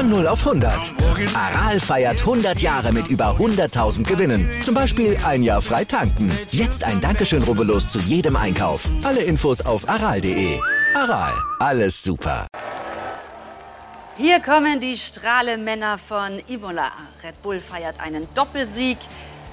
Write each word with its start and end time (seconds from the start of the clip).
Von 0.00 0.08
0 0.08 0.28
auf 0.28 0.46
100. 0.46 0.94
Aral 1.34 1.78
feiert 1.78 2.20
100 2.20 2.58
Jahre 2.62 2.90
mit 2.90 3.08
über 3.08 3.36
100.000 3.38 4.04
Gewinnen. 4.04 4.48
Zum 4.62 4.74
Beispiel 4.74 5.18
ein 5.26 5.42
Jahr 5.42 5.60
frei 5.60 5.84
tanken. 5.84 6.32
Jetzt 6.50 6.84
ein 6.84 7.02
Dankeschön, 7.02 7.42
rubbellos 7.42 7.86
zu 7.86 7.98
jedem 7.98 8.34
Einkauf. 8.34 8.88
Alle 9.04 9.20
Infos 9.20 9.60
auf 9.60 9.86
aral.de. 9.86 10.58
Aral, 10.94 11.34
alles 11.58 12.02
super. 12.02 12.46
Hier 14.16 14.40
kommen 14.40 14.80
die 14.80 14.96
Strahlemänner 14.96 15.98
von 15.98 16.40
Imola. 16.46 16.92
Red 17.22 17.42
Bull 17.42 17.60
feiert 17.60 18.00
einen 18.00 18.26
Doppelsieg. 18.32 18.96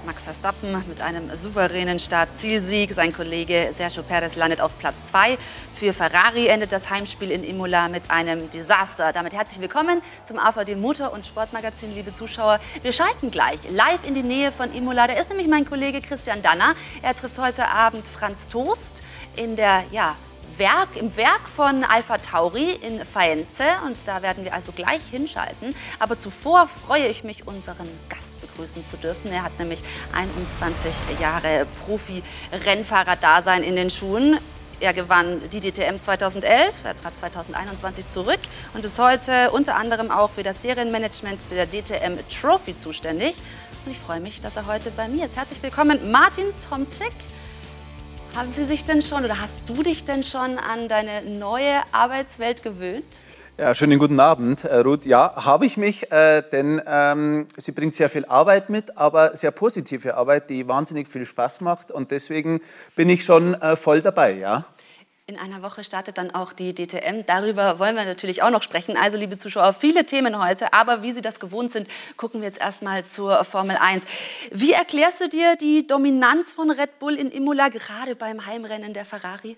Max 0.07 0.23
Verstappen 0.23 0.71
mit 0.87 1.01
einem 1.01 1.35
souveränen 1.35 1.99
Start-Zielsieg. 1.99 2.93
Sein 2.93 3.11
Kollege 3.11 3.73
Sergio 3.75 4.03
Perez 4.03 4.37
landet 4.37 4.61
auf 4.61 4.79
Platz 4.79 5.03
2. 5.07 5.37
Für 5.73 5.91
Ferrari 5.91 6.47
endet 6.47 6.71
das 6.71 6.89
Heimspiel 6.89 7.29
in 7.29 7.43
Imola 7.43 7.89
mit 7.89 8.09
einem 8.09 8.49
Desaster. 8.49 9.11
Damit 9.11 9.33
herzlich 9.33 9.59
willkommen 9.59 10.01
zum 10.23 10.39
AVD 10.39 10.75
Motor- 10.75 11.11
und 11.11 11.25
Sportmagazin, 11.25 11.93
liebe 11.93 12.13
Zuschauer. 12.13 12.61
Wir 12.83 12.93
schalten 12.93 13.31
gleich 13.31 13.59
live 13.69 14.07
in 14.07 14.13
die 14.13 14.23
Nähe 14.23 14.53
von 14.53 14.73
Imola. 14.73 15.07
Da 15.07 15.13
ist 15.15 15.27
nämlich 15.27 15.49
mein 15.49 15.65
Kollege 15.65 15.99
Christian 15.99 16.41
Danner. 16.41 16.73
Er 17.01 17.13
trifft 17.13 17.37
heute 17.37 17.67
Abend 17.67 18.07
Franz 18.07 18.47
Toast 18.47 19.03
in 19.35 19.57
der 19.57 19.83
ja, 19.91 20.15
Werk, 20.57 20.95
im 20.95 21.15
Werk 21.15 21.47
von 21.47 21.83
Alpha 21.83 22.17
Tauri 22.17 22.71
in 22.73 23.03
Faenze. 23.05 23.63
Und 23.85 24.07
da 24.07 24.21
werden 24.21 24.43
wir 24.43 24.53
also 24.53 24.71
gleich 24.71 25.03
hinschalten. 25.09 25.75
Aber 25.99 26.17
zuvor 26.17 26.67
freue 26.67 27.07
ich 27.07 27.23
mich, 27.23 27.47
unseren 27.47 27.87
Gast 28.09 28.39
begrüßen 28.41 28.85
zu 28.85 28.97
dürfen. 28.97 29.31
Er 29.31 29.43
hat 29.43 29.57
nämlich 29.59 29.81
21 30.13 30.93
Jahre 31.19 31.67
Profi-Rennfahrer-Dasein 31.85 33.63
in 33.63 33.75
den 33.75 33.89
Schuhen. 33.89 34.39
Er 34.79 34.93
gewann 34.93 35.41
die 35.49 35.59
DTM 35.59 35.99
2011, 35.99 36.85
er 36.85 36.95
trat 36.95 37.17
2021 37.17 38.09
zurück 38.09 38.39
und 38.75 38.85
ist 38.85 38.99
heute 38.99 39.49
unter 39.49 39.75
anderem 39.75 40.11
auch 40.11 40.29
für 40.29 40.43
das 40.43 40.61
Serienmanagement 40.61 41.49
der 41.49 41.65
DTM 41.65 42.19
Trophy 42.29 42.75
zuständig. 42.75 43.33
Und 43.85 43.91
ich 43.91 43.97
freue 43.97 44.19
mich, 44.19 44.39
dass 44.39 44.55
er 44.55 44.67
heute 44.67 44.91
bei 44.91 45.07
mir 45.07 45.25
ist. 45.25 45.35
Herzlich 45.35 45.63
willkommen, 45.63 46.11
Martin 46.11 46.45
Tomczyk. 46.69 47.13
Haben 48.37 48.51
Sie 48.51 48.65
sich 48.65 48.85
denn 48.85 49.01
schon 49.01 49.25
oder 49.25 49.41
hast 49.41 49.67
du 49.67 49.81
dich 49.81 50.05
denn 50.05 50.21
schon 50.21 50.59
an 50.59 50.87
deine 50.87 51.23
neue 51.23 51.81
Arbeitswelt 51.91 52.61
gewöhnt? 52.61 53.03
Ja, 53.57 53.73
schönen 53.73 53.97
guten 53.97 54.19
Abend, 54.19 54.63
äh, 54.63 54.75
Ruth. 54.75 55.07
Ja, 55.07 55.43
habe 55.43 55.65
ich 55.65 55.75
mich, 55.77 56.11
äh, 56.11 56.43
denn 56.51 56.79
ähm, 56.85 57.47
sie 57.57 57.71
bringt 57.71 57.95
sehr 57.95 58.09
viel 58.09 58.25
Arbeit 58.25 58.69
mit, 58.69 58.95
aber 58.95 59.35
sehr 59.35 59.49
positive 59.49 60.15
Arbeit, 60.15 60.51
die 60.51 60.67
wahnsinnig 60.67 61.07
viel 61.07 61.25
Spaß 61.25 61.61
macht 61.61 61.91
und 61.91 62.11
deswegen 62.11 62.61
bin 62.95 63.09
ich 63.09 63.23
schon 63.23 63.55
äh, 63.55 63.75
voll 63.75 64.03
dabei, 64.03 64.33
ja. 64.33 64.65
In 65.29 65.37
einer 65.37 65.61
Woche 65.61 65.83
startet 65.83 66.17
dann 66.17 66.31
auch 66.31 66.53
die 66.53 66.73
DTM. 66.73 67.25
Darüber 67.27 67.79
wollen 67.79 67.97
wir 67.97 68.05
natürlich 68.05 68.43
auch 68.43 68.49
noch 68.49 68.63
sprechen. 68.63 68.95
Also, 68.95 69.17
liebe 69.17 69.37
Zuschauer, 69.37 69.73
viele 69.73 70.05
Themen 70.05 70.41
heute. 70.41 70.71
Aber 70.71 71.03
wie 71.03 71.11
Sie 71.11 71.19
das 71.19 71.41
gewohnt 71.41 71.73
sind, 71.73 71.89
gucken 72.15 72.39
wir 72.39 72.47
jetzt 72.47 72.61
erstmal 72.61 73.05
zur 73.05 73.43
Formel 73.43 73.75
1. 73.75 74.05
Wie 74.51 74.71
erklärst 74.71 75.19
du 75.19 75.27
dir 75.27 75.57
die 75.57 75.85
Dominanz 75.85 76.53
von 76.53 76.71
Red 76.71 76.99
Bull 76.99 77.15
in 77.15 77.29
Imola, 77.29 77.67
gerade 77.67 78.15
beim 78.15 78.45
Heimrennen 78.45 78.93
der 78.93 79.03
Ferrari? 79.03 79.57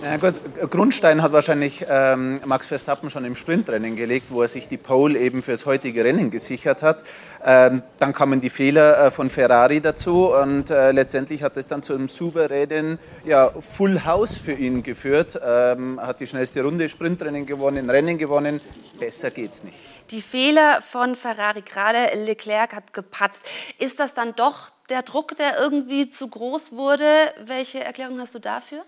Ja 0.00 0.16
gut, 0.16 0.34
Grundstein 0.70 1.22
hat 1.22 1.32
wahrscheinlich 1.32 1.84
ähm, 1.88 2.40
Max 2.44 2.68
Verstappen 2.68 3.10
schon 3.10 3.24
im 3.24 3.34
Sprintrennen 3.34 3.96
gelegt, 3.96 4.30
wo 4.30 4.42
er 4.42 4.48
sich 4.48 4.68
die 4.68 4.76
Pole 4.76 5.18
eben 5.18 5.42
fürs 5.42 5.66
heutige 5.66 6.04
Rennen 6.04 6.30
gesichert 6.30 6.84
hat. 6.84 7.02
Ähm, 7.44 7.82
dann 7.98 8.12
kamen 8.12 8.40
die 8.40 8.48
Fehler 8.48 9.06
äh, 9.06 9.10
von 9.10 9.28
Ferrari 9.28 9.80
dazu 9.80 10.32
und 10.32 10.70
äh, 10.70 10.92
letztendlich 10.92 11.42
hat 11.42 11.56
es 11.56 11.66
dann 11.66 11.82
zu 11.82 11.94
einem 11.94 12.08
souveränen 12.08 13.00
ja, 13.24 13.50
Full 13.50 14.04
House 14.04 14.36
für 14.36 14.52
ihn 14.52 14.84
geführt. 14.84 15.36
Ähm, 15.44 16.00
hat 16.00 16.20
die 16.20 16.28
schnellste 16.28 16.62
Runde 16.62 16.88
Sprintrennen 16.88 17.44
gewonnen, 17.44 17.90
Rennen 17.90 18.18
gewonnen. 18.18 18.60
Besser 19.00 19.32
geht's 19.32 19.64
nicht. 19.64 19.78
Die 20.12 20.22
Fehler 20.22 20.80
von 20.80 21.16
Ferrari, 21.16 21.62
gerade 21.62 22.16
Leclerc 22.24 22.72
hat 22.72 22.94
gepatzt. 22.94 23.44
Ist 23.80 23.98
das 23.98 24.14
dann 24.14 24.36
doch 24.36 24.70
der 24.90 25.02
Druck, 25.02 25.36
der 25.36 25.58
irgendwie 25.58 26.08
zu 26.08 26.28
groß 26.28 26.70
wurde? 26.70 27.04
Welche 27.44 27.82
Erklärung 27.82 28.20
hast 28.20 28.36
du 28.36 28.38
dafür? 28.38 28.84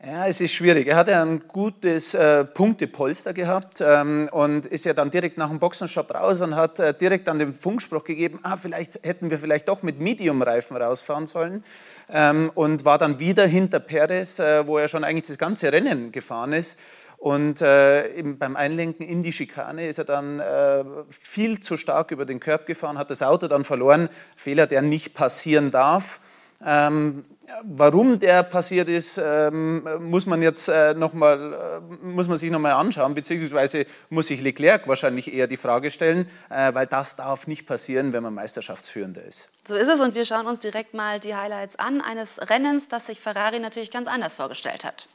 Ja, 0.00 0.28
es 0.28 0.40
ist 0.40 0.52
schwierig. 0.52 0.86
Er 0.86 0.94
hatte 0.94 1.16
ein 1.16 1.48
gutes 1.48 2.14
äh, 2.14 2.44
Punktepolster 2.44 3.34
gehabt 3.34 3.80
ähm, 3.80 4.28
und 4.30 4.64
ist 4.64 4.84
ja 4.84 4.92
dann 4.92 5.10
direkt 5.10 5.38
nach 5.38 5.48
dem 5.48 5.58
Boxenstopp 5.58 6.14
raus 6.14 6.40
und 6.40 6.54
hat 6.54 6.78
äh, 6.78 6.94
direkt 6.94 7.26
dann 7.26 7.40
den 7.40 7.52
Funkspruch 7.52 8.04
gegeben, 8.04 8.38
ah, 8.44 8.56
vielleicht 8.56 9.00
hätten 9.02 9.28
wir 9.28 9.40
vielleicht 9.40 9.68
doch 9.68 9.82
mit 9.82 9.98
Medium-Reifen 9.98 10.76
rausfahren 10.76 11.26
sollen 11.26 11.64
ähm, 12.12 12.52
und 12.54 12.84
war 12.84 12.98
dann 12.98 13.18
wieder 13.18 13.44
hinter 13.44 13.80
Perez, 13.80 14.38
äh, 14.38 14.68
wo 14.68 14.78
er 14.78 14.86
schon 14.86 15.02
eigentlich 15.02 15.26
das 15.26 15.36
ganze 15.36 15.72
Rennen 15.72 16.12
gefahren 16.12 16.52
ist. 16.52 16.78
Und 17.16 17.60
äh, 17.60 18.22
beim 18.38 18.54
Einlenken 18.54 19.04
in 19.04 19.24
die 19.24 19.32
Schikane 19.32 19.88
ist 19.88 19.98
er 19.98 20.04
dann 20.04 20.38
äh, 20.38 20.84
viel 21.08 21.58
zu 21.58 21.76
stark 21.76 22.12
über 22.12 22.24
den 22.24 22.38
Körb 22.38 22.66
gefahren, 22.66 22.98
hat 22.98 23.10
das 23.10 23.22
Auto 23.22 23.48
dann 23.48 23.64
verloren. 23.64 24.10
Fehler, 24.36 24.68
der 24.68 24.82
nicht 24.82 25.14
passieren 25.14 25.72
darf. 25.72 26.20
Ähm, 26.64 27.24
warum 27.62 28.18
der 28.18 28.42
passiert 28.42 28.88
ist, 28.88 29.18
ähm, 29.18 29.86
muss 30.00 30.26
man 30.26 30.42
jetzt 30.42 30.68
äh, 30.68 30.94
noch 30.94 31.12
mal, 31.12 31.80
äh, 31.82 32.06
muss 32.06 32.26
man 32.26 32.36
sich 32.36 32.50
noch 32.50 32.58
mal 32.58 32.72
anschauen, 32.72 33.14
beziehungsweise 33.14 33.86
muss 34.10 34.26
sich 34.26 34.40
Leclerc 34.40 34.88
wahrscheinlich 34.88 35.32
eher 35.32 35.46
die 35.46 35.56
Frage 35.56 35.90
stellen, 35.90 36.28
äh, 36.50 36.74
weil 36.74 36.86
das 36.86 37.14
darf 37.14 37.46
nicht 37.46 37.66
passieren, 37.66 38.12
wenn 38.12 38.24
man 38.24 38.34
Meisterschaftsführender 38.34 39.22
ist. 39.22 39.50
So 39.68 39.76
ist 39.76 39.88
es 39.88 40.00
und 40.00 40.16
wir 40.16 40.24
schauen 40.24 40.46
uns 40.46 40.60
direkt 40.60 40.94
mal 40.94 41.20
die 41.20 41.34
Highlights 41.36 41.76
an 41.76 42.00
eines 42.00 42.40
Rennens, 42.50 42.88
das 42.88 43.06
sich 43.06 43.20
Ferrari 43.20 43.60
natürlich 43.60 43.90
ganz 43.90 44.08
anders 44.08 44.34
vorgestellt 44.34 44.84
hat. 44.84 45.06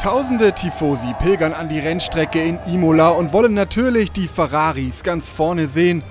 Tausende 0.00 0.52
Tifosi 0.52 1.14
pilgern 1.20 1.52
an 1.52 1.68
die 1.68 1.78
Rennstrecke 1.78 2.42
in 2.42 2.58
Imola 2.66 3.10
und 3.10 3.32
wollen 3.32 3.54
natürlich 3.54 4.12
die 4.12 4.28
Ferraris 4.28 5.02
ganz 5.02 5.28
vorne 5.28 5.68
sehen. 5.68 6.02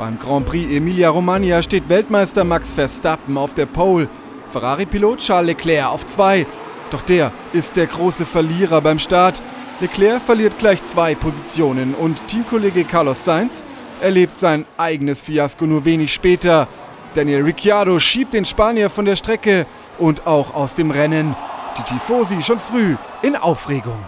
Beim 0.00 0.18
Grand 0.18 0.46
Prix 0.46 0.74
Emilia-Romagna 0.74 1.62
steht 1.62 1.90
Weltmeister 1.90 2.42
Max 2.42 2.72
Verstappen 2.72 3.36
auf 3.36 3.52
der 3.52 3.66
Pole, 3.66 4.08
Ferrari-Pilot 4.50 5.18
Charles 5.18 5.48
Leclerc 5.48 5.92
auf 5.92 6.08
2. 6.08 6.46
Doch 6.90 7.02
der 7.02 7.30
ist 7.52 7.76
der 7.76 7.86
große 7.86 8.24
Verlierer 8.24 8.80
beim 8.80 8.98
Start. 8.98 9.42
Leclerc 9.78 10.22
verliert 10.22 10.58
gleich 10.58 10.82
zwei 10.84 11.14
Positionen 11.14 11.94
und 11.94 12.26
Teamkollege 12.28 12.84
Carlos 12.84 13.26
Sainz 13.26 13.62
erlebt 14.00 14.38
sein 14.38 14.64
eigenes 14.78 15.20
Fiasko 15.20 15.66
nur 15.66 15.84
wenig 15.84 16.14
später. 16.14 16.66
Daniel 17.12 17.42
Ricciardo 17.42 17.98
schiebt 17.98 18.32
den 18.32 18.46
Spanier 18.46 18.88
von 18.88 19.04
der 19.04 19.16
Strecke 19.16 19.66
und 19.98 20.26
auch 20.26 20.54
aus 20.54 20.74
dem 20.74 20.90
Rennen. 20.90 21.36
Die 21.76 21.82
Tifosi 21.82 22.40
schon 22.40 22.58
früh 22.58 22.96
in 23.20 23.36
Aufregung. 23.36 24.02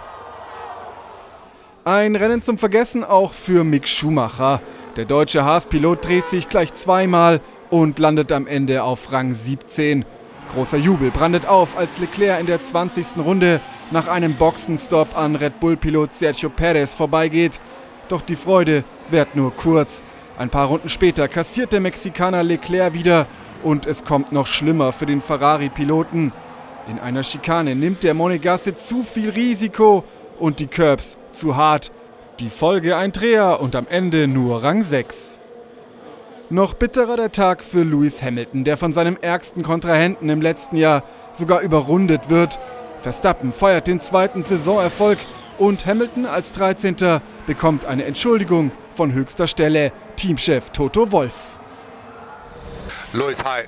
Ein 1.85 2.17
Rennen 2.17 2.41
zum 2.41 2.57
Vergessen 2.57 3.05
auch 3.05 3.35
für 3.35 3.63
Mick 3.63 3.87
Schumacher. 3.87 4.63
Der 4.97 5.07
deutsche 5.07 5.43
Haas-Pilot 5.43 6.05
dreht 6.05 6.27
sich 6.27 6.51
gleich 6.51 6.75
zweimal 6.75 7.41
und 7.71 7.99
landet 7.99 8.31
am 8.31 8.47
Ende 8.47 8.83
auf 8.83 9.11
Rang 9.11 9.35
17. 9.35 10.05
Großer 10.53 10.77
Jubel 10.77 11.11
brandet 11.11 11.47
auf, 11.47 11.79
als 11.79 11.99
Leclerc 11.99 12.39
in 12.39 12.47
der 12.47 12.63
20. 12.63 13.07
Runde 13.17 13.61
nach 13.91 14.07
einem 14.07 14.35
Boxenstopp 14.35 15.17
an 15.17 15.35
Red 15.35 15.61
Bull-Pilot 15.61 16.15
Sergio 16.15 16.51
Perez 16.51 16.93
vorbeigeht. 16.93 17.59
Doch 18.11 18.21
die 18.21 18.37
Freude 18.37 18.85
währt 19.09 19.35
nur 19.35 19.57
kurz. 19.57 20.03
Ein 20.37 20.51
paar 20.51 20.67
Runden 20.67 20.91
später 20.91 21.27
kassiert 21.27 21.73
der 21.73 21.81
Mexikaner 21.81 22.43
Leclerc 22.43 22.93
wieder 22.93 23.27
und 23.63 23.87
es 23.87 24.05
kommt 24.05 24.31
noch 24.31 24.47
schlimmer 24.47 24.93
für 24.93 25.07
den 25.07 25.23
Ferrari-Piloten. 25.23 26.35
In 26.91 26.99
einer 26.99 27.23
Schikane 27.23 27.75
nimmt 27.75 28.05
der 28.05 28.13
Monegasse 28.13 28.77
zu 28.77 29.05
viel 29.05 29.31
Risiko 29.31 30.05
und 30.39 30.61
die 30.61 30.67
Curbs 30.67 31.17
zu 31.33 31.57
hart. 31.57 31.91
Die 32.41 32.51
Folge 32.51 32.97
ein 32.97 33.13
Dreher 33.13 33.61
und 33.61 33.77
am 33.77 33.87
Ende 33.89 34.27
nur 34.27 34.63
Rang 34.63 34.83
6. 34.83 35.39
Noch 36.51 36.75
bitterer 36.75 37.17
der 37.17 37.31
Tag 37.31 37.63
für 37.63 37.83
Lewis 37.83 38.23
Hamilton, 38.23 38.65
der 38.65 38.77
von 38.77 38.93
seinem 38.93 39.17
ärgsten 39.21 39.63
Kontrahenten 39.63 40.29
im 40.29 40.41
letzten 40.41 40.77
Jahr 40.77 41.03
sogar 41.35 41.61
überrundet 41.61 42.31
wird. 42.31 42.59
Verstappen 43.01 43.53
feiert 43.53 43.87
den 43.87 44.01
zweiten 44.01 44.43
Saisonerfolg 44.43 45.19
und 45.59 45.87
Hamilton 45.87 46.27
als 46.27 46.53
13. 46.53 46.97
bekommt 47.47 47.85
eine 47.85 48.05
Entschuldigung 48.05 48.73
von 48.95 49.13
höchster 49.13 49.47
Stelle. 49.47 49.93
Teamchef 50.17 50.71
Toto 50.71 51.13
Wolf. 51.13 51.57
Lewis, 53.13 53.45
hi. 53.45 53.63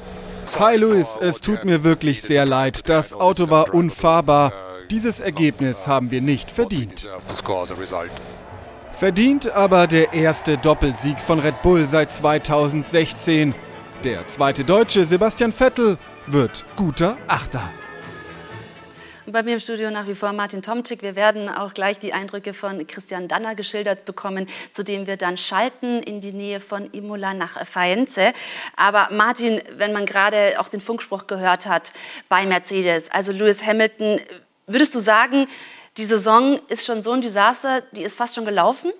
Hi 0.58 0.76
Lewis, 0.76 1.06
es 1.20 1.40
tut 1.40 1.64
mir 1.64 1.84
wirklich 1.84 2.22
sehr 2.22 2.44
leid. 2.46 2.88
Das 2.88 3.12
Auto 3.12 3.50
war 3.50 3.72
unfahrbar. 3.72 4.52
Dieses 4.90 5.20
Ergebnis 5.20 5.86
haben 5.86 6.10
wir 6.10 6.20
nicht 6.20 6.50
verdient. 6.50 7.08
Verdient 8.96 9.50
aber 9.50 9.88
der 9.88 10.12
erste 10.12 10.56
Doppelsieg 10.56 11.18
von 11.18 11.40
Red 11.40 11.62
Bull 11.62 11.88
seit 11.90 12.14
2016. 12.14 13.52
Der 14.04 14.26
zweite 14.28 14.62
Deutsche 14.62 15.04
Sebastian 15.04 15.52
Vettel 15.52 15.98
wird 16.28 16.64
guter 16.76 17.16
Achter. 17.26 17.72
Bei 19.26 19.42
mir 19.42 19.54
im 19.54 19.60
Studio 19.60 19.90
nach 19.90 20.06
wie 20.06 20.14
vor 20.14 20.32
Martin 20.32 20.62
Tomczyk. 20.62 21.02
Wir 21.02 21.16
werden 21.16 21.48
auch 21.48 21.74
gleich 21.74 21.98
die 21.98 22.12
Eindrücke 22.12 22.54
von 22.54 22.86
Christian 22.86 23.26
Danner 23.26 23.56
geschildert 23.56 24.04
bekommen, 24.04 24.46
zu 24.70 24.84
dem 24.84 25.08
wir 25.08 25.16
dann 25.16 25.36
schalten 25.36 26.00
in 26.04 26.20
die 26.20 26.32
Nähe 26.32 26.60
von 26.60 26.88
Imola 26.92 27.34
nach 27.34 27.66
Faenza. 27.66 28.32
Aber 28.76 29.08
Martin, 29.10 29.60
wenn 29.76 29.92
man 29.92 30.06
gerade 30.06 30.54
auch 30.58 30.68
den 30.68 30.80
Funkspruch 30.80 31.26
gehört 31.26 31.66
hat 31.66 31.92
bei 32.28 32.46
Mercedes, 32.46 33.10
also 33.10 33.32
Lewis 33.32 33.66
Hamilton, 33.66 34.20
würdest 34.68 34.94
du 34.94 35.00
sagen, 35.00 35.48
die 35.96 36.04
Saison 36.04 36.58
ist 36.68 36.84
schon 36.84 37.02
so 37.02 37.12
ein 37.12 37.20
Desaster, 37.20 37.82
die 37.92 38.02
ist 38.02 38.16
fast 38.16 38.34
schon 38.34 38.44
gelaufen? 38.44 38.92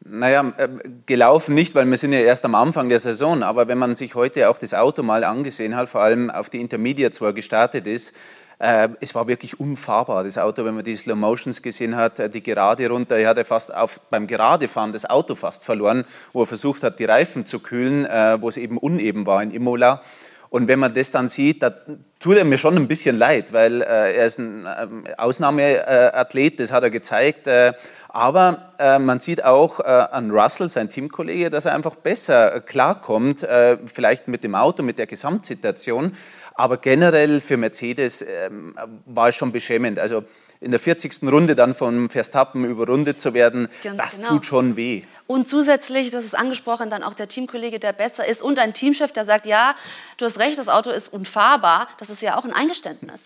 Naja, 0.00 0.52
äh, 0.56 0.68
gelaufen 1.04 1.54
nicht, 1.54 1.74
weil 1.74 1.86
wir 1.86 1.96
sind 1.96 2.12
ja 2.12 2.20
erst 2.20 2.44
am 2.44 2.54
Anfang 2.54 2.88
der 2.88 3.00
Saison. 3.00 3.42
Aber 3.42 3.68
wenn 3.68 3.78
man 3.78 3.96
sich 3.96 4.14
heute 4.14 4.48
auch 4.48 4.58
das 4.58 4.72
Auto 4.72 5.02
mal 5.02 5.24
angesehen 5.24 5.74
hat, 5.74 5.88
vor 5.88 6.00
allem 6.00 6.30
auf 6.30 6.48
die 6.48 6.60
Intermediates, 6.60 7.20
wo 7.20 7.26
er 7.26 7.32
gestartet 7.32 7.86
ist, 7.86 8.14
äh, 8.58 8.88
es 9.00 9.14
war 9.14 9.28
wirklich 9.28 9.60
unfahrbar, 9.60 10.24
das 10.24 10.38
Auto, 10.38 10.64
wenn 10.64 10.74
man 10.74 10.84
die 10.84 10.96
Slow 10.96 11.16
Motions 11.16 11.60
gesehen 11.60 11.96
hat, 11.96 12.20
äh, 12.20 12.30
die 12.30 12.42
Gerade 12.42 12.88
runter. 12.88 13.16
Er 13.16 13.28
hatte 13.28 13.44
fast 13.44 13.74
auf, 13.74 14.00
beim 14.08 14.26
Geradefahren 14.26 14.92
das 14.92 15.04
Auto 15.04 15.34
fast 15.34 15.64
verloren, 15.64 16.04
wo 16.32 16.42
er 16.42 16.46
versucht 16.46 16.82
hat, 16.82 16.98
die 16.98 17.04
Reifen 17.04 17.44
zu 17.44 17.60
kühlen, 17.60 18.06
äh, 18.06 18.40
wo 18.40 18.48
es 18.48 18.56
eben 18.56 18.78
uneben 18.78 19.26
war 19.26 19.42
in 19.42 19.50
Imola. 19.50 20.02
Und 20.48 20.68
wenn 20.68 20.78
man 20.78 20.94
das 20.94 21.10
dann 21.10 21.28
sieht, 21.28 21.62
da 21.62 21.72
tut 22.18 22.36
er 22.36 22.44
mir 22.44 22.58
schon 22.58 22.76
ein 22.76 22.88
bisschen 22.88 23.18
leid, 23.18 23.52
weil 23.52 23.82
äh, 23.82 24.16
er 24.16 24.26
ist 24.26 24.38
ein 24.38 24.64
äh, 24.64 25.14
Ausnahmeathlet, 25.16 26.60
das 26.60 26.72
hat 26.72 26.82
er 26.82 26.90
gezeigt. 26.90 27.46
Äh, 27.46 27.72
aber 28.08 28.72
äh, 28.78 28.98
man 28.98 29.20
sieht 29.20 29.44
auch 29.44 29.80
äh, 29.80 29.82
an 29.84 30.30
Russell, 30.30 30.68
sein 30.68 30.88
Teamkollege, 30.88 31.50
dass 31.50 31.66
er 31.66 31.74
einfach 31.74 31.96
besser 31.96 32.60
klarkommt, 32.60 33.42
äh, 33.42 33.76
vielleicht 33.84 34.28
mit 34.28 34.42
dem 34.42 34.54
Auto, 34.54 34.82
mit 34.82 34.98
der 34.98 35.06
Gesamtsituation. 35.06 36.12
Aber 36.54 36.78
generell 36.78 37.40
für 37.40 37.58
Mercedes 37.58 38.22
ähm, 38.22 38.74
war 39.04 39.28
es 39.28 39.36
schon 39.36 39.52
beschämend. 39.52 39.98
Also 39.98 40.24
in 40.60 40.70
der 40.70 40.80
40. 40.80 41.22
Runde 41.24 41.54
dann 41.54 41.74
von 41.74 42.08
Verstappen 42.08 42.64
überrundet 42.64 43.20
zu 43.20 43.34
werden, 43.34 43.68
Ganz 43.82 43.96
das 43.96 44.16
genau. 44.16 44.28
tut 44.30 44.46
schon 44.46 44.76
weh. 44.76 45.02
Und 45.26 45.48
zusätzlich, 45.48 46.14
hast 46.14 46.24
es 46.24 46.34
angesprochen, 46.34 46.88
dann 46.88 47.02
auch 47.02 47.14
der 47.14 47.28
Teamkollege, 47.28 47.80
der 47.80 47.92
besser 47.92 48.26
ist 48.26 48.42
und 48.42 48.58
ein 48.58 48.74
Teamchef, 48.74 49.12
der 49.12 49.24
sagt, 49.24 49.46
ja, 49.46 49.74
du 50.18 50.24
hast 50.24 50.38
recht, 50.38 50.58
das 50.58 50.68
Auto 50.68 50.90
ist 50.90 51.12
unfahrbar. 51.12 51.88
Das 51.98 52.10
ist 52.10 52.22
ja 52.22 52.38
auch 52.38 52.44
ein 52.44 52.52
Eingeständnis. 52.52 53.22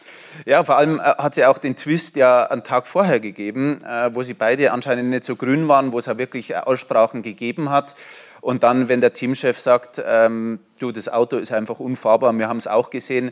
Ja, 0.47 0.65
vor 0.65 0.77
allem 0.77 0.99
äh, 0.99 1.03
hat 1.03 1.35
sie 1.35 1.45
auch 1.45 1.59
den 1.59 1.77
Twist 1.77 2.17
ja 2.17 2.45
einen 2.45 2.65
Tag 2.65 2.87
vorher 2.87 3.21
gegeben, 3.21 3.79
äh, 3.85 4.15
wo 4.15 4.23
sie 4.23 4.35
beide 4.35 4.73
anscheinend 4.73 5.11
nicht 5.11 5.25
so 5.25 5.37
grün 5.37 5.69
waren, 5.69 5.93
wo 5.93 5.99
es 5.99 6.07
ja 6.07 6.19
wirklich 6.19 6.57
Aussprachen 6.57 7.23
gegeben 7.23 7.71
hat. 7.71 7.95
Und 8.41 8.63
dann, 8.63 8.89
wenn 8.89 9.01
der 9.03 9.13
Teamchef 9.13 9.59
sagt, 9.59 10.03
ähm, 10.05 10.61
du, 10.79 10.93
das 10.93 11.09
Auto 11.11 11.37
ist 11.37 11.53
einfach 11.53 11.79
unfahrbar, 11.79 12.33
wir 12.33 12.49
haben 12.49 12.57
es 12.57 12.67
auch 12.67 12.89
gesehen, 12.89 13.31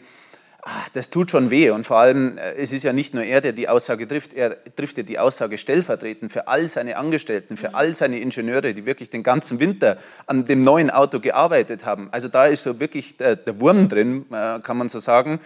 ach, 0.69 0.89
das 0.91 1.11
tut 1.11 1.31
schon 1.31 1.51
weh. 1.51 1.71
Und 1.71 1.85
vor 1.85 1.99
allem, 1.99 2.37
äh, 2.39 2.55
es 2.55 2.73
ist 2.73 2.83
ja 2.83 2.93
nicht 2.93 3.15
nur 3.15 3.25
er, 3.25 3.41
der 3.41 3.53
die 3.53 3.69
Aussage 3.69 4.07
trifft, 4.07 4.35
er 4.35 4.57
trifft 4.75 4.99
ja 4.99 5.03
die 5.03 5.19
Aussage 5.19 5.59
stellvertretend 5.59 6.31
für 6.31 6.49
all 6.49 6.67
seine 6.67 6.97
Angestellten, 6.97 7.57
für 7.57 7.75
all 7.75 7.95
seine 7.95 8.21
Ingenieure, 8.21 8.75
die 8.75 8.87
wirklich 8.87 9.11
den 9.11 9.23
ganzen 9.23 9.61
Winter 9.61 9.99
an 10.27 10.45
dem 10.45 10.63
neuen 10.63 10.91
Auto 10.91 11.21
gearbeitet 11.21 11.85
haben. 11.85 12.09
Also 12.13 12.29
da 12.29 12.47
ist 12.47 12.63
so 12.63 12.81
wirklich 12.81 13.17
der, 13.17 13.37
der 13.37 13.61
Wurm 13.61 13.89
drin, 13.89 14.27
äh, 14.31 14.61
kann 14.61 14.77
man 14.77 14.89
so 14.89 14.99
sagen. 14.99 15.41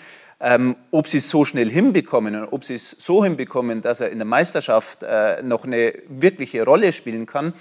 Ähm, 0.45 0.75
ob 0.91 1.07
sie 1.07 1.19
es 1.19 1.31
so 1.31 1.45
schnell 1.45 1.71
hinbekommen 1.71 2.35
und 2.35 2.53
ob 2.53 2.65
sie 2.65 2.75
es 2.75 2.91
so 2.91 3.23
hinbekommen, 3.23 3.81
dass 3.81 4.01
er 4.01 4.11
in 4.11 4.19
der 4.19 4.27
Meisterschaft 4.27 5.05
äh, 5.05 5.41
noch 5.45 5.65
eine 5.65 5.95
wirkliche 6.09 6.65
Rolle 6.65 6.93
spielen 6.93 7.27
kann, 7.27 7.53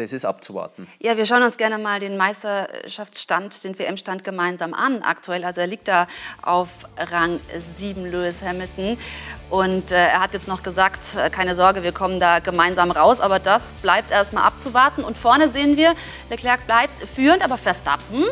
das 0.00 0.12
ist 0.12 0.24
abzuwarten. 0.24 0.88
Ja, 0.98 1.16
wir 1.16 1.26
schauen 1.26 1.42
uns 1.42 1.56
gerne 1.56 1.78
mal 1.78 2.00
den 2.00 2.16
Meisterschaftsstand, 2.16 3.64
den 3.64 3.78
WM-Stand 3.78 4.24
gemeinsam 4.24 4.74
an 4.74 5.02
aktuell. 5.02 5.44
Also 5.44 5.60
er 5.60 5.66
liegt 5.66 5.88
da 5.88 6.06
auf 6.42 6.86
Rang 6.96 7.40
7, 7.58 8.10
Lewis 8.10 8.42
Hamilton. 8.42 8.98
Und 9.50 9.92
äh, 9.92 9.96
er 9.96 10.20
hat 10.20 10.32
jetzt 10.32 10.48
noch 10.48 10.62
gesagt, 10.62 11.16
äh, 11.16 11.30
keine 11.30 11.54
Sorge, 11.54 11.82
wir 11.82 11.92
kommen 11.92 12.20
da 12.20 12.38
gemeinsam 12.38 12.90
raus. 12.90 13.20
Aber 13.20 13.38
das 13.38 13.74
bleibt 13.74 14.10
erstmal 14.10 14.44
abzuwarten. 14.44 15.04
Und 15.04 15.16
vorne 15.16 15.48
sehen 15.48 15.76
wir, 15.76 15.94
Leclerc 16.30 16.66
bleibt 16.66 17.06
führend, 17.06 17.44
aber 17.44 17.56
Verstappen 17.56 18.24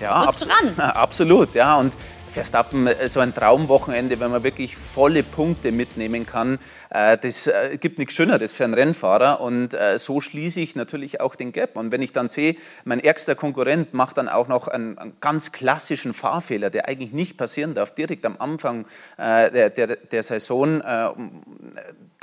ja, 0.00 0.10
abso 0.10 0.46
dran. 0.46 0.78
absolut. 0.78 1.54
Ja, 1.54 1.76
und 1.76 1.96
Verstappen 2.34 2.88
äh, 2.88 3.08
so 3.08 3.20
ein 3.20 3.32
Traumwochenende, 3.32 4.20
wenn 4.20 4.30
man 4.30 4.42
wirklich 4.42 4.76
volle 4.76 5.22
Punkte 5.22 5.72
mitnehmen 5.72 6.26
kann. 6.26 6.58
Äh, 6.90 7.16
das 7.16 7.46
äh, 7.46 7.78
gibt 7.80 7.98
nichts 7.98 8.14
Schöneres 8.14 8.52
für 8.52 8.64
einen 8.64 8.74
Rennfahrer 8.74 9.40
und 9.40 9.76
so 9.96 10.20
schließe 10.20 10.60
ich 10.60 10.76
natürlich 10.76 11.20
auch 11.20 11.36
den 11.36 11.52
Gap. 11.52 11.76
Und 11.76 11.92
wenn 11.92 12.02
ich 12.02 12.12
dann 12.12 12.28
sehe, 12.28 12.56
mein 12.84 13.00
ärgster 13.00 13.34
Konkurrent 13.34 13.94
macht 13.94 14.18
dann 14.18 14.28
auch 14.28 14.48
noch 14.48 14.66
einen, 14.68 14.96
ganz 15.20 15.52
klassischen 15.52 16.12
Fahrfehler, 16.12 16.70
der 16.70 16.88
eigentlich 16.88 17.12
nicht 17.12 17.36
passieren 17.36 17.74
darf, 17.74 17.94
direkt 17.94 18.26
am 18.26 18.36
Anfang 18.38 18.86
der, 19.16 19.70
der, 19.70 19.96
der 19.96 20.22
Saison, 20.22 20.82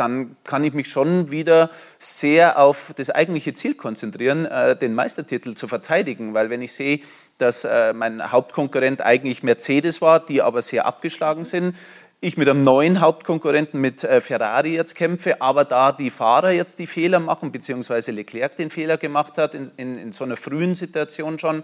dann 0.02 0.36
kann 0.44 0.64
ich 0.64 0.74
mich 0.74 0.90
schon 0.90 1.32
wieder 1.32 1.70
sehr 2.00 2.60
auf 2.60 2.92
das 2.96 3.10
eigentliche 3.10 3.54
Ziel 3.54 3.76
konzentrieren, 3.76 4.48
den 4.82 4.94
Meistertitel 4.94 5.54
zu 5.54 5.68
verteidigen. 5.68 6.34
Weil 6.34 6.50
wenn 6.50 6.62
ich 6.62 6.74
sehe, 6.74 7.02
dass 7.42 7.66
äh, 7.66 7.94
mein 7.94 8.32
Hauptkonkurrent 8.32 9.02
eigentlich 9.02 9.44
Mercedes 9.44 10.02
war, 10.02 10.24
die 10.24 10.42
aber 10.42 10.62
sehr 10.62 10.86
abgeschlagen 10.86 11.44
sind. 11.44 11.76
Ich 12.20 12.38
mit 12.38 12.48
einem 12.48 12.62
neuen 12.62 13.02
Hauptkonkurrenten 13.02 13.82
mit 13.82 14.04
äh, 14.04 14.22
Ferrari 14.22 14.76
jetzt 14.76 14.94
kämpfe, 14.96 15.42
aber 15.42 15.66
da 15.66 15.92
die 15.92 16.12
Fahrer 16.12 16.52
jetzt 16.52 16.78
die 16.78 16.86
Fehler 16.86 17.20
machen, 17.20 17.52
beziehungsweise 17.52 18.12
Leclerc 18.12 18.56
den 18.56 18.70
Fehler 18.70 18.98
gemacht 18.98 19.40
hat 19.40 19.56
in, 19.56 19.72
in, 19.78 19.98
in 19.98 20.12
so 20.12 20.24
einer 20.24 20.38
frühen 20.38 20.76
Situation 20.76 21.40
schon, 21.40 21.64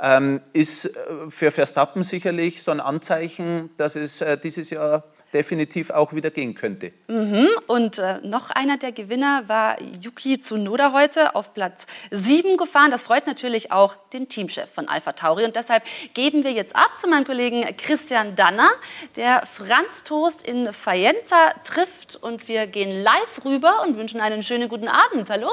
ähm, 0.00 0.40
ist 0.52 0.84
äh, 0.84 0.90
für 1.28 1.50
Verstappen 1.50 2.02
sicherlich 2.02 2.62
so 2.62 2.70
ein 2.70 2.80
Anzeichen, 2.80 3.70
dass 3.78 3.96
es 3.96 4.20
äh, 4.20 4.36
dieses 4.36 4.68
Jahr 4.70 5.04
definitiv 5.34 5.90
auch 5.90 6.12
wieder 6.12 6.30
gehen 6.30 6.54
könnte. 6.54 6.92
Mhm. 7.08 7.48
Und 7.66 7.98
äh, 7.98 8.20
noch 8.22 8.50
einer 8.50 8.78
der 8.78 8.92
Gewinner 8.92 9.48
war 9.48 9.76
Yuki 10.00 10.38
Tsunoda 10.38 10.92
heute 10.92 11.34
auf 11.34 11.52
Platz 11.52 11.86
7 12.10 12.56
gefahren. 12.56 12.90
Das 12.90 13.02
freut 13.02 13.26
natürlich 13.26 13.72
auch 13.72 13.96
den 14.12 14.28
Teamchef 14.28 14.70
von 14.70 14.88
Alpha 14.88 15.12
Tauri. 15.12 15.44
Und 15.44 15.56
deshalb 15.56 15.82
geben 16.14 16.44
wir 16.44 16.52
jetzt 16.52 16.74
ab 16.76 16.96
zu 16.96 17.08
meinem 17.08 17.24
Kollegen 17.24 17.64
Christian 17.76 18.36
Danner, 18.36 18.70
der 19.16 19.44
Franz 19.44 20.04
Toast 20.04 20.46
in 20.46 20.72
Faenza 20.72 21.36
trifft. 21.64 22.16
Und 22.16 22.48
wir 22.48 22.66
gehen 22.66 23.02
live 23.02 23.44
rüber 23.44 23.82
und 23.86 23.96
wünschen 23.96 24.20
einen 24.20 24.42
schönen 24.42 24.68
guten 24.68 24.88
Abend. 24.88 25.28
Hallo. 25.28 25.50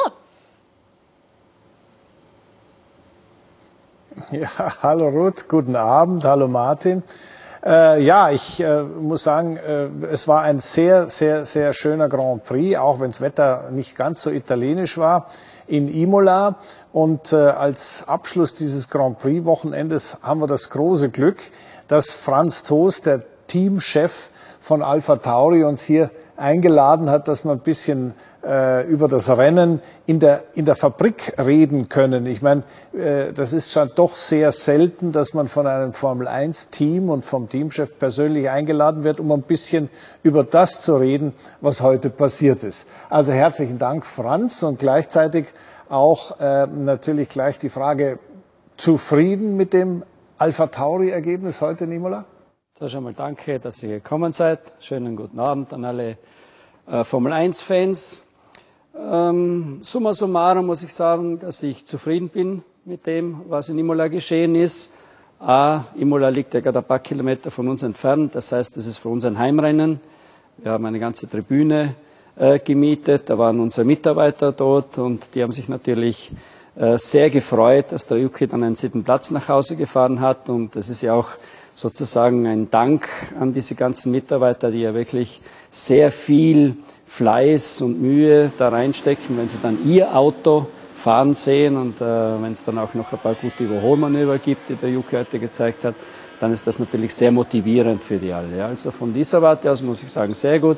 Ja, 4.32 4.50
hallo 4.84 5.08
Ruth, 5.08 5.48
guten 5.48 5.76
Abend, 5.76 6.24
hallo 6.26 6.48
Martin. 6.48 7.02
Äh, 7.64 8.04
ja, 8.04 8.32
ich 8.32 8.60
äh, 8.64 8.82
muss 8.82 9.24
sagen, 9.24 9.58
äh, 9.58 9.88
es 10.12 10.28
war 10.28 10.42
ein 10.42 10.58
sehr, 10.58 11.08
sehr, 11.08 11.46
sehr 11.46 11.74
schöner 11.74 12.10
Grand 12.10 12.44
Prix, 12.44 12.78
auch 12.80 13.00
wenn 13.00 13.12
das 13.12 13.22
Wetter 13.22 13.70
nicht 13.72 13.96
ganz 13.96 14.24
so 14.24 14.32
italienisch 14.32 14.98
war, 14.98 15.28
in 15.68 15.88
Imola. 15.88 16.56
Und 16.92 17.34
äh, 17.34 17.36
als 17.36 18.08
Abschluss 18.08 18.56
dieses 18.56 18.90
Grand 18.90 19.20
Prix-Wochenendes 19.20 20.18
haben 20.24 20.40
wir 20.40 20.48
das 20.48 20.72
große 20.72 21.10
Glück, 21.10 21.38
dass 21.88 22.10
Franz 22.10 22.64
Toast, 22.64 23.06
der 23.06 23.22
Teamchef 23.46 24.32
von 24.60 24.82
Alpha 24.82 25.18
Tauri, 25.18 25.64
uns 25.64 25.84
hier 25.84 26.10
eingeladen 26.38 27.12
hat, 27.12 27.28
dass 27.28 27.46
wir 27.46 27.52
ein 27.52 27.60
bisschen 27.60 28.16
äh, 28.44 28.88
über 28.88 29.08
das 29.08 29.30
Rennen 29.36 29.82
in 30.06 30.20
der, 30.20 30.44
in 30.56 30.66
der 30.66 30.76
Fabrik 30.76 31.34
reden 31.38 31.90
können. 31.90 32.26
Ich 32.26 32.42
meine, 32.42 32.64
äh, 32.94 33.34
das 33.34 33.54
ist 33.54 33.72
schon 33.72 33.92
doch 33.96 34.16
sehr 34.16 34.52
selten, 34.52 35.12
dass 35.12 35.34
man 35.34 35.48
von 35.48 35.68
einem 35.68 35.94
Formel-1-Team 35.94 37.10
und 37.10 37.26
vom 37.26 37.50
Teamchef 37.50 37.98
persönlich 37.98 38.50
eingeladen 38.50 39.04
wird, 39.04 39.20
um 39.20 39.32
ein 39.32 39.44
bisschen 39.44 39.90
über 40.24 40.44
das 40.44 40.82
zu 40.82 40.96
reden, 40.96 41.34
was 41.62 41.82
heute 41.82 42.10
passiert 42.10 42.64
ist. 42.64 42.88
Also 43.10 43.32
herzlichen 43.32 43.80
Dank, 43.80 44.06
Franz, 44.06 44.64
und 44.64 44.80
gleichzeitig 44.80 45.48
auch 45.90 46.40
äh, 46.40 46.68
natürlich 46.68 47.30
gleich 47.30 47.60
die 47.60 47.70
Frage, 47.70 48.20
zufrieden 48.78 49.58
mit 49.58 49.74
dem 49.74 50.04
Alpha 50.38 50.66
Tauri-Ergebnis 50.68 51.62
heute, 51.62 51.86
Nimola? 51.86 52.26
Zuerst 52.74 52.96
einmal 52.96 53.14
danke, 53.14 53.60
dass 53.60 53.84
ihr 53.84 53.90
gekommen 53.90 54.32
seid. 54.32 54.60
Schönen 54.80 55.16
guten 55.16 55.40
Abend 55.40 55.72
an 55.72 55.86
alle 55.86 56.18
äh, 56.88 57.04
Formel 57.04 57.32
1-Fans. 57.32 58.31
Ähm, 58.98 59.80
summa 59.82 60.14
summarum 60.14 60.66
muss 60.66 60.84
ich 60.84 60.94
sagen, 60.94 61.40
dass 61.40 61.64
ich 61.64 61.86
zufrieden 61.86 62.30
bin 62.30 62.64
mit 62.84 63.06
dem, 63.08 63.42
was 63.48 63.70
in 63.70 63.80
Imola 63.80 64.08
geschehen 64.08 64.56
ist. 64.56 64.94
A, 65.40 65.86
Imola 65.96 66.30
liegt 66.30 66.54
ja 66.54 66.60
gerade 66.60 66.80
ein 66.80 66.86
paar 66.86 67.00
Kilometer 67.00 67.52
von 67.52 67.68
uns 67.68 67.84
entfernt. 67.84 68.36
Das 68.36 68.52
heißt, 68.52 68.76
es 68.78 68.86
ist 68.86 68.98
für 68.98 69.10
uns 69.10 69.26
ein 69.26 69.40
Heimrennen. 69.40 70.00
Wir 70.58 70.72
haben 70.72 70.86
eine 70.86 71.00
ganze 71.00 71.28
Tribüne 71.28 71.96
äh, 72.36 72.60
gemietet. 72.60 73.30
Da 73.30 73.38
waren 73.38 73.60
unsere 73.60 73.86
Mitarbeiter 73.86 74.52
dort 74.52 74.98
und 74.98 75.34
die 75.36 75.42
haben 75.42 75.52
sich 75.52 75.70
natürlich 75.70 76.32
äh, 76.76 76.98
sehr 76.98 77.30
gefreut, 77.30 77.92
dass 77.92 78.06
der 78.06 78.18
Yuki 78.18 78.48
dann 78.48 78.64
einen 78.64 78.76
siebten 78.76 79.04
Platz 79.04 79.32
nach 79.32 79.48
Hause 79.48 79.78
gefahren 79.78 80.20
hat. 80.20 80.50
Und 80.50 80.76
das 80.76 80.90
ist 80.90 81.02
ja 81.02 81.14
auch 81.14 81.30
sozusagen 81.74 82.46
ein 82.48 82.70
Dank 82.70 83.08
an 83.40 83.54
diese 83.54 83.76
ganzen 83.76 84.12
Mitarbeiter, 84.12 84.72
die 84.72 84.82
ja 84.82 84.94
wirklich 84.94 85.42
sehr 85.70 86.12
viel 86.12 86.76
Fleiß 87.06 87.82
und 87.82 88.02
Mühe 88.02 88.52
da 88.58 88.70
reinstecken, 88.70 89.38
wenn 89.38 89.48
sie 89.48 89.58
dann 89.62 89.78
ihr 89.86 90.16
Auto 90.16 90.68
fahren 90.96 91.34
sehen 91.34 91.76
und 91.78 92.00
äh, 92.00 92.06
wenn 92.06 92.52
es 92.52 92.64
dann 92.64 92.78
auch 92.78 92.94
noch 92.94 93.12
ein 93.12 93.20
paar 93.20 93.34
gute 93.34 93.64
Überholmanöver 93.64 94.38
gibt, 94.38 94.70
die 94.70 94.76
der 94.76 94.90
Juke 94.90 95.18
heute 95.18 95.40
gezeigt 95.40 95.84
hat, 95.84 95.96
dann 96.40 96.52
ist 96.52 96.66
das 96.68 96.80
natürlich 96.80 97.14
sehr 97.14 97.32
motivierend 97.32 98.04
für 98.04 98.18
die 98.18 98.32
alle. 98.32 98.58
Ja. 98.58 98.68
Also 98.68 98.92
von 98.92 99.14
dieser 99.14 99.42
Warte 99.42 99.72
aus 99.72 99.82
muss 99.82 100.04
ich 100.04 100.12
sagen, 100.12 100.34
sehr 100.34 100.60
gut. 100.60 100.78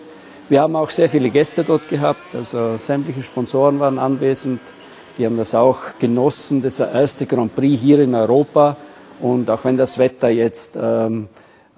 Wir 0.50 0.62
haben 0.62 0.76
auch 0.76 0.90
sehr 0.90 1.10
viele 1.10 1.30
Gäste 1.30 1.64
dort 1.64 1.88
gehabt, 1.88 2.36
also 2.36 2.78
sämtliche 2.78 3.24
Sponsoren 3.24 3.80
waren 3.80 3.98
anwesend, 3.98 4.60
die 5.18 5.26
haben 5.26 5.38
das 5.38 5.56
auch 5.56 5.80
genossen, 6.00 6.62
das 6.62 6.80
erste 6.80 7.26
Grand 7.26 7.56
Prix 7.56 7.80
hier 7.80 8.00
in 8.00 8.16
Europa 8.16 8.76
und 9.22 9.50
auch 9.50 9.64
wenn 9.66 9.78
das 9.78 9.98
Wetter 9.98 10.30
jetzt 10.30 10.78
ähm, 10.82 11.28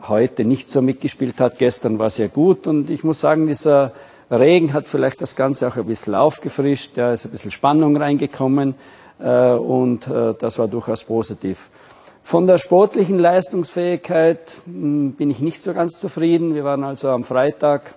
heute 0.01 0.46
nicht 0.46 0.70
so 0.70 0.82
mitgespielt 0.82 1.39
hat, 1.39 1.58
gestern 1.58 2.00
war 2.00 2.10
sehr 2.10 2.27
gut 2.27 2.68
und 2.68 2.89
ich 2.89 3.04
muss 3.04 3.20
sagen, 3.20 3.48
dieser 3.48 3.92
Regen 4.32 4.74
hat 4.74 4.88
vielleicht 4.88 5.22
das 5.22 5.36
Ganze 5.36 5.68
auch 5.68 5.75
ein 5.75 5.86
bisschen 5.86 6.15
aufgefrischt, 6.15 6.92
da 6.96 7.13
ist 7.13 7.25
ein 7.25 7.32
bisschen 7.32 7.51
Spannung 7.51 7.98
reingekommen 7.98 8.75
äh, 9.20 9.51
und 9.51 10.08
äh, 10.08 10.34
das 10.38 10.60
war 10.60 10.68
durchaus 10.68 11.04
positiv. 11.04 11.70
Von 12.24 12.48
der 12.48 12.58
sportlichen 12.58 13.20
Leistungsfähigkeit 13.20 14.62
mh, 14.65 14.74
hm, 14.74 15.12
bin 15.13 15.30
ich 15.30 15.42
nicht 15.42 15.62
so 15.62 15.74
ganz 15.74 16.00
zufrieden. 16.00 16.56
Wir 16.56 16.63
waren 16.63 16.84
also 16.84 17.10
am 17.10 17.24
Freitag 17.24 17.94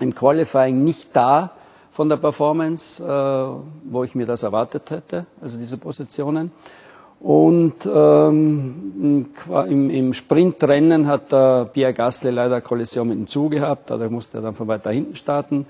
im 0.00 0.14
Qualifying 0.14 0.82
nicht 0.82 1.10
da 1.14 1.52
von 1.92 2.08
der 2.08 2.16
Performance, 2.16 3.02
äh, 3.04 3.90
wo 3.90 4.02
ich 4.02 4.14
mir 4.14 4.26
das 4.26 4.42
erwartet 4.42 4.90
hätte, 4.90 5.26
also 5.40 5.58
diese 5.58 5.76
Positionen. 5.76 6.50
Und 7.22 7.86
ähm, 7.86 9.26
im, 9.68 9.90
im 9.90 10.12
Sprintrennen 10.12 11.06
hat 11.06 11.30
der 11.30 11.66
Pierre 11.72 11.94
Gasly 11.94 12.30
leider 12.30 12.56
eine 12.56 12.62
Kollision 12.62 13.08
mit 13.08 13.16
dem 13.16 13.26
Zug 13.28 13.52
gehabt, 13.52 13.90
dadurch 13.90 14.10
musste 14.10 14.38
er 14.38 14.42
dann 14.42 14.54
von 14.56 14.66
weiter 14.66 14.90
hinten 14.90 15.14
starten. 15.14 15.66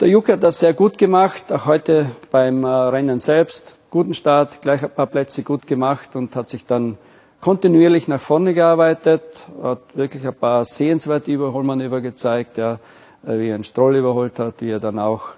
Der 0.00 0.08
Juke 0.08 0.32
hat 0.32 0.42
das 0.42 0.58
sehr 0.58 0.72
gut 0.72 0.98
gemacht, 0.98 1.52
auch 1.52 1.66
heute 1.66 2.10
beim 2.32 2.64
äh, 2.64 2.66
Rennen 2.66 3.20
selbst. 3.20 3.76
Guten 3.90 4.12
Start, 4.12 4.60
gleich 4.60 4.82
ein 4.82 4.90
paar 4.90 5.06
Plätze 5.06 5.44
gut 5.44 5.68
gemacht 5.68 6.16
und 6.16 6.34
hat 6.34 6.48
sich 6.48 6.66
dann 6.66 6.98
kontinuierlich 7.40 8.08
nach 8.08 8.20
vorne 8.20 8.52
gearbeitet, 8.52 9.46
hat 9.62 9.80
wirklich 9.94 10.26
ein 10.26 10.34
paar 10.34 10.64
sehenswerte 10.64 11.30
Überholmanöver 11.30 12.00
gezeigt, 12.00 12.58
ja, 12.58 12.80
äh, 13.24 13.38
wie 13.38 13.50
er 13.50 13.54
einen 13.54 13.62
Stroll 13.62 13.94
überholt 13.94 14.40
hat, 14.40 14.62
wie 14.62 14.70
er 14.70 14.80
dann 14.80 14.98
auch 14.98 15.28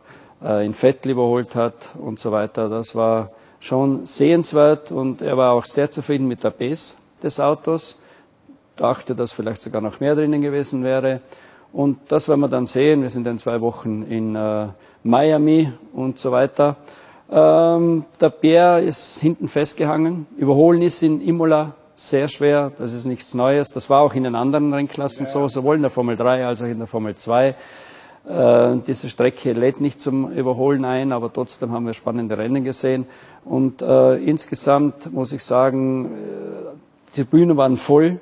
äh, 0.42 0.64
in 0.64 0.72
Vettel 0.72 1.12
überholt 1.12 1.54
hat 1.54 1.96
und 2.00 2.18
so 2.18 2.32
weiter. 2.32 2.70
Das 2.70 2.94
war 2.94 3.30
schon 3.62 4.04
sehenswert 4.04 4.90
und 4.90 5.22
er 5.22 5.36
war 5.36 5.52
auch 5.52 5.64
sehr 5.64 5.90
zufrieden 5.90 6.26
mit 6.26 6.42
der 6.42 6.50
Base 6.50 6.96
des 7.22 7.38
Autos. 7.38 7.98
Dachte, 8.76 9.14
dass 9.14 9.30
vielleicht 9.30 9.62
sogar 9.62 9.80
noch 9.80 10.00
mehr 10.00 10.16
drinnen 10.16 10.42
gewesen 10.42 10.82
wäre. 10.82 11.20
Und 11.72 11.98
das 12.08 12.28
werden 12.28 12.40
wir 12.40 12.48
dann 12.48 12.66
sehen. 12.66 13.02
Wir 13.02 13.08
sind 13.08 13.26
in 13.26 13.38
zwei 13.38 13.60
Wochen 13.60 14.02
in 14.02 14.34
äh, 14.34 14.66
Miami 15.04 15.72
und 15.92 16.18
so 16.18 16.32
weiter. 16.32 16.76
Ähm, 17.30 18.04
der 18.20 18.30
Bär 18.30 18.80
ist 18.80 19.20
hinten 19.20 19.46
festgehangen. 19.46 20.26
Überholen 20.36 20.82
ist 20.82 21.02
in 21.02 21.20
Imola 21.20 21.74
sehr 21.94 22.26
schwer. 22.26 22.72
Das 22.76 22.92
ist 22.92 23.04
nichts 23.04 23.32
Neues. 23.32 23.70
Das 23.70 23.88
war 23.88 24.00
auch 24.00 24.14
in 24.14 24.24
den 24.24 24.34
anderen 24.34 24.74
Rennklassen 24.74 25.24
so, 25.24 25.46
sowohl 25.46 25.76
in 25.76 25.82
der 25.82 25.90
Formel 25.90 26.16
3 26.16 26.46
als 26.46 26.62
auch 26.62 26.66
in 26.66 26.78
der 26.78 26.88
Formel 26.88 27.14
2. 27.14 27.54
Äh, 28.28 28.76
diese 28.86 29.08
Strecke 29.08 29.52
lädt 29.52 29.80
nicht 29.80 30.00
zum 30.00 30.30
Überholen 30.30 30.84
ein, 30.84 31.12
aber 31.12 31.32
trotzdem 31.32 31.72
haben 31.72 31.86
wir 31.86 31.92
spannende 31.92 32.38
Rennen 32.38 32.62
gesehen. 32.62 33.06
Und 33.44 33.82
äh, 33.82 34.16
insgesamt 34.16 35.12
muss 35.12 35.32
ich 35.32 35.42
sagen, 35.42 36.06
äh, 36.06 36.08
die 37.16 37.24
Bühnen 37.24 37.56
waren 37.56 37.76
voll. 37.76 38.20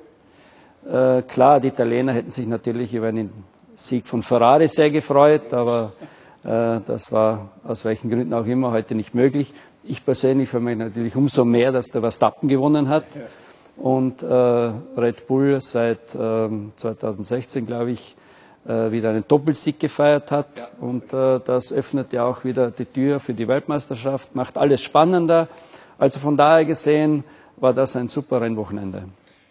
Äh, 0.90 1.22
klar, 1.22 1.60
die 1.60 1.68
Italiener 1.68 2.12
hätten 2.12 2.30
sich 2.30 2.46
natürlich 2.46 2.94
über 2.94 3.08
einen 3.08 3.30
Sieg 3.74 4.06
von 4.06 4.22
Ferrari 4.22 4.68
sehr 4.68 4.90
gefreut, 4.90 5.52
aber 5.52 5.92
äh, 6.44 6.80
das 6.84 7.12
war 7.12 7.50
aus 7.64 7.84
welchen 7.84 8.08
Gründen 8.10 8.32
auch 8.32 8.46
immer 8.46 8.72
heute 8.72 8.94
nicht 8.94 9.14
möglich. 9.14 9.52
Ich 9.84 10.04
persönlich 10.04 10.48
freue 10.48 10.62
mich 10.62 10.78
natürlich 10.78 11.14
umso 11.16 11.44
mehr, 11.44 11.72
dass 11.72 11.86
der 11.86 12.00
Verstappen 12.00 12.48
gewonnen 12.48 12.88
hat. 12.88 13.04
Und 13.76 14.22
äh, 14.22 14.26
Red 14.26 15.26
Bull 15.26 15.60
seit 15.60 16.10
2016, 16.10 17.60
ähm, 17.60 17.66
glaube 17.66 17.90
ich, 17.90 18.16
wieder 18.64 19.10
einen 19.10 19.24
Doppelsieg 19.26 19.80
gefeiert 19.80 20.30
hat. 20.30 20.46
Ja, 20.56 20.68
und 20.80 21.12
äh, 21.12 21.40
das 21.44 21.72
öffnet 21.72 22.12
ja 22.12 22.24
auch 22.24 22.44
wieder 22.44 22.70
die 22.70 22.84
Tür 22.84 23.20
für 23.20 23.34
die 23.34 23.48
Weltmeisterschaft, 23.48 24.34
macht 24.34 24.58
alles 24.58 24.82
spannender. 24.82 25.48
Also 25.98 26.20
von 26.20 26.36
daher 26.36 26.64
gesehen 26.64 27.24
war 27.56 27.72
das 27.72 27.96
ein 27.96 28.08
super 28.08 28.40
Rennwochenende. 28.40 29.04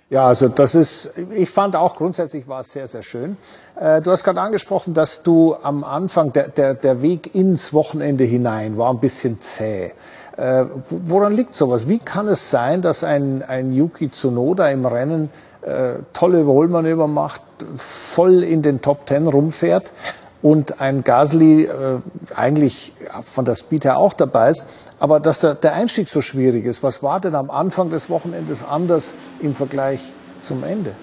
Ja, 0.09 0.27
also 0.27 0.47
das 0.47 0.73
ist, 0.73 1.13
ich 1.35 1.51
fand 1.51 1.75
auch 1.75 1.95
grundsätzlich 1.95 2.47
war 2.47 2.61
es 2.61 2.71
sehr, 2.71 2.87
sehr 2.87 3.03
schön. 3.03 3.37
Äh, 3.79 4.01
du 4.01 4.09
hast 4.09 4.23
gerade 4.23 4.41
angesprochen, 4.41 4.95
dass 4.95 5.21
du 5.21 5.55
am 5.61 5.83
Anfang, 5.83 6.33
der, 6.33 6.47
der, 6.47 6.73
der 6.73 7.03
Weg 7.03 7.35
ins 7.35 7.73
Wochenende 7.73 8.23
hinein 8.23 8.77
war 8.77 8.91
ein 8.91 8.99
bisschen 8.99 9.39
zäh. 9.39 9.91
Äh, 10.35 10.65
woran 10.89 11.33
liegt 11.33 11.53
sowas? 11.53 11.87
Wie 11.87 11.99
kann 11.99 12.27
es 12.27 12.49
sein, 12.49 12.81
dass 12.81 13.03
ein, 13.03 13.43
ein 13.43 13.71
Yuki 13.71 14.09
Tsunoda 14.09 14.69
im 14.69 14.85
Rennen 14.85 15.25
äh, 15.25 15.48
tolle 16.13 16.41
Überholmanöver 16.41 17.07
macht, 17.07 17.41
voll 17.75 18.43
in 18.43 18.61
den 18.61 18.81
Top 18.81 19.05
Ten 19.05 19.27
rumfährt 19.27 19.91
und 20.41 20.79
ein 20.79 21.03
Gasly 21.03 21.65
äh, 21.65 21.99
eigentlich 22.33 22.93
von 23.23 23.45
der 23.45 23.55
Speed 23.55 23.83
her 23.83 23.97
auch 23.97 24.13
dabei 24.13 24.51
ist, 24.51 24.65
aber 24.99 25.19
dass 25.19 25.39
der, 25.39 25.55
der 25.55 25.73
Einstieg 25.73 26.07
so 26.07 26.21
schwierig 26.21 26.65
ist. 26.65 26.83
Was 26.83 27.03
war 27.03 27.19
denn 27.19 27.35
am 27.35 27.49
Anfang 27.49 27.89
des 27.89 28.09
Wochenendes 28.09 28.63
anders 28.63 29.15
im 29.41 29.55
Vergleich 29.55 30.01
zum 30.41 30.63
Ende? 30.63 30.95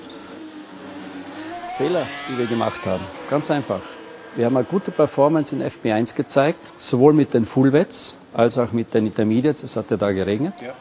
Fehler, 1.77 2.03
die 2.31 2.39
wir 2.39 2.47
gemacht 2.47 2.87
haben. 2.87 3.03
Ganz 3.29 3.51
einfach. 3.51 3.81
Wir 4.35 4.47
haben 4.47 4.57
eine 4.57 4.67
gute 4.67 4.91
Performance 4.91 5.55
in 5.55 5.63
FP1 5.63 6.15
gezeigt, 6.15 6.59
sowohl 6.79 7.13
mit 7.13 7.35
den 7.35 7.45
Fullwets 7.45 8.17
als 8.35 8.59
auch 8.59 8.73
mit 8.73 8.95
den 8.95 9.07
Intermediates. 9.07 9.63
Es 9.63 9.77
hat 9.77 9.91
ja 9.91 9.97
da 9.97 10.13
geregnet. 10.13 10.55
Ja. 10.61 10.73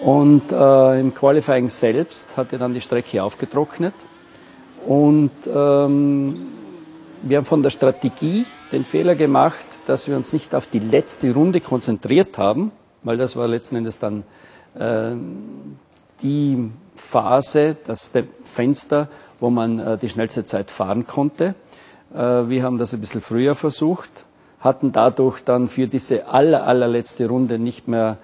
Und 0.00 0.50
äh, 0.50 1.00
im 1.00 1.14
Qualifying 1.14 1.68
selbst 1.68 2.36
hat 2.36 2.52
er 2.52 2.58
dann 2.58 2.72
die 2.72 2.80
Strecke 2.80 3.22
aufgetrocknet. 3.22 3.94
Und 4.86 5.30
ähm, 5.46 6.46
wir 7.22 7.36
haben 7.36 7.44
von 7.44 7.62
der 7.62 7.70
Strategie 7.70 8.46
den 8.72 8.84
Fehler 8.84 9.14
gemacht, 9.14 9.66
dass 9.86 10.08
wir 10.08 10.16
uns 10.16 10.32
nicht 10.32 10.54
auf 10.54 10.66
die 10.66 10.78
letzte 10.78 11.34
Runde 11.34 11.60
konzentriert 11.60 12.38
haben, 12.38 12.72
weil 13.02 13.18
das 13.18 13.36
war 13.36 13.46
letzten 13.46 13.76
Endes 13.76 13.98
dann 13.98 14.24
äh, 14.74 15.10
die 16.22 16.70
Phase, 16.94 17.76
das 17.86 18.12
Fenster, 18.44 19.08
wo 19.38 19.50
man 19.50 19.78
äh, 19.78 19.98
die 19.98 20.08
schnellste 20.08 20.44
Zeit 20.44 20.70
fahren 20.70 21.06
konnte. 21.06 21.54
Äh, 22.14 22.18
wir 22.18 22.62
haben 22.62 22.78
das 22.78 22.94
ein 22.94 23.00
bisschen 23.00 23.20
früher 23.20 23.54
versucht, 23.54 24.24
hatten 24.60 24.92
dadurch 24.92 25.40
dann 25.40 25.68
für 25.68 25.88
diese 25.88 26.28
aller, 26.28 26.66
allerletzte 26.66 27.28
Runde 27.28 27.58
nicht 27.58 27.86
mehr 27.86 28.18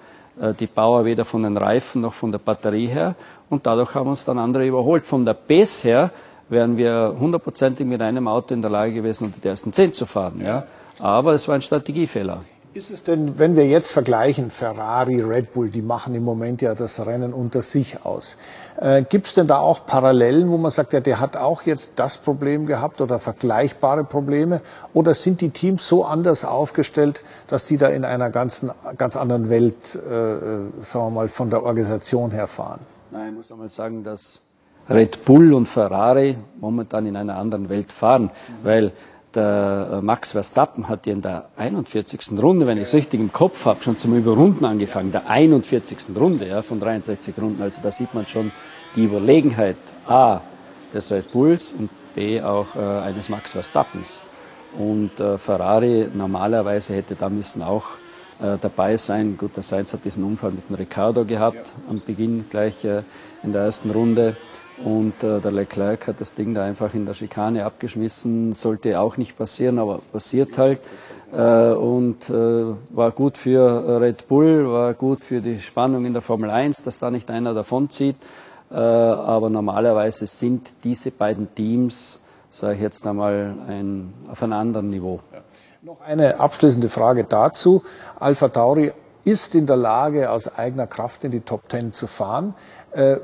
die 0.59 0.67
Bauer 0.67 1.05
weder 1.05 1.25
von 1.25 1.43
den 1.43 1.57
Reifen 1.57 2.01
noch 2.01 2.13
von 2.13 2.31
der 2.31 2.39
Batterie 2.39 2.87
her. 2.87 3.15
Und 3.49 3.65
dadurch 3.65 3.95
haben 3.95 4.09
uns 4.09 4.25
dann 4.25 4.37
andere 4.37 4.67
überholt. 4.67 5.05
Von 5.05 5.25
der 5.25 5.33
Pace 5.33 5.83
her 5.83 6.11
wären 6.49 6.77
wir 6.77 7.15
hundertprozentig 7.19 7.85
mit 7.85 8.01
einem 8.01 8.27
Auto 8.27 8.53
in 8.53 8.61
der 8.61 8.71
Lage 8.71 8.93
gewesen, 8.93 9.25
unter 9.25 9.39
die 9.39 9.47
ersten 9.47 9.73
zehn 9.73 9.93
zu 9.93 10.05
fahren. 10.05 10.41
Ja. 10.43 10.65
Aber 10.99 11.33
es 11.33 11.47
war 11.47 11.55
ein 11.55 11.61
Strategiefehler. 11.61 12.41
Ist 12.73 12.91
es 12.91 13.03
denn, 13.03 13.39
wenn 13.39 13.55
wir 13.55 13.65
jetzt 13.65 13.91
vergleichen, 13.91 14.51
Ferrari, 14.51 15.21
Red 15.21 15.53
Bull, 15.53 15.69
die 15.69 15.81
machen 15.81 16.13
im 16.13 16.23
Moment 16.23 16.61
ja 16.61 16.75
das 16.75 17.03
Rennen 17.05 17.33
unter 17.33 17.61
sich 17.63 18.05
aus. 18.05 18.37
Äh, 18.79 19.03
Gibt 19.03 19.27
es 19.27 19.33
denn 19.33 19.47
da 19.47 19.57
auch 19.57 19.85
Parallelen, 19.87 20.49
wo 20.51 20.57
man 20.57 20.69
sagt, 20.69 20.93
ja, 20.93 20.99
der 20.99 21.19
hat 21.19 21.37
auch 21.37 21.63
jetzt 21.63 21.93
das 21.95 22.17
Problem 22.17 22.67
gehabt 22.67 23.01
oder 23.01 23.17
vergleichbare 23.17 24.03
Probleme? 24.03 24.61
Oder 24.93 25.15
sind 25.15 25.41
die 25.41 25.49
Teams 25.49 25.87
so 25.87 26.05
anders 26.05 26.45
aufgestellt, 26.45 27.23
dass 27.47 27.65
die 27.65 27.77
da 27.77 27.87
in 27.87 28.05
einer 28.05 28.29
ganzen, 28.29 28.69
ganz 28.97 29.15
anderen 29.15 29.49
Welt, 29.49 29.75
äh, 29.95 30.33
äh 30.35 30.39
sagen 30.81 31.05
wir 31.05 31.09
mal, 31.09 31.27
von 31.29 31.49
der 31.49 31.63
Organisation 31.63 32.29
her 32.31 32.47
fahren? 32.47 32.81
Nein, 33.09 33.29
ich 33.29 33.35
muss 33.35 33.51
einmal 33.51 33.69
sagen, 33.69 34.03
dass 34.03 34.43
Red 34.89 35.25
Bull 35.25 35.53
und 35.53 35.67
Ferrari 35.67 36.37
momentan 36.59 37.05
in 37.07 37.15
einer 37.15 37.37
anderen 37.37 37.69
Welt 37.69 37.91
fahren, 37.91 38.23
mhm. 38.23 38.29
weil 38.63 38.91
der 39.35 39.89
äh, 39.93 40.01
Max 40.01 40.31
Verstappen 40.31 40.89
hat 40.89 41.05
ja 41.05 41.13
in 41.13 41.21
der 41.21 41.49
41. 41.57 42.31
Runde, 42.41 42.67
wenn 42.67 42.77
ich 42.77 42.85
es 42.85 42.93
richtig 42.93 43.19
im 43.19 43.31
Kopf 43.31 43.65
habe, 43.65 43.81
schon 43.81 43.97
zum 43.97 44.15
Überrunden 44.17 44.65
angefangen. 44.65 45.11
Der 45.11 45.29
41. 45.29 46.15
Runde 46.15 46.47
ja, 46.47 46.61
von 46.61 46.79
63 46.79 47.35
Runden. 47.39 47.61
Also 47.61 47.81
da 47.81 47.91
sieht 47.91 48.13
man 48.13 48.25
schon 48.25 48.51
die 48.95 49.03
Überlegenheit 49.03 49.77
A 50.07 50.41
des 50.93 51.11
Red 51.11 51.31
Bulls 51.31 51.73
und 51.73 51.89
B 52.15 52.41
auch 52.41 52.75
äh, 52.75 52.79
eines 52.79 53.29
Max 53.29 53.51
Verstappens. 53.51 54.21
Und 54.77 55.19
äh, 55.19 55.37
Ferrari 55.37 56.09
normalerweise 56.13 56.95
hätte 56.95 57.15
da 57.15 57.29
müssen 57.29 57.61
auch 57.61 57.85
äh, 58.39 58.57
dabei 58.59 58.97
sein. 58.97 59.37
Gut, 59.37 59.55
der 59.55 59.63
Sainz 59.63 59.93
hat 59.93 60.05
diesen 60.05 60.23
Unfall 60.23 60.51
mit 60.51 60.69
dem 60.69 60.75
Ricciardo 60.75 61.25
gehabt, 61.25 61.73
am 61.89 62.01
Beginn 62.05 62.45
gleich 62.49 62.85
äh, 62.85 63.03
in 63.43 63.51
der 63.51 63.63
ersten 63.63 63.91
Runde. 63.91 64.35
Und 64.83 65.23
äh, 65.23 65.39
der 65.39 65.51
Leclerc 65.51 66.07
hat 66.07 66.21
das 66.21 66.33
Ding 66.33 66.53
da 66.53 66.63
einfach 66.63 66.93
in 66.93 67.05
der 67.05 67.13
Schikane 67.13 67.65
abgeschmissen. 67.65 68.53
Sollte 68.53 68.99
auch 68.99 69.17
nicht 69.17 69.37
passieren, 69.37 69.79
aber 69.79 69.99
passiert 70.11 70.57
halt. 70.57 70.79
Äh, 71.33 71.71
und 71.71 72.29
äh, 72.29 72.65
war 72.89 73.11
gut 73.11 73.37
für 73.37 73.99
Red 74.01 74.27
Bull, 74.27 74.71
war 74.71 74.93
gut 74.93 75.23
für 75.23 75.41
die 75.41 75.59
Spannung 75.59 76.05
in 76.05 76.13
der 76.13 76.21
Formel 76.21 76.49
1, 76.49 76.83
dass 76.83 76.99
da 76.99 77.11
nicht 77.11 77.31
einer 77.31 77.53
davonzieht. 77.53 78.15
Äh, 78.69 78.75
aber 78.75 79.49
normalerweise 79.49 80.25
sind 80.25 80.73
diese 80.83 81.11
beiden 81.11 81.53
Teams 81.55 82.21
sage 82.49 82.75
ich 82.75 82.81
jetzt 82.81 83.05
einmal, 83.05 83.55
ein, 83.67 84.13
auf 84.29 84.41
einem 84.43 84.53
anderen 84.53 84.89
Niveau. 84.89 85.19
Ja. 85.31 85.39
Noch 85.81 86.01
eine 86.01 86.39
abschließende 86.39 86.89
Frage 86.89 87.23
dazu. 87.23 87.83
Alpha 88.19 88.49
Tauri 88.49 88.91
ist 89.23 89.55
in 89.55 89.67
der 89.67 89.75
Lage, 89.75 90.31
aus 90.31 90.53
eigener 90.57 90.87
Kraft 90.87 91.23
in 91.23 91.31
die 91.31 91.41
Top 91.41 91.69
Ten 91.69 91.93
zu 91.93 92.07
fahren. 92.07 92.55
Äh, 92.91 93.17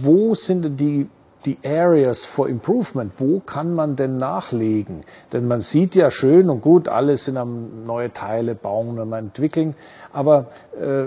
wo 0.00 0.34
sind 0.34 0.64
denn 0.64 0.76
die 0.76 1.08
die 1.44 1.58
Areas 1.64 2.24
for 2.24 2.48
Improvement, 2.48 3.12
wo 3.18 3.40
kann 3.40 3.74
man 3.74 3.96
denn 3.96 4.16
nachlegen? 4.16 5.02
Denn 5.32 5.46
man 5.46 5.60
sieht 5.60 5.94
ja 5.94 6.10
schön 6.10 6.48
und 6.48 6.62
gut, 6.62 6.88
alle 6.88 7.16
sind 7.16 7.36
am 7.36 7.84
neue 7.86 8.12
Teile 8.12 8.54
bauen 8.54 8.98
und 8.98 9.12
entwickeln, 9.12 9.74
aber 10.12 10.46
äh, 10.80 11.04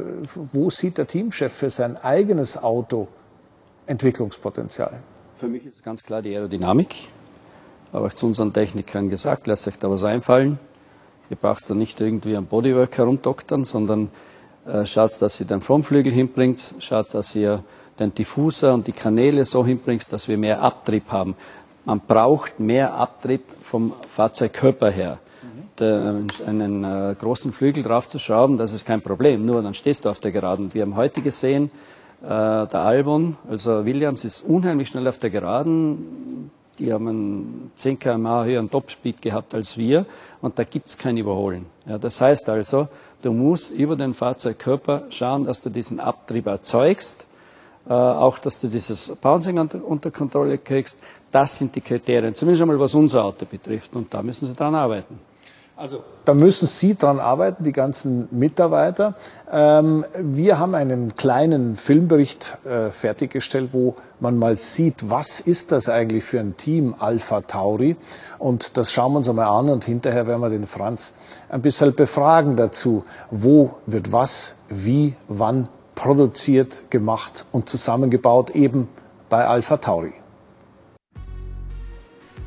wo 0.54 0.70
sieht 0.70 0.98
der 0.98 1.08
Teamchef 1.08 1.52
für 1.52 1.70
sein 1.70 1.98
eigenes 1.98 2.62
Auto 2.62 3.08
Entwicklungspotenzial? 3.88 5.00
Für 5.36 5.48
mich 5.48 5.66
ist 5.66 5.84
ganz 5.84 6.04
klar 6.04 6.22
die 6.22 6.36
Aerodynamik. 6.36 6.94
Habe 7.94 8.08
ich 8.08 8.16
zu 8.16 8.26
unseren 8.26 8.54
Technikern 8.54 9.10
gesagt, 9.10 9.48
lasst 9.48 9.68
euch 9.68 9.80
da 9.80 9.90
was 9.90 10.04
einfallen. 10.04 10.60
Ihr 11.30 11.38
braucht 11.38 11.70
da 11.70 11.74
nicht 11.74 12.00
irgendwie 12.00 12.36
am 12.36 12.46
Bodywork 12.46 12.98
herumdoktern, 12.98 13.64
sondern 13.64 14.10
äh, 14.66 14.86
schaut, 14.86 15.22
dass 15.22 15.40
ihr 15.40 15.46
den 15.46 15.62
Frontflügel 15.62 16.12
hinbringt, 16.12 16.76
schaut, 16.80 17.14
dass 17.14 17.36
ihr 17.36 17.64
den 18.00 18.14
Diffuser 18.14 18.74
und 18.74 18.88
die 18.88 18.92
Kanäle 18.92 19.46
so 19.46 19.66
hinbringst, 19.66 20.12
dass 20.14 20.28
wir 20.28 20.38
mehr 20.38 20.62
Abtrieb 20.62 21.12
haben. 21.12 21.36
Man 21.86 22.02
braucht 22.02 22.60
mehr 22.60 22.94
Abtrieb 22.94 23.44
vom 23.62 23.94
Fahrzeugkörper 24.10 24.92
her. 24.92 25.20
Der, 25.80 26.16
einen 26.46 26.84
äh, 26.84 27.16
großen 27.20 27.54
Flügel 27.54 27.84
draufzuschrauben, 27.84 28.58
das 28.58 28.74
ist 28.74 28.86
kein 28.86 29.02
Problem. 29.02 29.46
Nur 29.46 29.62
dann 29.62 29.76
stehst 29.76 30.06
du 30.06 30.10
auf 30.10 30.20
der 30.20 30.32
Geraden. 30.32 30.74
Wir 30.74 30.82
haben 30.82 30.96
heute 30.96 31.22
gesehen, 31.22 31.72
äh, 32.24 32.28
der 32.28 32.80
Albon, 32.80 33.38
also 33.48 33.86
Williams 33.86 34.26
ist 34.26 34.44
unheimlich 34.44 34.88
schnell 34.88 35.08
auf 35.08 35.20
der 35.20 35.30
Geraden. 35.30 36.50
Die 36.80 36.92
haben 36.92 37.08
einen 37.08 37.72
10 37.76 38.00
km/h 38.00 38.46
höheren 38.46 38.72
Topspeed 38.72 39.22
gehabt 39.22 39.54
als 39.54 39.78
wir 39.78 40.06
und 40.42 40.58
da 40.58 40.64
gibt's 40.64 40.98
kein 40.98 41.16
Überholen. 41.16 41.68
Ja, 41.86 42.00
das 42.00 42.22
heißt 42.22 42.50
also, 42.50 42.88
du 43.22 43.32
musst 43.32 43.72
über 43.72 43.96
den 43.96 44.14
Fahrzeugkörper 44.16 45.04
schauen, 45.10 45.44
dass 45.44 45.62
du 45.62 45.70
diesen 45.70 46.00
Abtrieb 46.00 46.48
erzeugst 46.48 47.28
äh, 47.88 47.94
auch, 47.94 48.40
dass 48.40 48.60
du 48.60 48.68
dieses 48.68 49.16
Bouncing 49.16 49.58
unter, 49.60 49.84
unter, 49.84 50.12
Kontrolle 50.12 50.58
kriegst. 50.58 50.98
Das 51.32 51.58
sind 51.58 51.76
die 51.76 51.82
Kriterien, 51.82 52.36
zumindest 52.36 52.62
einmal 52.62 52.80
was 52.80 52.94
unser 52.94 53.24
Auto 53.24 53.46
betrifft. 53.46 53.96
Und 53.96 54.14
da 54.14 54.22
müssen 54.22 54.46
Sie 54.46 54.54
dran 54.54 54.76
arbeiten. 54.76 55.20
Also 55.78 56.04
da 56.26 56.34
müssen 56.34 56.68
Sie 56.68 56.96
dran 56.96 57.20
arbeiten, 57.20 57.64
die 57.64 57.72
ganzen 57.72 58.28
Mitarbeiter. 58.32 59.14
Ähm, 59.52 60.06
wir 60.18 60.58
haben 60.58 60.74
einen 60.74 61.16
kleinen 61.16 61.76
Filmbericht 61.76 62.58
äh, 62.66 62.90
fertiggestellt, 62.90 63.70
wo 63.74 63.96
man 64.20 64.40
mal 64.40 64.58
sieht, 64.58 65.12
was 65.12 65.40
ist 65.40 65.72
das 65.72 65.88
eigentlich 65.88 66.24
für 66.24 66.40
ein 66.40 66.58
Team 66.58 66.96
Alpha 66.98 67.42
Tauri. 67.42 67.96
Und 68.40 68.76
das 68.76 68.92
schauen 68.92 69.14
wir 69.14 69.20
uns 69.20 69.30
einmal 69.30 69.48
an 69.48 69.70
und 69.70 69.86
hinterher 69.86 70.26
werden 70.26 70.42
wir 70.42 70.50
den 70.50 70.66
Franz 70.66 71.14
ein 71.48 71.62
bisschen 71.62 71.94
befragen 71.94 72.56
dazu, 72.56 73.06
wo 73.30 73.76
wird 73.86 74.12
was, 74.12 74.56
wie, 74.70 75.16
wann 75.28 75.70
produziert, 75.98 76.90
gemacht 76.92 77.46
und 77.52 77.68
zusammengebaut 77.68 78.52
eben 78.52 78.88
bei 79.30 79.46
Alpha 79.46 79.78
Tauri. 79.78 80.14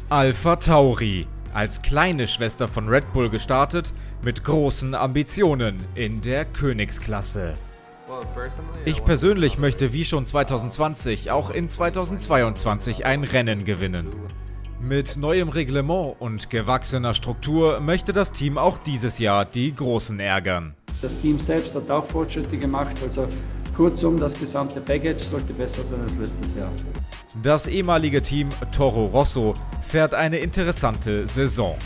Alpha 0.09 0.57
Tauri, 0.57 1.26
als 1.52 1.83
kleine 1.83 2.28
Schwester 2.28 2.69
von 2.69 2.88
Red 2.88 3.12
Bull 3.12 3.28
gestartet, 3.28 3.92
mit 4.23 4.45
großen 4.45 4.95
Ambitionen 4.95 5.85
in 5.95 6.21
der 6.21 6.45
Königsklasse. 6.45 7.54
Ich 8.85 9.04
persönlich 9.04 9.59
möchte 9.59 9.92
wie 9.92 10.04
schon 10.04 10.26
2020 10.26 11.30
auch 11.30 11.50
in 11.50 11.69
2022 11.69 13.04
ein 13.04 13.25
Rennen 13.25 13.64
gewinnen. 13.64 14.09
Mit 14.80 15.16
neuem 15.16 15.49
Reglement 15.49 16.16
und 16.21 16.50
gewachsener 16.50 17.14
Struktur 17.14 17.80
möchte 17.80 18.12
das 18.12 18.33
Team 18.33 18.59
auch 18.59 18.78
dieses 18.78 19.19
Jahr 19.19 19.45
die 19.45 19.75
Großen 19.75 20.19
ärgern. 20.21 20.75
Das 21.02 21.19
Team 21.19 21.38
selbst 21.38 21.75
hat 21.75 21.90
auch 21.90 22.04
Fortschritte 22.04 22.59
gemacht. 22.59 22.97
Also 23.02 23.26
kurzum, 23.76 24.19
das 24.19 24.38
gesamte 24.38 24.80
Package 24.80 25.23
sollte 25.23 25.52
besser 25.52 25.85
sein 25.85 26.00
als 26.02 26.19
letztes 26.19 26.54
Jahr. 26.54 26.71
Das 27.42 27.66
ehemalige 27.66 28.20
Team 28.20 28.48
Toro 28.72 29.07
Rosso 29.07 29.55
fährt 29.81 30.14
eine 30.14 30.38
interessante 30.38 31.27
Saison. 31.27 31.77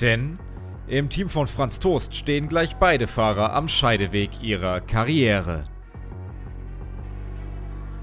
Denn 0.00 0.38
im 0.86 1.08
Team 1.08 1.28
von 1.28 1.46
Franz 1.46 1.80
Toast 1.80 2.14
stehen 2.14 2.48
gleich 2.48 2.76
beide 2.76 3.06
Fahrer 3.06 3.52
am 3.52 3.68
Scheideweg 3.68 4.42
ihrer 4.42 4.80
Karriere. 4.80 5.64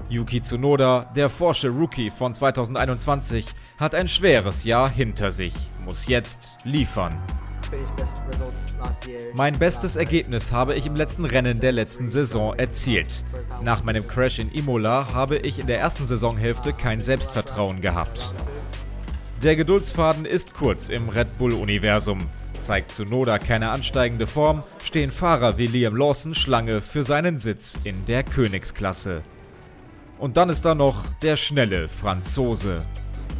Yuki 0.08 0.42
Tsunoda, 0.42 1.10
der 1.14 1.28
forsche 1.28 1.68
Rookie 1.68 2.10
von 2.10 2.34
2021, 2.34 3.46
hat 3.78 3.94
ein 3.94 4.08
schweres 4.08 4.64
Jahr 4.64 4.90
hinter 4.90 5.30
sich, 5.30 5.54
muss 5.84 6.08
jetzt 6.08 6.56
liefern. 6.64 7.16
Mein 9.34 9.58
bestes 9.58 9.96
Ergebnis 9.96 10.52
habe 10.52 10.74
ich 10.74 10.86
im 10.86 10.96
letzten 10.96 11.24
Rennen 11.24 11.60
der 11.60 11.72
letzten 11.72 12.08
Saison 12.08 12.54
erzielt. 12.58 13.24
Nach 13.62 13.84
meinem 13.84 14.06
Crash 14.06 14.38
in 14.38 14.50
Imola 14.50 15.12
habe 15.12 15.36
ich 15.36 15.58
in 15.58 15.66
der 15.66 15.80
ersten 15.80 16.06
Saisonhälfte 16.06 16.72
kein 16.72 17.00
Selbstvertrauen 17.00 17.80
gehabt. 17.80 18.34
Der 19.42 19.56
Geduldsfaden 19.56 20.26
ist 20.26 20.52
kurz 20.52 20.88
im 20.88 21.08
Red 21.08 21.38
Bull-Universum. 21.38 22.28
Zeigt 22.58 22.90
Tsunoda 22.90 23.38
keine 23.38 23.70
ansteigende 23.70 24.26
Form, 24.26 24.60
stehen 24.82 25.10
Fahrer 25.10 25.56
wie 25.56 25.66
Liam 25.66 25.96
Lawson 25.96 26.34
Schlange 26.34 26.82
für 26.82 27.02
seinen 27.02 27.38
Sitz 27.38 27.78
in 27.84 28.04
der 28.04 28.22
Königsklasse. 28.22 29.22
Und 30.18 30.36
dann 30.36 30.50
ist 30.50 30.66
da 30.66 30.74
noch 30.74 31.06
der 31.22 31.36
schnelle 31.36 31.88
Franzose. 31.88 32.84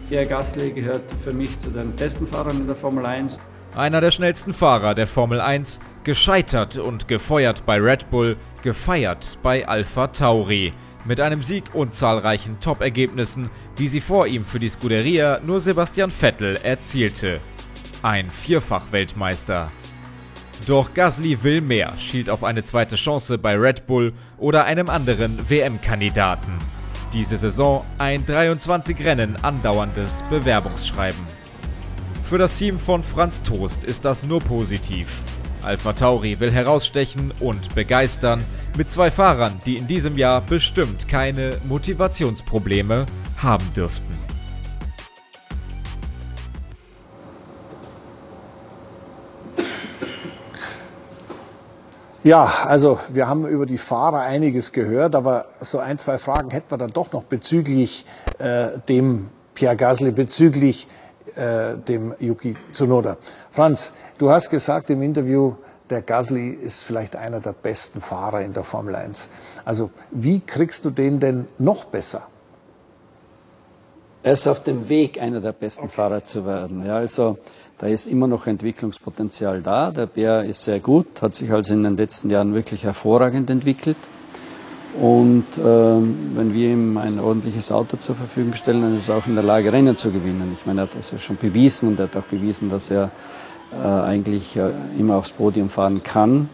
Pierre 0.08 0.26
Gasly 0.26 0.72
gehört 0.72 1.02
für 1.22 1.34
mich 1.34 1.58
zu 1.58 1.70
den 1.70 1.92
besten 1.92 2.26
Fahrern 2.26 2.56
in 2.56 2.66
der 2.66 2.76
Formel 2.76 3.04
1. 3.04 3.38
Einer 3.76 4.00
der 4.00 4.10
schnellsten 4.10 4.52
Fahrer 4.52 4.96
der 4.96 5.06
Formel 5.06 5.40
1, 5.40 5.80
gescheitert 6.02 6.76
und 6.76 7.06
gefeuert 7.06 7.64
bei 7.66 7.76
Red 7.78 8.10
Bull, 8.10 8.36
gefeiert 8.62 9.38
bei 9.44 9.66
Alpha 9.66 10.08
Tauri. 10.08 10.72
Mit 11.04 11.20
einem 11.20 11.44
Sieg 11.44 11.64
und 11.72 11.94
zahlreichen 11.94 12.58
Top-Ergebnissen, 12.58 13.48
wie 13.76 13.86
sie 13.86 14.00
vor 14.00 14.26
ihm 14.26 14.44
für 14.44 14.58
die 14.58 14.68
Scuderia 14.68 15.40
nur 15.46 15.60
Sebastian 15.60 16.10
Vettel 16.10 16.58
erzielte. 16.62 17.40
Ein 18.02 18.28
Vierfach-Weltmeister. 18.30 19.70
Doch 20.66 20.92
Gasly 20.92 21.42
will 21.42 21.60
mehr, 21.60 21.96
schielt 21.96 22.28
auf 22.28 22.42
eine 22.42 22.64
zweite 22.64 22.96
Chance 22.96 23.38
bei 23.38 23.54
Red 23.54 23.86
Bull 23.86 24.12
oder 24.36 24.64
einem 24.64 24.90
anderen 24.90 25.48
WM-Kandidaten. 25.48 26.52
Diese 27.12 27.36
Saison 27.36 27.86
ein 27.98 28.26
23 28.26 29.04
Rennen 29.04 29.36
andauerndes 29.42 30.22
Bewerbungsschreiben. 30.28 31.39
Für 32.30 32.38
das 32.38 32.54
Team 32.54 32.78
von 32.78 33.02
Franz 33.02 33.42
Toast 33.42 33.82
ist 33.82 34.04
das 34.04 34.24
nur 34.24 34.38
positiv. 34.38 35.24
Alpha 35.64 35.92
Tauri 35.94 36.38
will 36.38 36.52
herausstechen 36.52 37.34
und 37.40 37.74
begeistern 37.74 38.44
mit 38.76 38.88
zwei 38.88 39.10
Fahrern, 39.10 39.58
die 39.66 39.76
in 39.76 39.88
diesem 39.88 40.16
Jahr 40.16 40.40
bestimmt 40.40 41.08
keine 41.08 41.56
Motivationsprobleme 41.66 43.06
haben 43.38 43.68
dürften. 43.74 44.16
Ja, 52.22 52.44
also 52.64 53.00
wir 53.08 53.26
haben 53.26 53.44
über 53.48 53.66
die 53.66 53.76
Fahrer 53.76 54.20
einiges 54.20 54.70
gehört, 54.70 55.16
aber 55.16 55.46
so 55.62 55.80
ein, 55.80 55.98
zwei 55.98 56.16
Fragen 56.16 56.52
hätten 56.52 56.70
wir 56.70 56.78
dann 56.78 56.92
doch 56.92 57.10
noch 57.10 57.24
bezüglich 57.24 58.06
äh, 58.38 58.78
dem 58.88 59.30
Pierre 59.56 59.74
Gasly, 59.74 60.12
bezüglich 60.12 60.86
äh, 61.40 61.76
dem 61.76 62.14
Yuki 62.20 62.54
Tsunoda. 62.70 63.16
Franz, 63.50 63.92
du 64.18 64.30
hast 64.30 64.50
gesagt 64.50 64.90
im 64.90 65.02
Interview, 65.02 65.54
der 65.88 66.02
Gasly 66.02 66.50
ist 66.50 66.82
vielleicht 66.82 67.16
einer 67.16 67.40
der 67.40 67.52
besten 67.52 68.00
Fahrer 68.00 68.42
in 68.42 68.52
der 68.52 68.62
Formel 68.62 68.94
1. 68.94 69.30
Also 69.64 69.90
wie 70.10 70.40
kriegst 70.40 70.84
du 70.84 70.90
den 70.90 71.18
denn 71.18 71.48
noch 71.58 71.86
besser? 71.86 72.22
Er 74.22 74.34
ist 74.34 74.46
auf 74.46 74.62
dem 74.62 74.90
Weg, 74.90 75.20
einer 75.20 75.40
der 75.40 75.52
besten 75.52 75.84
okay. 75.84 75.94
Fahrer 75.94 76.22
zu 76.22 76.44
werden. 76.44 76.84
Ja, 76.84 76.96
also 76.96 77.38
da 77.78 77.86
ist 77.86 78.06
immer 78.06 78.26
noch 78.26 78.46
Entwicklungspotenzial 78.46 79.62
da. 79.62 79.90
Der 79.90 80.06
Bär 80.06 80.44
ist 80.44 80.62
sehr 80.62 80.78
gut, 80.78 81.22
hat 81.22 81.34
sich 81.34 81.50
also 81.50 81.72
in 81.72 81.84
den 81.84 81.96
letzten 81.96 82.28
Jahren 82.28 82.52
wirklich 82.52 82.84
hervorragend 82.84 83.48
entwickelt. 83.48 83.96
Und 84.98 85.44
ähm, 85.64 86.32
wenn 86.34 86.52
wir 86.52 86.70
ihm 86.70 86.96
ein 86.96 87.20
ordentliches 87.20 87.70
Auto 87.70 87.96
zur 87.96 88.16
Verfügung 88.16 88.54
stellen, 88.54 88.82
dann 88.82 88.98
ist 88.98 89.08
er 89.08 89.16
auch 89.16 89.26
in 89.26 89.34
der 89.34 89.44
Lage, 89.44 89.72
Rennen 89.72 89.96
zu 89.96 90.10
gewinnen. 90.10 90.50
Ich 90.52 90.66
meine, 90.66 90.80
er 90.80 90.82
hat 90.84 90.96
das 90.96 91.12
ja 91.12 91.18
schon 91.18 91.36
bewiesen 91.36 91.90
und 91.90 92.00
er 92.00 92.06
hat 92.06 92.16
auch 92.16 92.22
bewiesen, 92.22 92.70
dass 92.70 92.90
er 92.90 93.10
äh, 93.72 93.86
eigentlich 93.86 94.56
äh, 94.56 94.70
immer 94.98 95.16
aufs 95.16 95.30
Podium 95.30 95.68
fahren 95.68 96.02
kann. 96.02 96.48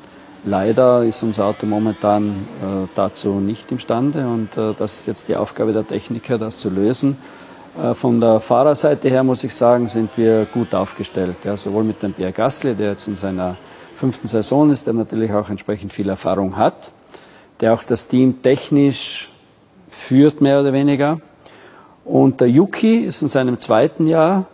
Leider 0.44 1.02
ist 1.04 1.22
unser 1.22 1.46
Auto 1.46 1.66
momentan 1.66 2.28
äh, 2.28 2.88
dazu 2.94 3.40
nicht 3.40 3.72
imstande 3.72 4.28
und 4.28 4.56
äh, 4.56 4.74
das 4.76 5.00
ist 5.00 5.06
jetzt 5.06 5.28
die 5.28 5.36
Aufgabe 5.36 5.72
der 5.72 5.86
Techniker, 5.86 6.36
das 6.36 6.58
zu 6.58 6.68
lösen. 6.68 7.16
Äh, 7.82 7.94
von 7.94 8.20
der 8.20 8.38
Fahrerseite 8.40 9.08
her 9.08 9.24
muss 9.24 9.44
ich 9.44 9.54
sagen, 9.54 9.88
sind 9.88 10.10
wir 10.16 10.46
gut 10.52 10.74
aufgestellt. 10.74 11.38
Ja, 11.42 11.56
sowohl 11.56 11.84
mit 11.84 12.02
dem 12.02 12.12
Pierre 12.12 12.32
Gasly, 12.32 12.74
der 12.74 12.90
jetzt 12.90 13.08
in 13.08 13.16
seiner 13.16 13.56
fünften 13.94 14.28
Saison 14.28 14.70
ist, 14.70 14.86
der 14.86 14.92
natürlich 14.92 15.32
auch 15.32 15.48
entsprechend 15.48 15.92
viel 15.92 16.10
Erfahrung 16.10 16.56
hat 16.58 16.92
der 17.60 17.74
auch 17.74 17.82
das 17.82 18.08
Team 18.08 18.42
technisch 18.42 19.30
führt, 19.88 20.40
mehr 20.40 20.60
oder 20.60 20.72
weniger. 20.72 21.20
Und 22.04 22.40
der 22.40 22.48
Yuki 22.48 22.98
ist 22.98 23.22
in 23.22 23.28
seinem 23.28 23.58
zweiten 23.58 24.06
Jahr 24.06 24.46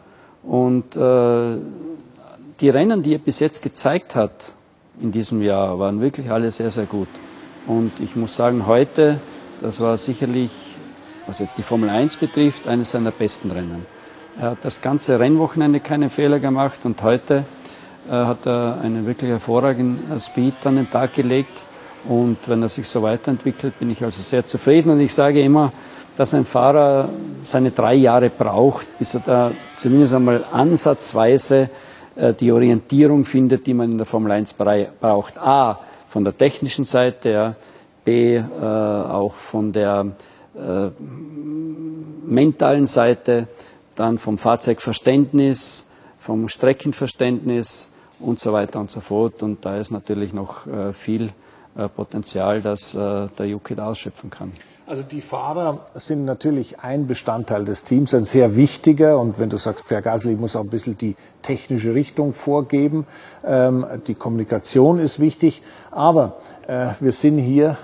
Und 0.42 0.96
äh, 0.96 1.56
die 2.60 2.68
Rennen, 2.68 3.02
die 3.02 3.14
er 3.14 3.18
bis 3.18 3.40
jetzt 3.40 3.62
gezeigt 3.62 4.14
hat 4.14 4.54
in 5.00 5.12
diesem 5.12 5.42
Jahr, 5.42 5.78
waren 5.78 6.00
wirklich 6.00 6.30
alle 6.30 6.50
sehr, 6.50 6.70
sehr 6.70 6.86
gut. 6.86 7.08
Und 7.66 7.92
ich 8.00 8.16
muss 8.16 8.34
sagen, 8.34 8.66
heute, 8.66 9.20
das 9.60 9.80
war 9.80 9.96
sicherlich, 9.96 10.50
was 11.26 11.38
jetzt 11.38 11.58
die 11.58 11.62
Formel 11.62 11.88
1 11.88 12.16
betrifft, 12.16 12.66
eines 12.66 12.90
seiner 12.90 13.12
besten 13.12 13.50
Rennen. 13.50 13.86
Er 14.38 14.50
hat 14.50 14.58
das 14.62 14.80
ganze 14.80 15.20
Rennwochenende 15.20 15.78
keine 15.80 16.10
Fehler 16.10 16.40
gemacht 16.40 16.80
und 16.84 17.02
heute 17.02 17.44
äh, 18.08 18.12
hat 18.12 18.46
er 18.46 18.80
einen 18.82 19.06
wirklich 19.06 19.30
hervorragenden 19.30 20.18
Speed 20.18 20.54
an 20.64 20.76
den 20.76 20.90
Tag 20.90 21.14
gelegt. 21.14 21.62
Und 22.08 22.38
wenn 22.46 22.62
er 22.62 22.68
sich 22.68 22.88
so 22.88 23.02
weiterentwickelt, 23.02 23.78
bin 23.78 23.90
ich 23.90 24.02
also 24.02 24.22
sehr 24.22 24.44
zufrieden. 24.44 24.90
Und 24.90 25.00
ich 25.00 25.14
sage 25.14 25.40
immer, 25.42 25.72
dass 26.16 26.34
ein 26.34 26.44
Fahrer 26.44 27.08
seine 27.42 27.70
drei 27.70 27.94
Jahre 27.94 28.30
braucht, 28.30 28.86
bis 28.98 29.14
er 29.14 29.20
da 29.20 29.50
zumindest 29.74 30.14
einmal 30.14 30.44
ansatzweise 30.52 31.70
äh, 32.16 32.34
die 32.34 32.52
Orientierung 32.52 33.24
findet, 33.24 33.66
die 33.66 33.74
man 33.74 33.92
in 33.92 33.98
der 33.98 34.06
Formel 34.06 34.32
1 34.32 34.54
braucht. 34.54 35.38
A, 35.38 35.78
von 36.06 36.24
der 36.24 36.36
technischen 36.36 36.84
Seite, 36.84 37.30
ja, 37.30 37.54
B, 38.04 38.36
äh, 38.36 38.42
auch 38.60 39.32
von 39.32 39.72
der 39.72 40.06
äh, 40.54 40.90
mentalen 42.26 42.86
Seite, 42.86 43.46
dann 43.94 44.18
vom 44.18 44.38
Fahrzeugverständnis, 44.38 45.86
vom 46.18 46.48
Streckenverständnis 46.48 47.92
und 48.20 48.40
so 48.40 48.52
weiter 48.52 48.80
und 48.80 48.90
so 48.90 49.00
fort. 49.00 49.42
Und 49.42 49.64
da 49.64 49.76
ist 49.76 49.90
natürlich 49.90 50.32
noch 50.32 50.66
äh, 50.66 50.92
viel 50.92 51.30
Potenzial, 51.88 52.60
das 52.60 52.94
äh, 52.94 53.28
der 53.38 53.46
Juki 53.46 53.74
da 53.74 53.86
ausschöpfen 53.86 54.30
kann. 54.30 54.52
Also 54.84 55.04
die 55.04 55.20
Fahrer 55.20 55.86
sind 55.94 56.24
natürlich 56.24 56.80
ein 56.80 57.06
Bestandteil 57.06 57.64
des 57.64 57.84
Teams, 57.84 58.12
ein 58.14 58.24
sehr 58.24 58.56
wichtiger. 58.56 59.18
Und 59.18 59.38
wenn 59.38 59.48
du 59.48 59.56
sagst, 59.56 59.86
Pierre 59.86 60.02
Gasly 60.02 60.34
muss 60.34 60.56
auch 60.56 60.62
ein 60.62 60.70
bisschen 60.70 60.98
die 60.98 61.14
technische 61.40 61.94
Richtung 61.94 62.32
vorgeben. 62.32 63.06
Ähm, 63.44 63.86
die 64.06 64.14
Kommunikation 64.14 64.98
ist 64.98 65.20
wichtig. 65.20 65.62
Aber 65.92 66.36
äh, 66.66 66.88
wir 67.00 67.12
sind 67.12 67.38
hier 67.38 67.78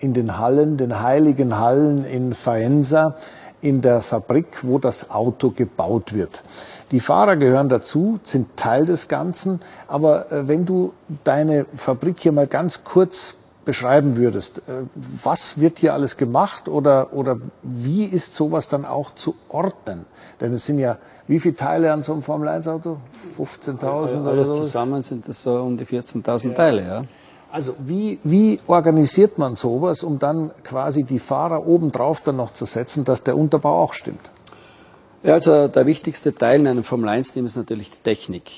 in 0.00 0.12
den 0.12 0.36
Hallen, 0.36 0.76
den 0.76 1.00
heiligen 1.00 1.58
Hallen 1.58 2.04
in 2.04 2.34
Faenza, 2.34 3.16
in 3.64 3.80
der 3.80 4.02
Fabrik, 4.02 4.58
wo 4.62 4.78
das 4.78 5.10
Auto 5.10 5.50
gebaut 5.50 6.12
wird. 6.12 6.42
Die 6.90 7.00
Fahrer 7.00 7.36
gehören 7.36 7.70
dazu, 7.70 8.20
sind 8.22 8.58
Teil 8.58 8.84
des 8.84 9.08
Ganzen. 9.08 9.60
Aber 9.88 10.30
äh, 10.30 10.46
wenn 10.46 10.66
du 10.66 10.92
deine 11.24 11.64
Fabrik 11.74 12.20
hier 12.20 12.32
mal 12.32 12.46
ganz 12.46 12.84
kurz 12.84 13.36
beschreiben 13.64 14.18
würdest, 14.18 14.58
äh, 14.58 14.82
was 15.22 15.58
wird 15.60 15.78
hier 15.78 15.94
alles 15.94 16.18
gemacht 16.18 16.68
oder, 16.68 17.14
oder 17.14 17.38
wie 17.62 18.04
ist 18.04 18.34
sowas 18.34 18.68
dann 18.68 18.84
auch 18.84 19.14
zu 19.14 19.34
ordnen? 19.48 20.04
Denn 20.42 20.52
es 20.52 20.66
sind 20.66 20.78
ja, 20.78 20.98
wie 21.26 21.40
viele 21.40 21.56
Teile 21.56 21.90
an 21.90 22.02
so 22.02 22.12
einem 22.12 22.20
Formel-1-Auto? 22.20 22.98
15.000 23.38 24.20
oder 24.20 24.30
Alles 24.32 24.54
zusammen 24.54 25.02
sind 25.02 25.26
das 25.26 25.40
so 25.40 25.54
um 25.62 25.78
die 25.78 25.86
14.000 25.86 26.48
ja. 26.48 26.54
Teile, 26.54 26.82
ja. 26.82 27.04
Also 27.54 27.76
wie, 27.78 28.18
wie 28.24 28.58
organisiert 28.66 29.38
man 29.38 29.54
sowas, 29.54 30.02
um 30.02 30.18
dann 30.18 30.50
quasi 30.64 31.04
die 31.04 31.20
Fahrer 31.20 31.64
obendrauf 31.64 32.20
dann 32.20 32.34
noch 32.34 32.52
zu 32.52 32.64
setzen, 32.64 33.04
dass 33.04 33.22
der 33.22 33.36
Unterbau 33.36 33.80
auch 33.80 33.94
stimmt? 33.94 34.28
Ja, 35.22 35.34
also 35.34 35.68
der 35.68 35.86
wichtigste 35.86 36.34
Teil 36.34 36.62
in 36.62 36.66
einem 36.66 36.82
Formel-1-Team 36.82 37.46
ist 37.46 37.54
natürlich 37.54 37.92
die 37.92 38.02
Technik. 38.02 38.50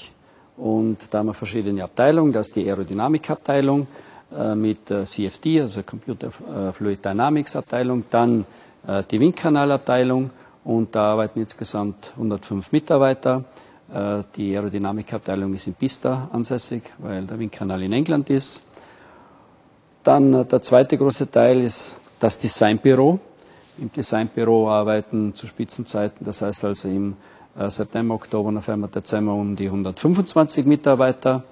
Und 0.56 1.12
da 1.12 1.18
haben 1.18 1.26
wir 1.26 1.34
verschiedene 1.34 1.84
Abteilungen. 1.84 2.32
Das 2.32 2.48
ist 2.48 2.56
die 2.56 2.66
Aerodynamikabteilung, 2.66 3.86
äh, 4.34 4.54
mit 4.54 4.90
äh, 4.90 5.04
CFD, 5.04 5.60
also 5.60 5.82
Computer 5.82 6.28
äh, 6.28 6.72
Fluid 6.72 7.04
Dynamics 7.04 7.54
Abteilung, 7.54 8.04
dann 8.08 8.46
die 9.10 9.18
Windkanalabteilung 9.18 10.30
und 10.62 10.94
da 10.94 11.10
arbeiten 11.10 11.40
insgesamt 11.40 12.12
105 12.14 12.70
Mitarbeiter. 12.70 13.42
Die 14.36 14.56
Aerodynamikabteilung 14.56 15.52
ist 15.54 15.66
in 15.66 15.74
Pista 15.74 16.28
ansässig, 16.32 16.84
weil 16.98 17.26
der 17.26 17.36
Windkanal 17.36 17.82
in 17.82 17.92
England 17.92 18.30
ist. 18.30 18.62
Dann 20.06 20.46
der 20.46 20.62
zweite 20.62 20.96
große 20.96 21.28
Teil 21.32 21.62
ist 21.62 21.96
das 22.20 22.38
Designbüro. 22.38 23.18
Im 23.78 23.90
Designbüro 23.90 24.70
arbeiten 24.70 25.34
zu 25.34 25.48
Spitzenzeiten, 25.48 26.24
das 26.24 26.42
heißt 26.42 26.64
also 26.64 26.88
im 26.88 27.16
September, 27.66 28.14
Oktober, 28.14 28.52
November, 28.52 28.86
Dezember 28.86 29.34
um 29.34 29.56
die 29.56 29.66
125 29.66 30.64
Mitarbeiter. 30.64 31.42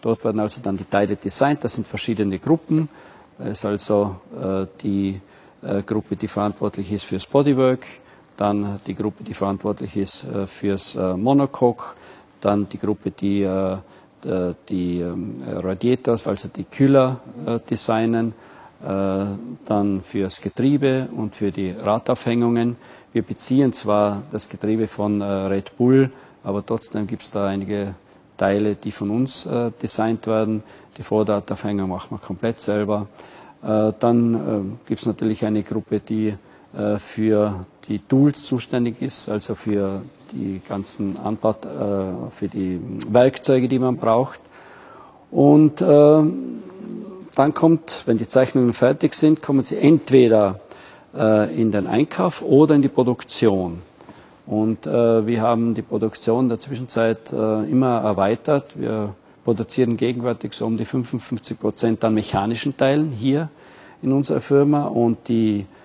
Dort 0.00 0.22
werden 0.24 0.38
also 0.38 0.60
dann 0.62 0.76
die 0.76 0.84
Teile 0.84 1.16
designt. 1.16 1.64
Das 1.64 1.74
sind 1.74 1.88
verschiedene 1.88 2.38
Gruppen. 2.38 2.88
Da 3.36 3.46
ist 3.46 3.64
also 3.64 4.14
äh, 4.40 4.66
die 4.80 5.20
äh, 5.62 5.82
Gruppe, 5.82 6.14
die 6.14 6.28
verantwortlich 6.28 6.92
ist 6.92 7.06
fürs 7.06 7.26
Bodywork, 7.26 7.84
dann 8.36 8.78
die 8.86 8.94
Gruppe, 8.94 9.24
die 9.24 9.34
verantwortlich 9.34 9.96
ist 9.96 10.24
äh, 10.26 10.46
fürs 10.46 10.94
äh, 10.94 11.16
Monocoque, 11.16 11.96
dann 12.40 12.68
die 12.68 12.78
Gruppe, 12.78 13.10
die 13.10 13.42
äh, 13.42 13.76
die 14.24 15.00
ähm, 15.00 15.34
Radiators, 15.46 16.26
also 16.26 16.48
die 16.48 16.64
Kühler 16.64 17.20
äh, 17.46 17.58
designen, 17.60 18.34
dann 18.82 20.02
fürs 20.02 20.42
Getriebe 20.42 21.08
und 21.16 21.34
für 21.34 21.50
die 21.50 21.70
Radaufhängungen. 21.70 22.76
Wir 23.14 23.22
beziehen 23.22 23.72
zwar 23.72 24.24
das 24.30 24.46
Getriebe 24.50 24.88
von 24.88 25.22
Red 25.22 25.74
Bull, 25.78 26.10
aber 26.42 26.66
trotzdem 26.66 27.06
gibt 27.06 27.22
es 27.22 27.30
da 27.30 27.46
einige 27.46 27.94
Teile, 28.36 28.74
die 28.74 28.90
von 28.90 29.10
uns 29.10 29.46
äh, 29.46 29.70
designt 29.82 30.26
werden. 30.26 30.62
Die 30.96 31.02
Vorderdateifänger 31.02 31.86
machen 31.86 32.08
wir 32.10 32.18
komplett 32.18 32.60
selber. 32.60 33.06
Äh, 33.62 33.92
dann 33.98 34.34
äh, 34.34 34.88
gibt 34.88 35.00
es 35.00 35.06
natürlich 35.06 35.44
eine 35.44 35.62
Gruppe, 35.62 36.00
die 36.00 36.34
äh, 36.76 36.98
für 36.98 37.66
die 37.88 38.00
Tools 38.00 38.44
zuständig 38.44 39.00
ist, 39.00 39.28
also 39.28 39.54
für 39.54 40.02
die 40.34 40.60
ganzen 40.68 41.16
Anbau, 41.18 41.50
äh, 41.50 42.30
für 42.30 42.48
die 42.48 42.80
Werkzeuge, 43.08 43.68
die 43.68 43.78
man 43.78 43.96
braucht. 43.96 44.40
Und 45.30 45.80
äh, 45.80 46.22
dann 47.34 47.54
kommt, 47.54 48.02
wenn 48.06 48.18
die 48.18 48.28
Zeichnungen 48.28 48.72
fertig 48.72 49.14
sind, 49.14 49.42
kommen 49.42 49.64
sie 49.64 49.78
entweder 49.78 50.60
in 51.56 51.70
den 51.70 51.86
Einkauf 51.86 52.42
oder 52.42 52.74
in 52.74 52.82
die 52.82 52.88
Produktion. 52.88 53.82
Und 54.46 54.86
äh, 54.86 55.26
wir 55.26 55.40
haben 55.40 55.74
die 55.74 55.82
Produktion 55.82 56.46
in 56.46 56.48
der 56.48 56.58
Zwischenzeit 56.58 57.32
äh, 57.32 57.70
immer 57.70 58.00
erweitert. 58.00 58.78
Wir 58.78 59.14
produzieren 59.44 59.96
gegenwärtig 59.96 60.52
so 60.52 60.66
um 60.66 60.76
die 60.76 60.84
55 60.84 61.58
Prozent 61.58 62.04
an 62.04 62.14
mechanischen 62.14 62.76
Teilen 62.76 63.10
hier 63.10 63.48
in 64.02 64.12
unserer 64.12 64.40
Firma 64.40 64.84
und 64.84 65.28
die 65.28 65.60
äh, 65.60 65.83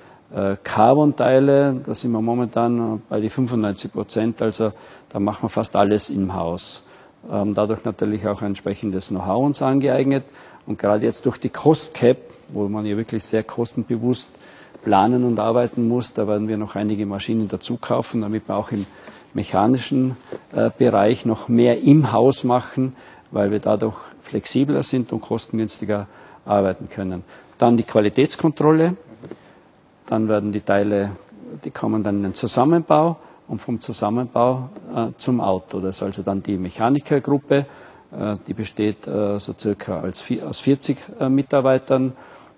Carbon-Teile, 0.64 1.82
da 1.84 1.94
sind 1.94 2.12
wir 2.12 2.22
momentan 2.22 3.02
bei 3.10 3.20
die 3.20 3.30
95 3.30 3.92
Prozent, 3.92 4.42
also 4.42 4.72
da 5.10 5.20
machen 5.20 5.44
wir 5.44 5.50
fast 5.50 5.76
alles 5.76 6.10
im 6.10 6.36
Haus. 6.36 6.84
Ähm, 7.32 7.54
dadurch 7.54 7.84
natürlich 7.84 8.28
auch 8.28 8.42
entsprechendes 8.42 9.10
Know-how 9.10 9.44
uns 9.44 9.62
angeeignet 9.62 10.24
und 10.66 10.80
gerade 10.80 11.06
jetzt 11.06 11.26
durch 11.26 11.38
die 11.38 11.50
Cost 11.50 11.94
Cap, 11.94 12.18
wo 12.50 12.68
man 12.68 12.86
ja 12.86 12.96
wirklich 12.96 13.24
sehr 13.24 13.44
kostenbewusst 13.44 14.34
planen 14.84 15.24
und 15.24 15.40
arbeiten 15.40 15.88
muss. 15.88 16.14
Da 16.14 16.28
werden 16.28 16.48
wir 16.48 16.58
noch 16.58 16.76
einige 16.76 17.06
Maschinen 17.06 17.48
dazu 17.48 17.78
kaufen, 17.78 18.22
damit 18.22 18.48
wir 18.48 18.56
auch 18.56 18.72
im 18.72 18.86
mechanischen 19.34 20.16
äh, 20.54 20.70
Bereich 20.78 21.26
noch 21.26 21.50
mehr 21.50 21.82
im 21.82 22.12
Haus 22.12 22.44
machen, 22.44 22.96
weil 23.32 23.52
wir 23.52 23.60
dadurch 23.60 23.98
flexibler 24.22 24.84
sind 24.84 25.12
und 25.12 25.22
kostengünstiger 25.22 26.08
arbeiten 26.46 26.90
können. 26.90 27.24
Dann 27.58 27.78
die 27.78 27.84
Qualitätskontrolle. 27.84 28.96
Dann 30.10 30.28
werden 30.28 30.52
die 30.52 30.62
Teile, 30.62 31.12
die 31.64 31.70
kommen 31.70 32.02
dann 32.02 32.16
in 32.18 32.24
den 32.24 32.34
Zusammenbau 32.34 33.18
und 33.48 33.60
vom 33.60 33.80
Zusammenbau 33.80 34.70
äh, 34.96 35.08
zum 35.18 35.40
Auto. 35.40 35.80
Das 35.80 35.98
ist 35.98 36.04
also 36.04 36.24
dann 36.24 36.42
die 36.42 36.58
Mechanikergruppe. 36.58 37.66
Äh, 38.12 38.38
die 38.48 38.56
besteht 38.56 39.06
äh, 39.06 39.38
so 39.38 39.54
circa 39.56 40.00
als, 40.00 40.26
aus 40.44 40.62
40 40.62 40.98
äh, 41.20 41.30
Mitarbeitern 41.30 42.14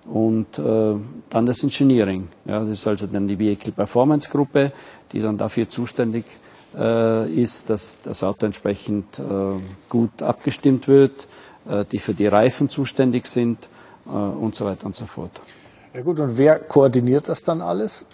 und 0.05 0.59
äh, 0.59 0.95
dann 1.29 1.45
das 1.45 1.61
Engineering. 1.61 2.29
Ja, 2.45 2.61
das 2.61 2.69
ist 2.69 2.87
also 2.87 3.07
dann 3.07 3.27
die 3.27 3.37
Vehicle 3.37 3.73
Performance 3.73 4.29
Gruppe, 4.29 4.71
die 5.11 5.19
dann 5.19 5.37
dafür 5.37 5.67
zuständig 5.67 6.23
äh, 6.73 7.33
ist, 7.33 7.69
dass 7.69 7.99
das 8.01 8.23
Auto 8.23 8.45
entsprechend 8.45 9.21
gut 9.89 10.23
abgestimmt 10.23 10.87
wird, 10.87 11.27
die 11.91 11.99
für 11.99 12.13
die 12.13 12.27
Reifen 12.27 12.69
zuständig 12.69 13.25
sind 13.25 13.67
und 14.05 14.55
so 14.55 14.65
weiter 14.65 14.85
und 14.85 14.95
so 14.95 15.05
fort. 15.05 15.41
Ja 15.93 16.01
gut, 16.01 16.19
und 16.19 16.37
wer 16.37 16.59
koordiniert 16.59 17.27
das 17.27 17.43
dann 17.43 17.61
alles? 17.61 18.05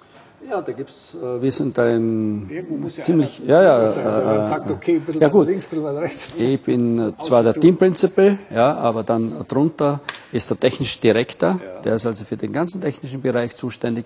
Ja, 0.50 0.62
da 0.62 0.72
gibt's, 0.72 1.16
äh, 1.16 1.42
wir 1.42 1.52
sind 1.52 1.78
da 1.78 1.90
im 1.90 2.50
ziemlich, 2.88 3.40
ja, 3.40 3.62
ja, 3.62 3.86
ja, 3.86 4.40
äh, 4.40 4.44
sagt, 4.46 4.72
okay, 4.72 5.02
ja 5.20 5.28
gut. 5.28 5.48
Links, 5.48 5.68
rechts. 5.72 6.34
Ich 6.38 6.62
bin 6.62 6.98
äh, 6.98 7.12
zwar 7.20 7.44
der 7.44 7.54
Team 7.54 7.76
Principal, 7.76 8.40
ja, 8.54 8.76
aber 8.78 9.04
dann 9.04 9.34
drunter 9.48 10.00
ist 10.32 10.50
der 10.50 10.60
technische 10.60 11.00
Direktor, 11.02 11.60
ja. 11.64 11.82
der 11.82 11.96
ist 11.96 12.08
also 12.08 12.24
für 12.24 12.38
den 12.38 12.52
ganzen 12.52 12.82
technischen 12.82 13.22
Bereich 13.22 13.56
zuständig. 13.56 14.06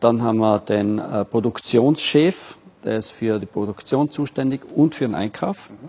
Dann 0.00 0.22
haben 0.22 0.38
wir 0.38 0.58
den 0.60 0.98
äh, 0.98 1.24
Produktionschef, 1.24 2.56
der 2.82 2.98
ist 2.98 3.10
für 3.10 3.38
die 3.38 3.46
Produktion 3.46 4.10
zuständig 4.10 4.62
und 4.74 4.94
für 4.94 5.06
den 5.06 5.14
Einkauf. 5.14 5.70
Mhm. 5.70 5.88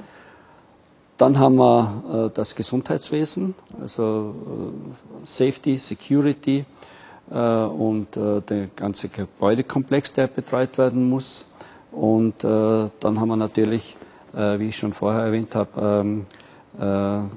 Dann 1.17 1.39
haben 1.39 1.55
wir 1.55 2.27
äh, 2.27 2.35
das 2.35 2.55
Gesundheitswesen, 2.55 3.55
also 3.79 4.35
äh, 5.23 5.25
Safety, 5.25 5.77
Security, 5.77 6.59
äh, 6.59 6.65
und 7.35 8.17
äh, 8.17 8.41
der 8.41 8.67
ganze 8.75 9.09
Gebäudekomplex, 9.09 10.13
der 10.13 10.27
betreut 10.27 10.77
werden 10.77 11.09
muss. 11.09 11.47
Und 11.91 12.43
äh, 12.43 12.89
dann 12.99 13.19
haben 13.19 13.27
wir 13.29 13.35
natürlich 13.35 13.97
äh, 14.33 14.59
wie 14.59 14.67
ich 14.67 14.77
schon 14.77 14.93
vorher 14.93 15.23
erwähnt 15.23 15.55
habe, 15.55 15.69
ähm, 15.81 16.25
äh, 16.79 17.27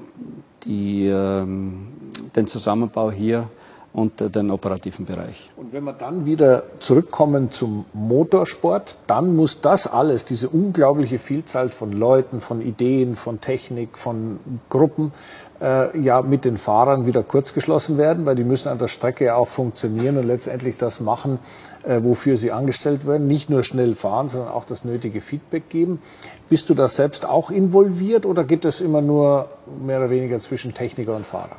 die, 0.65 1.07
ähm, 1.07 1.89
den 2.37 2.47
Zusammenbau 2.47 3.11
hier 3.11 3.49
und 3.93 4.21
den 4.35 4.51
operativen 4.51 5.05
Bereich. 5.05 5.51
Und 5.57 5.73
wenn 5.75 5.85
wir 5.85 5.93
dann 5.93 6.25
wieder 6.25 6.63
zurückkommen 6.81 7.53
zum 7.53 7.85
Motorsport, 7.93 8.97
dann 9.07 9.37
muss 9.37 9.61
das 9.61 9.87
alles, 9.87 10.25
diese 10.25 10.49
unglaubliche 10.49 11.19
Vielzahl 11.19 11.69
von 11.69 11.93
Leuten, 11.93 12.41
von 12.41 12.63
Ideen, 12.63 13.17
von 13.17 13.43
Technik, 13.43 13.99
von 13.99 14.41
Gruppen, 14.71 15.13
äh, 15.63 15.97
ja 15.99 16.23
mit 16.23 16.45
den 16.45 16.57
Fahrern 16.57 17.07
wieder 17.07 17.23
kurzgeschlossen 17.23 17.97
werden, 17.97 18.27
weil 18.27 18.35
die 18.35 18.45
müssen 18.45 18.69
an 18.69 18.79
der 18.79 18.89
Strecke 18.89 19.27
ja 19.27 19.37
auch 19.37 19.49
funktionieren 19.49 20.19
und 20.19 20.27
letztendlich 20.27 20.77
das 20.77 21.01
machen, 21.01 21.39
äh, 21.85 22.01
wofür 22.03 22.37
sie 22.37 22.53
angestellt 22.53 23.07
werden. 23.07 23.29
Nicht 23.29 23.49
nur 23.49 23.63
schnell 23.63 23.95
fahren, 23.95 24.29
sondern 24.29 24.51
auch 24.51 24.65
das 24.65 24.85
nötige 24.85 25.21
Feedback 25.21 25.69
geben. 25.69 26.01
Bist 26.49 26.69
du 26.69 26.75
da 26.75 26.89
selbst 26.89 27.25
auch 27.25 27.51
involviert 27.51 28.27
oder 28.27 28.45
geht 28.45 28.65
es 28.65 28.81
immer 28.81 29.01
nur 29.01 29.49
mehr 29.85 29.99
oder 29.99 30.11
weniger 30.11 30.41
zwischen 30.41 30.75
Techniker 30.75 31.15
und 31.15 31.25
Fahrer? 31.25 31.57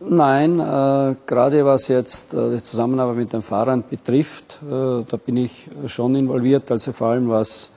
Nein, 0.00 0.60
äh, 0.60 1.16
gerade 1.26 1.64
was 1.64 1.88
jetzt 1.88 2.34
äh, 2.34 2.54
die 2.54 2.62
Zusammenarbeit 2.62 3.16
mit 3.16 3.32
den 3.32 3.42
Fahrern 3.42 3.82
betrifft, 3.88 4.60
äh, 4.62 5.04
da 5.04 5.16
bin 5.16 5.36
ich 5.36 5.68
schon 5.86 6.14
involviert, 6.14 6.70
also 6.70 6.92
vor 6.92 7.08
allem 7.08 7.28
was 7.28 7.72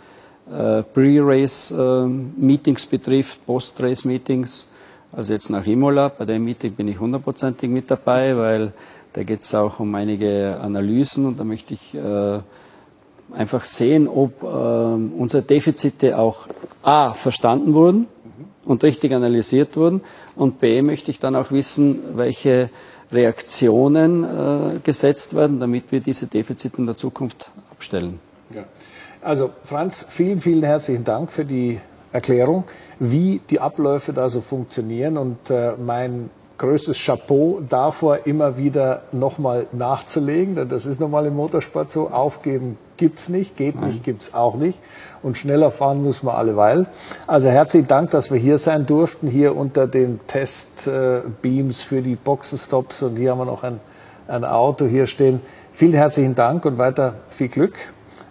äh, 0.52 0.84
Pre-Race-Meetings 0.84 2.86
betrifft, 2.88 3.46
Post-Race-Meetings. 3.46 4.68
Also 5.14 5.34
jetzt 5.34 5.50
nach 5.50 5.66
Imola, 5.66 6.10
bei 6.10 6.26
dem 6.26 6.46
Meeting 6.46 6.74
bin 6.74 6.88
ich 6.88 7.00
hundertprozentig 7.00 7.70
mit 7.70 7.92
dabei, 7.92 8.38
weil 8.38 8.74
da 9.14 9.24
geht 9.24 9.42
es 9.42 9.54
auch 9.54 9.80
um 9.80 9.94
einige 9.96 10.58
Analysen 10.62 11.26
und 11.26 11.40
da 11.40 11.44
möchte 11.44 11.74
ich 11.74 11.96
äh, 11.96 12.40
einfach 13.34 13.64
sehen, 13.64 14.08
ob 14.08 14.42
äh, 14.42 14.46
unsere 14.46 15.44
Defizite 15.44 16.18
auch 16.18 16.48
A 16.82 17.14
verstanden 17.14 17.74
wurden 17.74 18.08
und 18.64 18.84
richtig 18.84 19.14
analysiert 19.14 19.76
wurden 19.76 20.02
und 20.36 20.60
B 20.62 20.82
möchte 20.82 21.12
ich 21.12 21.20
dann 21.20 21.36
auch 21.36 21.52
wissen, 21.52 22.00
welche 22.16 22.70
Reaktionen 23.12 24.24
äh, 24.24 24.80
gesetzt 24.82 25.36
werden, 25.36 25.60
damit 25.60 25.92
wir 25.92 26.00
diese 26.00 26.28
Defizite 26.28 26.78
in 26.78 26.86
der 26.86 26.96
Zukunft 26.96 27.52
abstellen. 27.70 28.20
Ja. 28.54 28.64
Also 29.22 29.52
Franz, 29.66 30.06
vielen, 30.10 30.40
vielen 30.40 30.64
herzlichen 30.64 31.04
Dank 31.04 31.32
für 31.32 31.44
die 31.44 31.80
Erklärung, 32.14 32.64
wie 33.02 33.42
die 33.50 33.60
Abläufe 33.60 34.14
da 34.14 34.30
so 34.30 34.42
funktionieren 34.42 35.18
und 35.18 35.50
äh, 35.50 35.72
mein 35.84 36.30
größtes 36.60 37.04
Chapeau 37.04 37.60
davor, 37.68 38.28
immer 38.28 38.58
wieder 38.58 39.02
nochmal 39.12 39.66
nachzulegen, 39.72 40.56
denn 40.56 40.70
das 40.70 40.86
ist 40.86 41.00
nochmal 41.00 41.26
im 41.26 41.36
Motorsport 41.36 41.90
so, 41.90 42.12
aufgeben 42.12 42.78
gibt's 42.98 43.30
nicht, 43.30 43.58
geht 43.58 43.74
Nein. 43.74 43.88
nicht, 43.88 44.04
gibt's 44.04 44.36
auch 44.36 44.54
nicht 44.54 44.78
und 45.24 45.36
schneller 45.36 45.72
fahren 45.72 46.04
muss 46.04 46.22
man 46.22 46.36
alleweil. 46.36 46.86
Also 47.26 47.50
herzlichen 47.50 47.88
Dank, 47.88 48.12
dass 48.12 48.30
wir 48.30 48.38
hier 48.38 48.60
sein 48.60 48.86
durften, 48.86 49.28
hier 49.28 49.58
unter 49.58 49.88
den 49.88 50.20
Testbeams 50.28 51.82
für 51.82 52.04
die 52.04 52.16
Boxenstops 52.16 53.02
und 53.02 53.16
hier 53.16 53.32
haben 53.32 53.40
wir 53.40 53.46
noch 53.46 53.64
ein, 53.64 53.80
ein 54.28 54.46
Auto 54.46 54.86
hier 54.86 55.08
stehen. 55.08 55.42
Vielen 55.74 55.94
herzlichen 55.94 56.36
Dank 56.36 56.66
und 56.66 56.78
weiter 56.78 57.16
viel 57.32 57.48
Glück. 57.48 57.74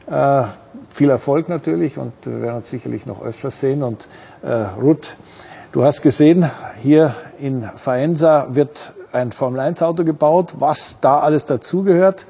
Äh, 0.06 0.44
viel 0.90 1.10
Erfolg 1.10 1.48
natürlich 1.48 1.98
und 1.98 2.12
wir 2.24 2.42
werden 2.42 2.56
uns 2.56 2.70
sicherlich 2.70 3.06
noch 3.06 3.22
öfters 3.22 3.60
sehen. 3.60 3.82
Und 3.82 4.08
äh, 4.42 4.50
Ruth, 4.50 5.16
Du 5.72 5.84
hast 5.84 6.02
gesehen, 6.02 6.50
hier 6.80 7.14
in 7.38 7.62
Faenza 7.62 8.48
wird 8.50 8.92
ein 9.12 9.30
Formel-1-Auto 9.30 10.02
gebaut, 10.02 10.54
was 10.58 10.98
da 11.00 11.20
alles 11.20 11.44
dazugehört. 11.44 12.26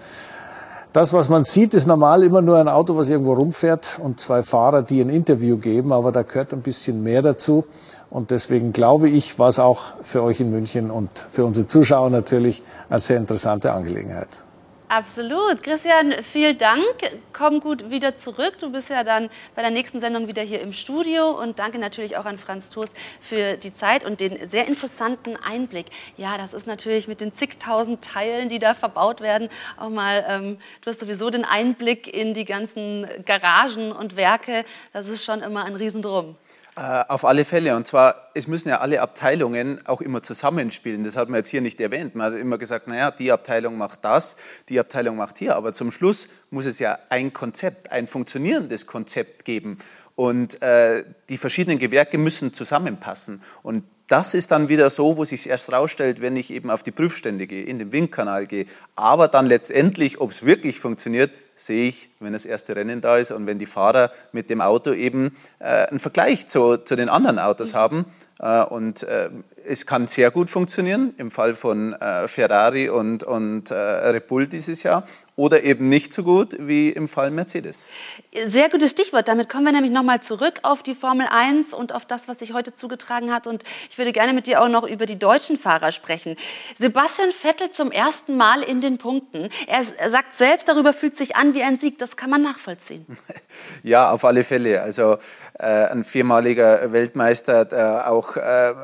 Das, 0.93 1.15
was 1.15 1.31
man 1.31 1.45
sieht, 1.45 1.73
ist 1.73 1.87
normal 1.87 2.23
immer 2.23 2.43
nur 2.43 2.59
ein 2.59 2.69
Auto, 2.69 2.99
was 2.99 3.09
irgendwo 3.09 3.33
rumfährt 3.33 3.99
und 4.03 4.21
zwei 4.21 4.43
Fahrer, 4.43 4.83
die 4.83 5.01
ein 5.01 5.09
Interview 5.09 5.57
geben, 5.57 5.91
aber 5.91 6.13
da 6.13 6.21
gehört 6.21 6.53
ein 6.53 6.61
bisschen 6.61 7.03
mehr 7.03 7.23
dazu. 7.23 7.65
Und 8.11 8.31
deswegen 8.31 8.75
glaube 8.75 9.09
ich, 9.09 9.39
war 9.39 9.49
es 9.49 9.59
auch 9.59 9.85
für 10.03 10.23
euch 10.23 10.41
in 10.41 10.51
München 10.51 10.91
und 10.91 11.09
für 11.33 11.47
unsere 11.47 11.67
Zuschauer 11.67 12.11
natürlich 12.11 12.63
eine 12.91 12.99
sehr 12.99 13.17
interessante 13.17 13.73
Angelegenheit. 13.73 14.29
Absolut. 14.91 15.63
Christian, 15.63 16.13
vielen 16.21 16.59
Dank. 16.59 16.83
Komm 17.33 17.61
gut 17.61 17.93
wieder 17.93 18.17
zurück. 18.17 18.55
Du 18.59 18.73
bist 18.73 18.91
ja 18.91 19.05
dann 19.05 19.31
bei 19.55 19.63
der 19.63 19.71
nächsten 19.71 20.01
Sendung 20.01 20.27
wieder 20.27 20.43
hier 20.43 20.61
im 20.61 20.73
Studio. 20.73 21.31
Und 21.31 21.61
danke 21.61 21.79
natürlich 21.79 22.17
auch 22.17 22.25
an 22.25 22.39
Franz 22.39 22.71
Toast 22.71 22.97
für 23.21 23.57
die 23.57 23.73
Zeit 23.73 24.03
und 24.03 24.19
den 24.19 24.45
sehr 24.49 24.67
interessanten 24.67 25.37
Einblick. 25.37 25.87
Ja, 26.17 26.37
das 26.39 26.53
ist 26.53 26.67
natürlich 26.67 27.07
mit 27.07 27.21
den 27.21 27.31
zigtausend 27.31 28.03
Teilen, 28.03 28.49
die 28.49 28.59
da 28.59 28.75
verbaut 28.75 29.21
werden, 29.21 29.49
auch 29.77 29.91
mal, 29.91 30.25
ähm, 30.27 30.59
du 30.81 30.91
hast 30.91 30.99
sowieso 30.99 31.31
den 31.31 31.45
Einblick 31.45 32.13
in 32.13 32.35
die 32.35 32.45
ganzen 32.45 33.07
Garagen 33.27 33.93
und 33.93 34.17
Werke. 34.17 34.65
Das 34.93 35.07
ist 35.07 35.25
schon 35.25 35.41
immer 35.41 35.67
ein 35.67 35.77
Riesendrum. 35.77 36.35
Äh, 36.77 37.05
auf 37.09 37.25
alle 37.25 37.45
Fälle. 37.45 37.75
Und 37.75 37.87
zwar, 37.87 38.31
es 38.35 38.47
müssen 38.47 38.69
ja 38.69 38.79
alle 38.79 39.01
Abteilungen 39.01 39.85
auch 39.87 40.01
immer 40.01 40.23
zusammenspielen. 40.23 41.03
Das 41.03 41.17
hat 41.17 41.29
man 41.29 41.39
jetzt 41.39 41.49
hier 41.49 41.61
nicht 41.61 41.81
erwähnt. 41.81 42.15
Man 42.15 42.33
hat 42.33 42.41
immer 42.41 42.59
gesagt, 42.59 42.87
naja, 42.87 43.11
die 43.11 43.33
Abteilung 43.33 43.77
macht 43.77 44.05
das, 44.05 44.37
die 44.69 44.79
Abteilung 44.79 45.17
macht 45.17 45.39
hier. 45.39 45.57
Aber 45.57 45.73
zum 45.73 45.91
Schluss 45.91 46.29
muss 46.51 46.67
es 46.67 46.79
ja 46.79 46.99
ein 47.09 47.33
Konzept, 47.33 47.91
ein 47.91 48.07
funktionierendes 48.07 48.87
Konzept 48.87 49.45
geben. 49.45 49.79
Und 50.15 50.63
äh, 50.63 51.05
die 51.29 51.39
verschiedenen 51.39 51.81
Gewerke 51.81 52.19
müssen 52.19 52.55
zusammenpassen. 52.55 53.43
Und 53.63 53.85
das 54.11 54.35
ist 54.35 54.51
dann 54.51 54.69
wieder 54.69 54.91
so, 54.91 55.17
wo 55.17 55.25
sich 55.25 55.49
erst 55.49 55.73
rausstellt, 55.73 56.21
wenn 56.21 56.35
ich 56.35 56.53
eben 56.53 56.69
auf 56.69 56.83
die 56.83 56.91
Prüfstände 56.91 57.47
gehe, 57.47 57.63
in 57.63 57.79
den 57.79 57.93
Windkanal 57.93 58.49
gehe. 58.49 58.67
Aber 58.97 59.29
dann 59.29 59.47
letztendlich, 59.47 60.21
ob 60.21 60.33
es 60.33 60.45
wirklich 60.45 60.81
funktioniert, 60.81 61.31
sehe 61.55 61.89
ich, 61.89 62.09
wenn 62.19 62.33
das 62.33 62.45
erste 62.45 62.75
Rennen 62.75 63.01
da 63.01 63.19
ist 63.19 63.31
und 63.31 63.47
wenn 63.47 63.59
die 63.59 63.67
Fahrer 63.67 64.11
mit 64.33 64.51
dem 64.51 64.61
Auto 64.61 64.93
eben 64.93 65.37
äh, 65.61 65.87
einen 65.87 66.01
Vergleich 66.01 66.49
zu, 66.49 66.79
zu 66.79 66.97
den 66.97 67.09
anderen 67.09 67.39
Autos 67.39 67.73
haben. 67.75 68.05
Äh, 68.41 68.65
und 68.65 69.03
äh, 69.03 69.31
es 69.67 69.87
kann 69.87 70.07
sehr 70.07 70.31
gut 70.31 70.51
funktionieren, 70.51 71.15
im 71.19 71.31
Fall 71.31 71.55
von 71.55 71.93
äh, 71.93 72.27
Ferrari 72.27 72.89
und, 72.89 73.23
und 73.23 73.71
äh, 73.71 73.75
Red 73.75 74.27
Bull 74.27 74.47
dieses 74.47 74.83
Jahr, 74.83 75.05
oder 75.37 75.63
eben 75.63 75.87
nicht 75.87 76.13
so 76.13 76.23
gut 76.23 76.57
wie 76.59 76.91
im 76.91 77.09
Fall 77.09 77.31
Mercedes. 77.31 77.89
Sehr 78.45 78.69
gutes 78.69 78.91
Stichwort. 78.91 79.27
Damit 79.27 79.49
kommen 79.49 79.65
wir 79.65 79.73
nämlich 79.73 79.91
nochmal 79.91 80.21
zurück 80.21 80.61
auf 80.63 80.83
die 80.83 80.95
Formel 80.95 81.27
1 81.31 81.73
und 81.73 81.95
auf 81.95 82.05
das, 82.05 82.29
was 82.29 82.41
sich 82.41 82.53
heute 82.53 82.75
zugetragen 82.75 83.33
hat. 83.33 83.47
Und 83.47 83.65
ich 83.89 83.97
würde 83.97 84.13
gerne 84.13 84.35
mit 84.35 84.47
dir 84.47 84.61
auch 84.63 84.69
noch 84.69 84.87
über 84.87 85.07
die 85.07 85.19
deutschen 85.19 85.57
Fahrer 85.57 85.93
sprechen. 85.93 86.37
Sebastian 86.79 87.31
Vettel 87.33 87.71
zum 87.71 87.91
ersten 87.91 88.37
Mal 88.37 88.63
in 88.63 88.83
den 88.83 88.99
Punkten. 88.99 89.49
Er 89.67 90.11
sagt 90.11 90.35
selbst, 90.35 90.69
darüber 90.69 90.93
fühlt 90.93 91.17
sich 91.17 91.37
an 91.37 91.55
wie 91.55 91.63
ein 91.63 91.79
Sieg. 91.79 91.99
Das 91.99 92.17
kann 92.17 92.31
man 92.31 92.43
nachvollziehen. 92.43 93.07
Ja, 93.83 94.11
auf 94.11 94.25
alle 94.25 94.45
Fälle. 94.45 94.83
Also 94.83 95.17
äh, 95.59 95.65
ein 95.65 96.05
viermaliger 96.05 96.93
Weltmeister, 96.93 97.65
der 97.65 98.11
auch 98.11 98.30
äh, 98.37 98.75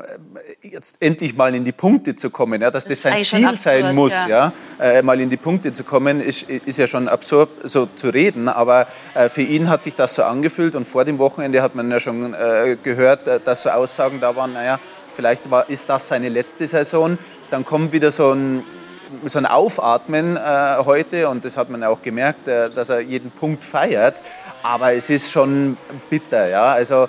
jetzt 0.61 0.97
endlich 0.99 1.35
mal 1.35 1.53
in 1.55 1.63
die 1.63 1.71
Punkte 1.71 2.15
zu 2.15 2.29
kommen, 2.29 2.61
ja, 2.61 2.71
dass 2.71 2.85
das, 2.85 3.01
das 3.01 3.13
sein 3.13 3.23
Ziel 3.23 3.45
absurd, 3.45 3.59
sein 3.59 3.95
muss, 3.95 4.13
ja. 4.27 4.53
ja 4.79 4.85
äh, 4.85 5.01
mal 5.01 5.19
in 5.19 5.29
die 5.29 5.37
Punkte 5.37 5.73
zu 5.73 5.83
kommen, 5.83 6.19
ist, 6.19 6.49
ist 6.49 6.77
ja 6.79 6.87
schon 6.87 7.07
absurd, 7.07 7.49
so 7.63 7.87
zu 7.87 8.09
reden. 8.09 8.49
Aber 8.49 8.87
äh, 9.13 9.29
für 9.29 9.41
ihn 9.41 9.69
hat 9.69 9.83
sich 9.83 9.95
das 9.95 10.15
so 10.15 10.23
angefühlt 10.23 10.75
und 10.75 10.85
vor 10.85 11.05
dem 11.05 11.19
Wochenende 11.19 11.61
hat 11.61 11.75
man 11.75 11.89
ja 11.91 11.99
schon 11.99 12.33
äh, 12.33 12.77
gehört, 12.81 13.27
äh, 13.27 13.39
dass 13.43 13.63
so 13.63 13.69
Aussagen 13.69 14.19
da 14.19 14.35
waren, 14.35 14.53
naja, 14.53 14.79
vielleicht 15.13 15.49
war, 15.49 15.69
ist 15.69 15.89
das 15.89 16.07
seine 16.07 16.29
letzte 16.29 16.67
Saison. 16.67 17.17
Dann 17.49 17.65
kommt 17.65 17.91
wieder 17.91 18.11
so 18.11 18.33
ein 18.33 18.63
so 19.25 19.39
ein 19.39 19.45
Aufatmen 19.45 20.37
äh, 20.37 20.77
heute 20.85 21.29
und 21.29 21.45
das 21.45 21.57
hat 21.57 21.69
man 21.69 21.83
auch 21.83 22.01
gemerkt, 22.01 22.47
äh, 22.47 22.69
dass 22.69 22.89
er 22.89 22.99
jeden 22.99 23.31
Punkt 23.31 23.63
feiert. 23.63 24.21
Aber 24.63 24.93
es 24.93 25.09
ist 25.09 25.31
schon 25.31 25.77
bitter, 26.09 26.47
ja. 26.47 26.73
Also 26.73 27.03
äh, 27.03 27.07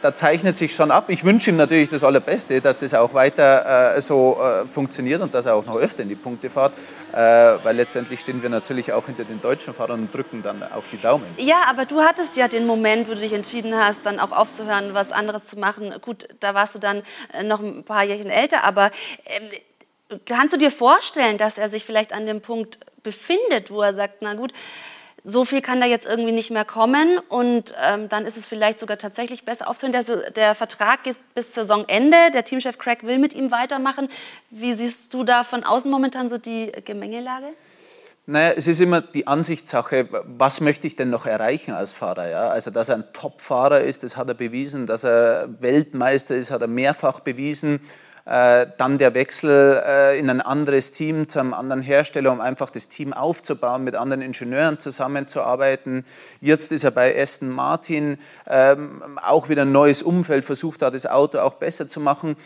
da 0.00 0.12
zeichnet 0.12 0.56
sich 0.56 0.74
schon 0.74 0.90
ab. 0.90 1.04
Ich 1.08 1.24
wünsche 1.24 1.50
ihm 1.50 1.56
natürlich 1.56 1.88
das 1.88 2.04
Allerbeste, 2.04 2.60
dass 2.60 2.78
das 2.78 2.94
auch 2.94 3.14
weiter 3.14 3.96
äh, 3.96 4.00
so 4.00 4.38
äh, 4.40 4.66
funktioniert 4.66 5.22
und 5.22 5.34
dass 5.34 5.46
er 5.46 5.54
auch 5.54 5.64
noch 5.66 5.76
öfter 5.76 6.02
in 6.02 6.08
die 6.08 6.14
Punkte 6.14 6.50
fährt, 6.50 6.74
äh, 7.12 7.16
weil 7.16 7.76
letztendlich 7.76 8.20
stehen 8.20 8.42
wir 8.42 8.50
natürlich 8.50 8.92
auch 8.92 9.06
hinter 9.06 9.24
den 9.24 9.40
deutschen 9.40 9.74
Fahrern 9.74 10.00
und 10.00 10.14
drücken 10.14 10.42
dann 10.42 10.62
auch 10.62 10.84
die 10.90 11.00
Daumen. 11.00 11.24
Ja, 11.36 11.64
aber 11.68 11.84
du 11.86 12.00
hattest 12.00 12.36
ja 12.36 12.48
den 12.48 12.66
Moment, 12.66 13.08
wo 13.08 13.14
du 13.14 13.20
dich 13.20 13.32
entschieden 13.32 13.74
hast, 13.74 14.04
dann 14.04 14.20
auch 14.20 14.32
aufzuhören, 14.32 14.94
was 14.94 15.12
anderes 15.12 15.46
zu 15.46 15.58
machen. 15.58 15.94
Gut, 16.00 16.28
da 16.40 16.54
warst 16.54 16.74
du 16.74 16.78
dann 16.78 17.02
noch 17.44 17.60
ein 17.60 17.84
paar 17.84 18.04
Jährchen 18.04 18.30
älter, 18.30 18.64
aber 18.64 18.90
ähm, 19.26 19.48
Kannst 20.26 20.54
du 20.54 20.58
dir 20.58 20.70
vorstellen, 20.70 21.38
dass 21.38 21.58
er 21.58 21.70
sich 21.70 21.84
vielleicht 21.84 22.12
an 22.12 22.26
dem 22.26 22.40
Punkt 22.40 22.78
befindet, 23.02 23.70
wo 23.70 23.82
er 23.82 23.94
sagt, 23.94 24.22
na 24.22 24.34
gut, 24.34 24.52
so 25.22 25.44
viel 25.44 25.60
kann 25.60 25.80
da 25.80 25.86
jetzt 25.86 26.06
irgendwie 26.06 26.32
nicht 26.32 26.50
mehr 26.50 26.64
kommen 26.64 27.18
und 27.28 27.74
ähm, 27.82 28.08
dann 28.08 28.24
ist 28.24 28.36
es 28.36 28.46
vielleicht 28.46 28.80
sogar 28.80 28.96
tatsächlich 28.96 29.44
besser 29.44 29.68
aufzuhören. 29.68 29.92
Der, 29.92 30.30
der 30.30 30.54
Vertrag 30.54 31.04
geht 31.04 31.18
bis 31.34 31.54
Saisonende, 31.54 32.16
der 32.32 32.44
Teamchef 32.44 32.78
Craig 32.78 33.02
will 33.02 33.18
mit 33.18 33.34
ihm 33.34 33.50
weitermachen. 33.50 34.08
Wie 34.50 34.72
siehst 34.74 35.12
du 35.12 35.24
da 35.24 35.44
von 35.44 35.64
außen 35.64 35.90
momentan 35.90 36.30
so 36.30 36.38
die 36.38 36.72
Gemengelage? 36.84 37.48
Naja, 38.26 38.52
es 38.56 38.68
ist 38.68 38.80
immer 38.80 39.00
die 39.00 39.26
Ansichtssache, 39.26 40.08
was 40.24 40.60
möchte 40.60 40.86
ich 40.86 40.94
denn 40.94 41.10
noch 41.10 41.26
erreichen 41.26 41.72
als 41.72 41.92
Fahrer? 41.92 42.28
Ja? 42.28 42.48
Also, 42.48 42.70
dass 42.70 42.88
er 42.88 42.96
ein 42.96 43.04
Top-Fahrer 43.12 43.80
ist, 43.80 44.04
das 44.04 44.16
hat 44.16 44.28
er 44.28 44.34
bewiesen. 44.34 44.86
Dass 44.86 45.04
er 45.04 45.48
Weltmeister 45.60 46.36
ist, 46.36 46.50
hat 46.50 46.60
er 46.60 46.68
mehrfach 46.68 47.20
bewiesen. 47.20 47.80
Äh, 48.30 48.68
dann 48.76 48.96
der 48.98 49.14
Wechsel 49.14 49.82
äh, 49.84 50.16
in 50.16 50.30
ein 50.30 50.40
anderes 50.40 50.92
Team, 50.92 51.28
zu 51.28 51.40
einem 51.40 51.52
anderen 51.52 51.82
Hersteller, 51.82 52.30
um 52.30 52.40
einfach 52.40 52.70
das 52.70 52.88
Team 52.88 53.12
aufzubauen, 53.12 53.82
mit 53.82 53.96
anderen 53.96 54.22
Ingenieuren 54.22 54.78
zusammenzuarbeiten. 54.78 56.04
Jetzt 56.40 56.70
ist 56.70 56.84
er 56.84 56.92
bei 56.92 57.20
Aston 57.20 57.48
Martin, 57.48 58.18
ähm, 58.46 59.18
auch 59.20 59.48
wieder 59.48 59.62
ein 59.62 59.72
neues 59.72 60.04
Umfeld, 60.04 60.44
versucht 60.44 60.82
da 60.82 60.90
das 60.90 61.06
Auto 61.06 61.40
auch 61.40 61.54
besser 61.54 61.88
zu 61.88 61.98
machen. 61.98 62.36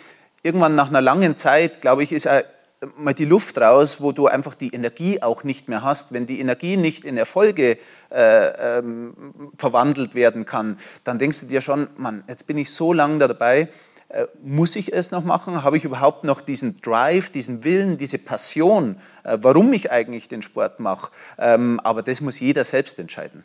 Irgendwann 0.42 0.75
nach 0.75 0.88
einer 0.88 1.03
langen 1.03 1.37
Zeit, 1.37 1.83
glaube 1.83 2.03
ich, 2.03 2.12
ist 2.12 2.25
er 2.25 2.47
mal 2.97 3.12
die 3.12 3.27
Luft 3.27 3.59
raus, 3.59 4.01
wo 4.01 4.12
du 4.12 4.27
einfach 4.27 4.55
die 4.55 4.73
Energie 4.73 5.20
auch 5.20 5.44
nicht 5.44 5.68
mehr 5.68 5.83
hast. 5.83 6.14
Wenn 6.14 6.25
die 6.25 6.40
Energie 6.40 6.79
nicht 6.79 7.05
in 7.05 7.18
Erfolge 7.18 7.77
äh, 8.11 8.79
ähm, 8.79 9.35
verwandelt 9.59 10.14
werden 10.14 10.47
kann, 10.47 10.79
dann 11.05 11.18
denkst 11.18 11.40
du 11.40 11.47
dir 11.47 11.61
schon, 11.61 11.88
Mann, 11.99 12.25
jetzt 12.27 12.47
bin 12.47 12.57
ich 12.57 12.73
so 12.73 12.94
lange 12.94 13.18
dabei, 13.18 13.61
äh, 13.61 13.68
muss 14.42 14.77
ich 14.77 14.92
es 14.92 15.11
noch 15.11 15.24
machen? 15.24 15.62
Habe 15.62 15.77
ich 15.77 15.85
überhaupt 15.85 16.24
noch 16.24 16.40
diesen 16.40 16.77
Drive, 16.79 17.31
diesen 17.31 17.64
Willen, 17.64 17.96
diese 17.96 18.18
Passion, 18.18 18.96
äh, 19.24 19.38
warum 19.40 19.72
ich 19.72 19.90
eigentlich 19.90 20.29
den 20.29 20.42
Sport 20.42 20.81
mache? 20.81 21.11
Ähm, 21.38 21.81
aber 21.83 22.03
das 22.03 22.20
muss 22.20 22.40
jeder 22.40 22.64
selbst 22.64 22.98
entscheiden. 22.98 23.44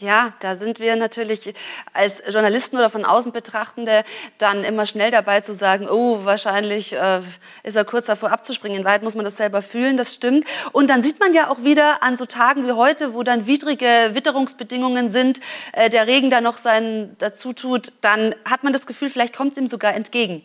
Ja, 0.00 0.32
da 0.38 0.54
sind 0.54 0.78
wir 0.78 0.94
natürlich 0.94 1.52
als 1.92 2.22
Journalisten 2.28 2.76
oder 2.76 2.88
von 2.88 3.04
außen 3.04 3.32
Betrachtende 3.32 4.04
dann 4.38 4.62
immer 4.62 4.86
schnell 4.86 5.10
dabei 5.10 5.40
zu 5.40 5.54
sagen, 5.54 5.88
oh, 5.90 6.24
wahrscheinlich 6.24 6.92
äh, 6.92 7.20
ist 7.64 7.74
er 7.74 7.84
kurz 7.84 8.06
davor 8.06 8.30
abzuspringen. 8.30 8.78
In 8.78 8.84
Wahrheit 8.84 9.02
muss 9.02 9.16
man 9.16 9.24
das 9.24 9.36
selber 9.36 9.60
fühlen, 9.60 9.96
das 9.96 10.14
stimmt. 10.14 10.46
Und 10.70 10.88
dann 10.88 11.02
sieht 11.02 11.18
man 11.18 11.34
ja 11.34 11.50
auch 11.50 11.64
wieder 11.64 12.00
an 12.04 12.14
so 12.14 12.26
Tagen 12.26 12.64
wie 12.68 12.72
heute, 12.72 13.12
wo 13.12 13.24
dann 13.24 13.48
widrige 13.48 14.10
Witterungsbedingungen 14.12 15.10
sind, 15.10 15.40
äh, 15.72 15.90
der 15.90 16.06
Regen 16.06 16.30
da 16.30 16.40
noch 16.40 16.58
seinen 16.58 17.16
dazu 17.18 17.52
tut, 17.52 17.90
dann 18.00 18.36
hat 18.44 18.62
man 18.62 18.72
das 18.72 18.86
Gefühl, 18.86 19.10
vielleicht 19.10 19.34
kommt 19.34 19.52
es 19.52 19.58
ihm 19.58 19.66
sogar 19.66 19.94
entgegen. 19.94 20.44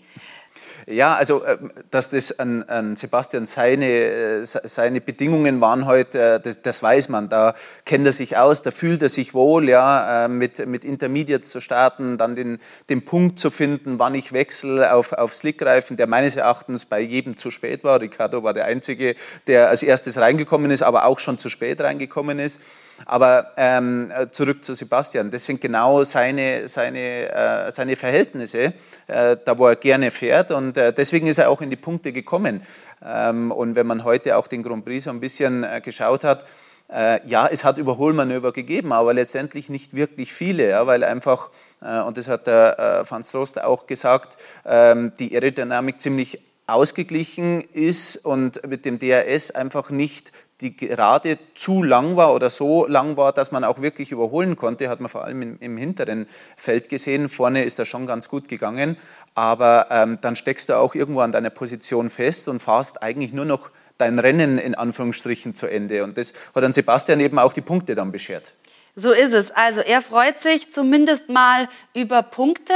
Ja, 0.85 1.15
also 1.15 1.45
ähm, 1.45 1.71
dass 1.91 2.09
das 2.09 2.39
an, 2.39 2.63
an 2.63 2.95
Sebastian 2.95 3.45
seine, 3.45 3.87
äh, 3.87 4.45
seine 4.45 5.01
Bedingungen 5.01 5.61
waren 5.61 5.85
heute, 5.85 6.21
äh, 6.21 6.39
das, 6.39 6.61
das, 6.61 6.83
weiß 6.83 7.09
man. 7.09 7.29
Da 7.29 7.53
kennt 7.85 8.05
er 8.05 8.11
sich 8.11 8.37
aus, 8.37 8.61
da 8.61 8.71
fühlt 8.71 9.01
er 9.01 9.09
sich 9.09 9.33
wohl, 9.33 9.69
ja, 9.69 10.25
äh, 10.25 10.27
mit, 10.27 10.65
mit 10.67 10.83
Intermediates 10.83 11.49
zu 11.49 11.59
starten, 11.59 12.17
dann 12.17 12.35
den, 12.35 12.59
den 12.89 13.05
Punkt 13.05 13.39
zu 13.39 13.49
finden, 13.49 13.99
wann 13.99 14.13
ich 14.13 14.33
wechsle 14.33 14.93
auf, 14.93 15.13
auf 15.13 15.33
Slickreifen, 15.33 15.95
der 15.95 16.07
meines 16.07 16.35
Erachtens 16.35 16.85
bei 16.85 16.99
jedem 16.99 17.37
zu 17.37 17.49
spät 17.49 17.83
war. 17.83 18.01
Ricardo 18.01 18.43
war 18.43 18.53
der 18.53 18.65
Einzige, 18.65 19.15
der 19.47 19.69
als 19.69 19.83
erstes 19.83 20.17
reingekommen 20.17 20.71
ist, 20.71 20.83
aber 20.83 21.05
auch 21.05 21.19
schon 21.19 21.37
zu 21.37 21.49
spät 21.49 21.79
reingekommen 21.81 22.39
ist. 22.39 22.59
Aber 23.05 23.51
ähm, 23.57 24.11
zurück 24.31 24.63
zu 24.63 24.73
Sebastian. 24.73 25.29
Das 25.31 25.45
sind 25.45 25.59
genau 25.59 26.03
seine, 26.03 26.67
seine, 26.67 27.31
äh, 27.31 27.71
seine 27.71 27.95
Verhältnisse, 27.95 28.73
äh, 29.07 29.37
da 29.43 29.57
wo 29.57 29.67
er 29.67 29.75
gerne 29.75 30.11
fährt. 30.11 30.51
Und 30.51 30.77
äh, 30.77 30.93
deswegen 30.93 31.27
ist 31.27 31.39
er 31.39 31.49
auch 31.49 31.61
in 31.61 31.69
die 31.69 31.75
Punkte 31.75 32.11
gekommen. 32.11 32.61
Ähm, 33.05 33.51
und 33.51 33.75
wenn 33.75 33.87
man 33.87 34.03
heute 34.03 34.37
auch 34.37 34.47
den 34.47 34.63
Grand 34.63 34.85
Prix 34.85 35.05
so 35.05 35.09
ein 35.09 35.19
bisschen 35.19 35.63
äh, 35.63 35.81
geschaut 35.81 36.23
hat, 36.23 36.45
äh, 36.91 37.25
ja, 37.27 37.47
es 37.47 37.63
hat 37.63 37.77
Überholmanöver 37.77 38.51
gegeben, 38.51 38.91
aber 38.91 39.13
letztendlich 39.13 39.69
nicht 39.69 39.95
wirklich 39.95 40.31
viele, 40.31 40.69
ja, 40.69 40.85
weil 40.85 41.03
einfach, 41.03 41.49
äh, 41.81 42.01
und 42.01 42.17
das 42.17 42.27
hat 42.27 42.45
der 42.47 43.03
Franz 43.05 43.31
Trost 43.31 43.61
auch 43.61 43.87
gesagt, 43.87 44.37
ähm, 44.65 45.13
die 45.17 45.33
Aerodynamik 45.33 45.99
ziemlich 45.99 46.39
ausgeglichen 46.67 47.61
ist 47.61 48.17
und 48.17 48.65
mit 48.67 48.85
dem 48.85 48.99
DRS 48.99 49.51
einfach 49.51 49.89
nicht 49.89 50.31
die 50.63 50.75
gerade 50.75 51.37
zu 51.53 51.83
lang 51.83 52.15
war 52.15 52.33
oder 52.33 52.49
so 52.49 52.87
lang 52.87 53.17
war, 53.17 53.33
dass 53.33 53.51
man 53.51 53.63
auch 53.63 53.81
wirklich 53.81 54.11
überholen 54.11 54.55
konnte, 54.55 54.89
hat 54.89 55.01
man 55.01 55.09
vor 55.09 55.25
allem 55.25 55.41
im, 55.41 55.57
im 55.59 55.77
hinteren 55.77 56.27
Feld 56.57 56.89
gesehen. 56.89 57.29
Vorne 57.29 57.63
ist 57.63 57.79
das 57.79 57.87
schon 57.87 58.07
ganz 58.07 58.29
gut 58.29 58.47
gegangen, 58.47 58.97
aber 59.35 59.87
ähm, 59.91 60.17
dann 60.21 60.35
steckst 60.35 60.69
du 60.69 60.77
auch 60.77 60.95
irgendwo 60.95 61.19
an 61.19 61.31
deiner 61.31 61.49
Position 61.49 62.09
fest 62.09 62.47
und 62.47 62.59
fahrst 62.59 63.03
eigentlich 63.03 63.33
nur 63.33 63.45
noch 63.45 63.69
dein 63.97 64.17
Rennen 64.17 64.57
in 64.57 64.73
Anführungsstrichen 64.75 65.53
zu 65.53 65.67
Ende. 65.67 66.03
Und 66.03 66.17
das 66.17 66.33
hat 66.55 66.63
dann 66.63 66.73
Sebastian 66.73 67.19
eben 67.19 67.37
auch 67.37 67.53
die 67.53 67.61
Punkte 67.61 67.93
dann 67.93 68.11
beschert. 68.11 68.55
So 68.95 69.11
ist 69.11 69.33
es. 69.33 69.49
Also 69.49 69.81
er 69.81 70.03
freut 70.03 70.39
sich 70.39 70.71
zumindest 70.71 71.29
mal 71.29 71.67
über 71.95 72.21
Punkte. 72.21 72.73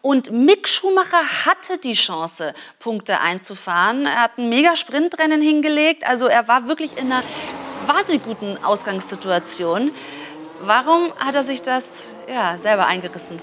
Und 0.00 0.30
Mick 0.30 0.68
Schumacher 0.68 1.44
hatte 1.44 1.78
die 1.78 1.94
Chance, 1.94 2.54
Punkte 2.78 3.20
einzufahren. 3.20 4.06
Er 4.06 4.22
hat 4.22 4.38
ein 4.38 4.48
mega 4.48 4.76
Sprintrennen 4.76 5.42
hingelegt. 5.42 6.06
Also 6.06 6.26
er 6.26 6.46
war 6.46 6.68
wirklich 6.68 6.96
in 6.96 7.10
einer 7.10 7.24
wahnsinnig 7.86 8.22
guten 8.24 8.62
Ausgangssituation. 8.62 9.90
Warum 10.60 11.12
hat 11.18 11.34
er 11.34 11.42
sich 11.42 11.62
das 11.62 11.84
ja, 12.28 12.56
selber 12.58 12.86
eingerissen? 12.86 13.40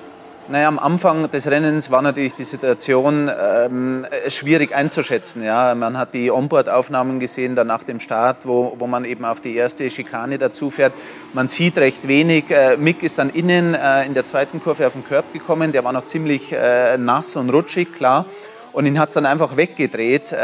Naja, 0.49 0.67
am 0.67 0.77
Anfang 0.77 1.31
des 1.31 1.49
Rennens 1.49 1.89
war 1.89 2.01
natürlich 2.01 2.33
die 2.33 2.43
Situation 2.43 3.31
ähm, 3.31 4.05
schwierig 4.27 4.75
einzuschätzen. 4.75 5.41
Ja. 5.41 5.73
Man 5.73 5.97
hat 5.97 6.13
die 6.13 6.31
Onboard-Aufnahmen 6.31 7.21
gesehen, 7.21 7.55
dann 7.55 7.67
nach 7.67 7.83
dem 7.83 8.01
Start, 8.01 8.45
wo, 8.45 8.75
wo 8.77 8.85
man 8.85 9.05
eben 9.05 9.23
auf 9.23 9.39
die 9.39 9.55
erste 9.55 9.89
Schikane 9.89 10.37
dazu 10.37 10.69
fährt. 10.69 10.91
Man 11.31 11.47
sieht 11.47 11.77
recht 11.77 12.09
wenig. 12.09 12.51
Äh, 12.51 12.75
Mick 12.75 13.03
ist 13.03 13.19
dann 13.19 13.29
innen 13.29 13.73
äh, 13.73 14.05
in 14.05 14.13
der 14.13 14.25
zweiten 14.25 14.61
Kurve 14.61 14.85
auf 14.85 14.93
den 14.93 15.05
Körb 15.05 15.31
gekommen. 15.31 15.71
Der 15.71 15.85
war 15.85 15.93
noch 15.93 16.07
ziemlich 16.07 16.51
äh, 16.51 16.97
nass 16.97 17.37
und 17.37 17.49
rutschig, 17.49 17.93
klar. 17.93 18.25
Und 18.73 18.85
ihn 18.85 18.99
hat 18.99 19.07
es 19.07 19.13
dann 19.13 19.25
einfach 19.25 19.55
weggedreht. 19.55 20.35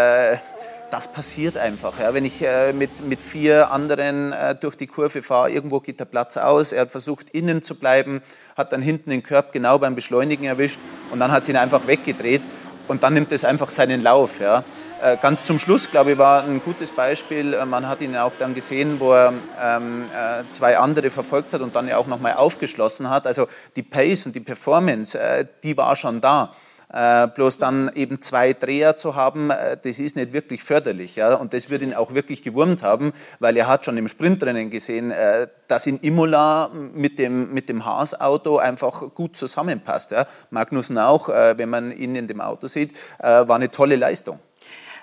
Das 0.91 1.11
passiert 1.11 1.55
einfach. 1.55 1.99
Ja. 1.99 2.13
Wenn 2.13 2.25
ich 2.25 2.41
äh, 2.41 2.73
mit, 2.73 3.05
mit 3.05 3.21
vier 3.21 3.71
anderen 3.71 4.33
äh, 4.33 4.55
durch 4.55 4.75
die 4.75 4.87
Kurve 4.87 5.21
fahre, 5.21 5.51
irgendwo 5.51 5.79
geht 5.79 5.99
der 5.99 6.05
Platz 6.05 6.35
aus. 6.37 6.71
Er 6.71 6.81
hat 6.81 6.91
versucht, 6.91 7.29
innen 7.29 7.61
zu 7.61 7.75
bleiben, 7.75 8.21
hat 8.57 8.71
dann 8.73 8.81
hinten 8.81 9.11
den 9.11 9.21
Körb 9.21 9.51
genau 9.51 9.77
beim 9.77 9.93
Beschleunigen 9.93 10.45
erwischt 10.45 10.79
und 11.11 11.19
dann 11.19 11.31
hat 11.31 11.45
sie 11.45 11.51
ihn 11.51 11.57
einfach 11.57 11.85
weggedreht 11.85 12.41
und 12.87 13.03
dann 13.03 13.13
nimmt 13.13 13.31
es 13.31 13.45
einfach 13.45 13.69
seinen 13.69 14.01
Lauf. 14.01 14.39
Ja. 14.39 14.63
Äh, 15.01 15.17
ganz 15.21 15.45
zum 15.45 15.59
Schluss, 15.59 15.91
glaube 15.91 16.13
ich, 16.13 16.17
war 16.17 16.43
ein 16.43 16.59
gutes 16.61 16.91
Beispiel. 16.91 17.53
Äh, 17.53 17.65
man 17.65 17.87
hat 17.87 18.01
ihn 18.01 18.17
auch 18.17 18.35
dann 18.35 18.55
gesehen, 18.55 18.99
wo 18.99 19.13
er 19.13 19.31
ähm, 19.61 20.05
äh, 20.05 20.43
zwei 20.51 20.77
andere 20.79 21.11
verfolgt 21.11 21.53
hat 21.53 21.61
und 21.61 21.75
dann 21.75 21.87
ja 21.87 21.97
auch 21.97 22.07
nochmal 22.07 22.33
aufgeschlossen 22.33 23.09
hat. 23.11 23.27
Also 23.27 23.47
die 23.75 23.83
Pace 23.83 24.25
und 24.25 24.35
die 24.35 24.39
Performance, 24.39 25.17
äh, 25.17 25.45
die 25.63 25.77
war 25.77 25.95
schon 25.95 26.19
da. 26.19 26.51
Äh, 26.91 27.27
bloß 27.27 27.59
dann 27.59 27.91
eben 27.93 28.19
zwei 28.19 28.53
Dreher 28.53 28.95
zu 28.95 29.15
haben, 29.15 29.51
äh, 29.51 29.77
das 29.81 29.99
ist 29.99 30.15
nicht 30.15 30.33
wirklich 30.33 30.63
förderlich. 30.63 31.15
Ja? 31.15 31.35
Und 31.35 31.53
das 31.53 31.69
wird 31.69 31.83
ihn 31.83 31.93
auch 31.93 32.13
wirklich 32.15 32.41
gewurmt 32.41 32.81
haben, 32.81 33.13
weil 33.39 33.55
er 33.57 33.67
hat 33.67 33.85
schon 33.85 33.97
im 33.97 34.07
Sprintrennen 34.07 34.71
gesehen, 34.71 35.11
äh, 35.11 35.47
dass 35.67 35.85
in 35.85 35.99
Imola 35.99 36.71
mit 36.73 37.19
dem, 37.19 37.53
mit 37.53 37.69
dem 37.69 37.85
Haas-Auto 37.85 38.57
einfach 38.57 39.13
gut 39.13 39.35
zusammenpasst. 39.37 40.11
Ja? 40.11 40.25
Magnussen 40.49 40.97
auch, 40.97 41.29
äh, 41.29 41.57
wenn 41.57 41.69
man 41.69 41.91
ihn 41.91 42.15
in 42.15 42.25
dem 42.25 42.41
Auto 42.41 42.65
sieht, 42.65 42.97
äh, 43.19 43.47
war 43.47 43.57
eine 43.57 43.69
tolle 43.69 43.95
Leistung. 43.95 44.39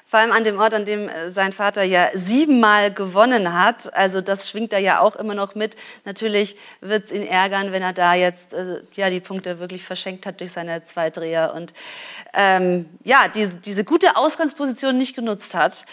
Vor 0.09 0.21
allem 0.21 0.31
an 0.31 0.45
dem 0.45 0.61
Ort, 0.61 0.73
an 0.73 0.85
dem 0.85 1.09
äh, 1.09 1.31
sein 1.31 1.53
Vater 1.53 1.83
ja 1.83 2.11
siebenmal 2.15 2.93
gewonnen 2.93 3.53
hat. 3.53 3.93
Also 3.93 4.21
das 4.21 4.49
schwingt 4.49 4.73
da 4.73 4.79
ja 4.79 5.01
auch 5.01 5.17
immer 5.17 5.35
noch 5.35 5.57
mit. 5.57 5.75
Natürlich 6.05 6.57
wird 6.81 7.07
es 7.07 7.11
ihn 7.11 7.27
ärgern, 7.27 7.73
wenn 7.73 7.83
er 7.83 7.93
da 7.93 8.15
jetzt 8.15 8.55
äh, 8.55 8.83
ja, 8.95 9.11
die 9.11 9.19
Punkte 9.19 9.59
wirklich 9.59 9.83
verschenkt 9.83 10.25
hat 10.25 10.41
durch 10.41 10.53
seine 10.53 10.85
zwei 10.85 11.11
Dreher 11.11 11.55
und 11.55 11.75
ähm, 12.35 12.89
ja, 13.03 13.27
diese, 13.27 13.57
diese 13.57 13.83
gute 13.83 14.15
Ausgangsposition 14.15 14.97
nicht 14.97 15.17
genutzt 15.17 15.57
hat. 15.57 15.85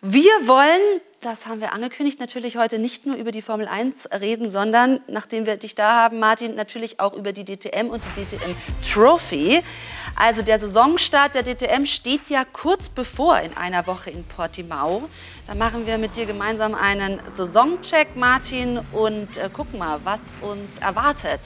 Wir 0.00 0.32
wollen 0.46 1.02
das 1.20 1.46
haben 1.46 1.60
wir 1.60 1.72
angekündigt, 1.72 2.20
natürlich 2.20 2.56
heute 2.56 2.78
nicht 2.78 3.04
nur 3.04 3.16
über 3.16 3.32
die 3.32 3.42
Formel 3.42 3.66
1 3.66 4.08
reden, 4.20 4.48
sondern, 4.48 5.00
nachdem 5.08 5.46
wir 5.46 5.56
dich 5.56 5.74
da 5.74 5.92
haben, 5.92 6.20
Martin, 6.20 6.54
natürlich 6.54 7.00
auch 7.00 7.12
über 7.12 7.32
die 7.32 7.44
DTM 7.44 7.88
und 7.88 8.04
die 8.04 8.24
DTM 8.24 8.54
Trophy. 8.88 9.62
Also 10.14 10.42
der 10.42 10.60
Saisonstart 10.60 11.34
der 11.34 11.42
DTM 11.42 11.86
steht 11.86 12.28
ja 12.28 12.44
kurz 12.44 12.88
bevor 12.88 13.40
in 13.40 13.56
einer 13.56 13.86
Woche 13.88 14.10
in 14.10 14.24
Portimao. 14.24 15.08
Da 15.46 15.56
machen 15.56 15.86
wir 15.86 15.98
mit 15.98 16.14
dir 16.14 16.26
gemeinsam 16.26 16.74
einen 16.74 17.20
Saisoncheck, 17.34 18.14
Martin, 18.14 18.80
und 18.92 19.36
äh, 19.38 19.50
gucken 19.52 19.78
mal, 19.80 20.00
was 20.04 20.32
uns 20.40 20.78
erwartet 20.78 21.40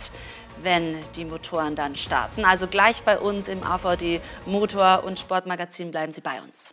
wenn 0.62 0.98
die 1.16 1.24
Motoren 1.24 1.74
dann 1.74 1.96
starten. 1.96 2.44
Also 2.44 2.68
gleich 2.68 3.02
bei 3.02 3.18
uns 3.18 3.48
im 3.48 3.64
AVD 3.64 4.20
Motor- 4.46 5.02
und 5.02 5.18
Sportmagazin 5.18 5.90
bleiben 5.90 6.12
Sie 6.12 6.20
bei 6.20 6.40
uns. 6.40 6.72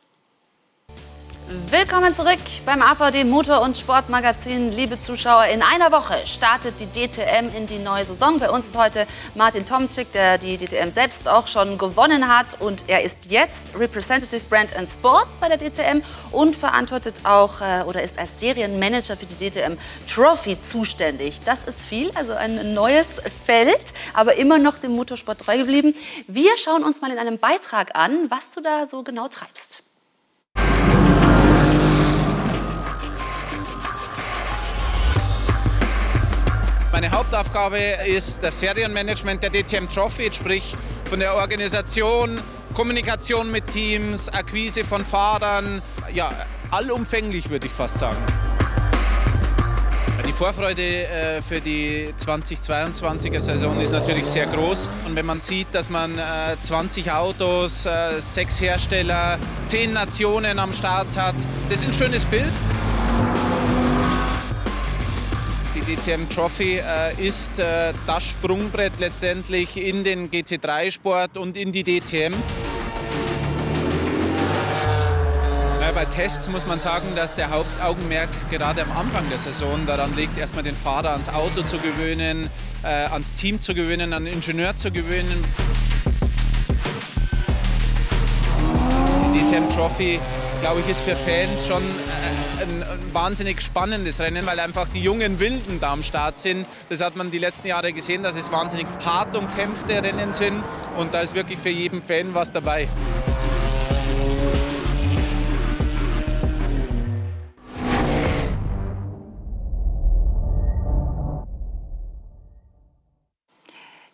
Willkommen 1.48 2.14
zurück 2.14 2.38
beim 2.66 2.82
AVD 2.82 3.24
Motor- 3.24 3.62
und 3.62 3.78
Sportmagazin. 3.78 4.72
Liebe 4.72 4.98
Zuschauer, 4.98 5.46
in 5.46 5.62
einer 5.62 5.92
Woche 5.92 6.16
startet 6.26 6.76
die 6.80 6.86
DTM 6.86 7.56
in 7.56 7.66
die 7.66 7.80
neue 7.80 8.06
Saison. 8.06 8.38
Bei 8.40 8.52
uns 8.52 8.68
ist 8.68 8.78
heute 8.78 9.08
Martin 9.36 9.66
Tomczyk, 9.66 10.12
der 10.12 10.38
die 10.38 10.58
DTM 10.58 10.92
selbst 10.92 11.28
auch 11.28 11.48
schon 11.48 11.78
gewonnen 11.78 12.28
hat. 12.28 12.62
Und 12.62 12.84
er 12.88 13.04
ist 13.04 13.28
jetzt 13.30 13.74
Representative 13.78 14.42
Brand 14.50 14.76
and 14.76 14.90
Sports 14.90 15.38
bei 15.38 15.48
der 15.48 15.58
DTM 15.58 16.02
und 16.32 16.56
verantwortet 16.56 17.22
auch 17.24 17.62
äh, 17.62 17.84
oder 17.84 18.04
ist 18.04 18.20
als 18.20 18.40
Serienmanager 18.40 19.16
für 19.16 19.26
die 19.26 19.50
DTM 19.50 19.78
Trophy 20.08 20.60
zuständig. 20.60 21.42
Das 21.46 21.64
ist 21.64 21.82
viel, 21.82 22.12
also 22.16 22.34
ein 22.34 22.74
neues 22.74 23.22
Feld, 23.46 23.94
aber 24.14 24.36
immer 24.36 24.60
noch 24.60 24.78
dem 24.78 24.96
Motorsport 24.96 25.42
treu 25.42 25.58
geblieben. 25.58 25.96
Wir 26.28 26.58
schauen 26.58 26.84
uns 26.84 27.02
mal 27.02 27.12
in 27.12 27.18
einem 27.18 27.38
Beitrag 27.40 27.96
an, 27.96 28.30
was 28.30 28.52
du 28.52 28.62
da 28.62 28.86
so 28.88 29.04
genau 29.04 29.28
treibst. 29.28 29.84
Meine 37.02 37.12
Hauptaufgabe 37.12 37.78
ist 37.78 38.44
das 38.44 38.60
Serienmanagement 38.60 39.42
der 39.42 39.52
DTM 39.52 39.88
Trophy, 39.88 40.32
sprich 40.34 40.76
von 41.06 41.22
der 41.22 41.34
Organisation, 41.34 42.42
Kommunikation 42.74 43.50
mit 43.50 43.66
Teams, 43.68 44.28
Akquise 44.28 44.84
von 44.84 45.06
Fahrern, 45.06 45.82
ja, 46.14 46.30
allumfänglich 46.72 47.50
würde 47.50 47.68
ich 47.68 47.72
fast 47.72 48.00
sagen. 48.00 48.18
Die 50.28 50.34
Vorfreude 50.34 50.82
äh, 50.82 51.42
für 51.42 51.62
die 51.62 52.14
2022er 52.20 53.40
Saison 53.40 53.80
ist 53.80 53.94
natürlich 53.94 54.26
sehr 54.26 54.48
groß. 54.48 54.90
Und 55.06 55.16
wenn 55.16 55.26
man 55.26 55.38
sieht, 55.38 55.68
dass 55.72 55.90
man 55.90 56.20
20 56.60 57.08
äh, 57.08 57.12
Autos, 57.12 57.86
äh, 57.86 58.20
sechs 58.20 58.60
Hersteller, 58.60 59.40
zehn 59.66 59.94
Nationen 59.94 60.60
am 60.60 60.74
Start 60.74 61.16
hat, 61.16 61.36
das 61.70 61.80
ist 61.80 61.88
ein 61.88 61.94
schönes 61.94 62.26
Bild. 62.26 62.52
Die 65.90 65.96
DTM 65.96 66.30
Trophy 66.30 66.80
ist 67.18 67.54
das 67.58 68.24
Sprungbrett 68.24 68.94
letztendlich 69.00 69.76
in 69.76 70.04
den 70.04 70.30
GT3-Sport 70.30 71.36
und 71.36 71.58
in 71.58 71.72
die 71.72 71.84
DTM. 71.84 72.36
bei 75.96 76.06
Tests 76.06 76.48
muss 76.48 76.68
man 76.68 76.80
sagen, 76.80 77.08
dass 77.16 77.34
der 77.34 77.50
Hauptaugenmerk 77.50 78.30
gerade 78.52 78.84
am 78.84 78.92
Anfang 78.92 79.28
der 79.30 79.40
Saison 79.40 79.88
daran 79.88 80.16
liegt, 80.16 80.38
erstmal 80.38 80.64
den 80.64 80.76
Fahrer 80.76 81.10
ans 81.10 81.28
Auto 81.28 81.64
zu 81.64 81.78
gewöhnen, 81.80 82.50
äh, 82.84 82.88
ans 82.88 83.34
Team 83.34 83.60
zu 83.60 83.74
gewöhnen, 83.74 84.14
an 84.14 84.26
den 84.26 84.36
Ingenieur 84.36 84.78
zu 84.78 84.92
gewöhnen. 84.92 85.44
Die 89.34 89.40
DTM 89.40 89.68
Trophy, 89.76 90.20
glaube 90.62 90.82
ich, 90.82 90.90
ist 90.90 91.02
für 91.02 91.16
Fans 91.16 91.68
schon 91.68 91.84
äh, 91.84 92.64
ein, 92.64 92.84
ein, 92.84 93.14
wahnsinnig 93.14 93.62
spannendes 93.62 94.20
Rennen, 94.20 94.46
weil 94.46 94.60
einfach 94.60 94.88
die 94.90 95.02
jungen 95.02 95.40
Wilden 95.40 95.80
da 95.80 95.94
am 95.94 96.04
Start 96.04 96.38
sind. 96.38 96.68
Das 96.90 97.02
hat 97.02 97.16
man 97.16 97.32
die 97.32 97.38
letzten 97.38 97.68
Jahre 97.68 97.94
gesehen, 97.94 98.24
dass 98.24 98.36
es 98.36 98.52
wahnsinnig 98.52 98.88
hart 99.06 99.36
umkämpfte 99.36 100.04
Rennen 100.04 100.34
sind 100.34 100.64
und 100.98 101.14
da 101.14 101.22
ist 101.22 101.36
wirklich 101.36 101.60
für 101.60 101.70
jeden 101.70 102.02
Fan 102.02 102.34
was 102.34 102.52
dabei. 102.52 102.88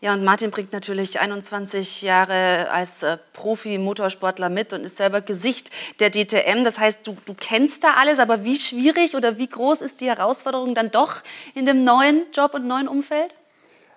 Ja, 0.05 0.13
und 0.13 0.23
Martin 0.23 0.51
bringt 0.51 0.71
natürlich 0.71 1.19
21 1.19 2.03
Jahre 2.03 2.69
als 2.69 3.01
äh, 3.01 3.17
Profi-Motorsportler 3.33 4.49
mit 4.49 4.71
und 4.71 4.83
ist 4.83 4.97
selber 4.97 5.19
Gesicht 5.19 5.71
der 5.99 6.11
DTM. 6.11 6.63
Das 6.63 6.77
heißt, 6.77 7.07
du, 7.07 7.17
du 7.25 7.33
kennst 7.33 7.83
da 7.83 7.95
alles, 7.99 8.19
aber 8.19 8.43
wie 8.43 8.59
schwierig 8.59 9.15
oder 9.15 9.39
wie 9.39 9.47
groß 9.47 9.81
ist 9.81 10.01
die 10.01 10.05
Herausforderung 10.05 10.75
dann 10.75 10.91
doch 10.91 11.23
in 11.55 11.65
dem 11.65 11.83
neuen 11.83 12.21
Job 12.33 12.53
und 12.53 12.67
neuen 12.67 12.87
Umfeld? 12.87 13.33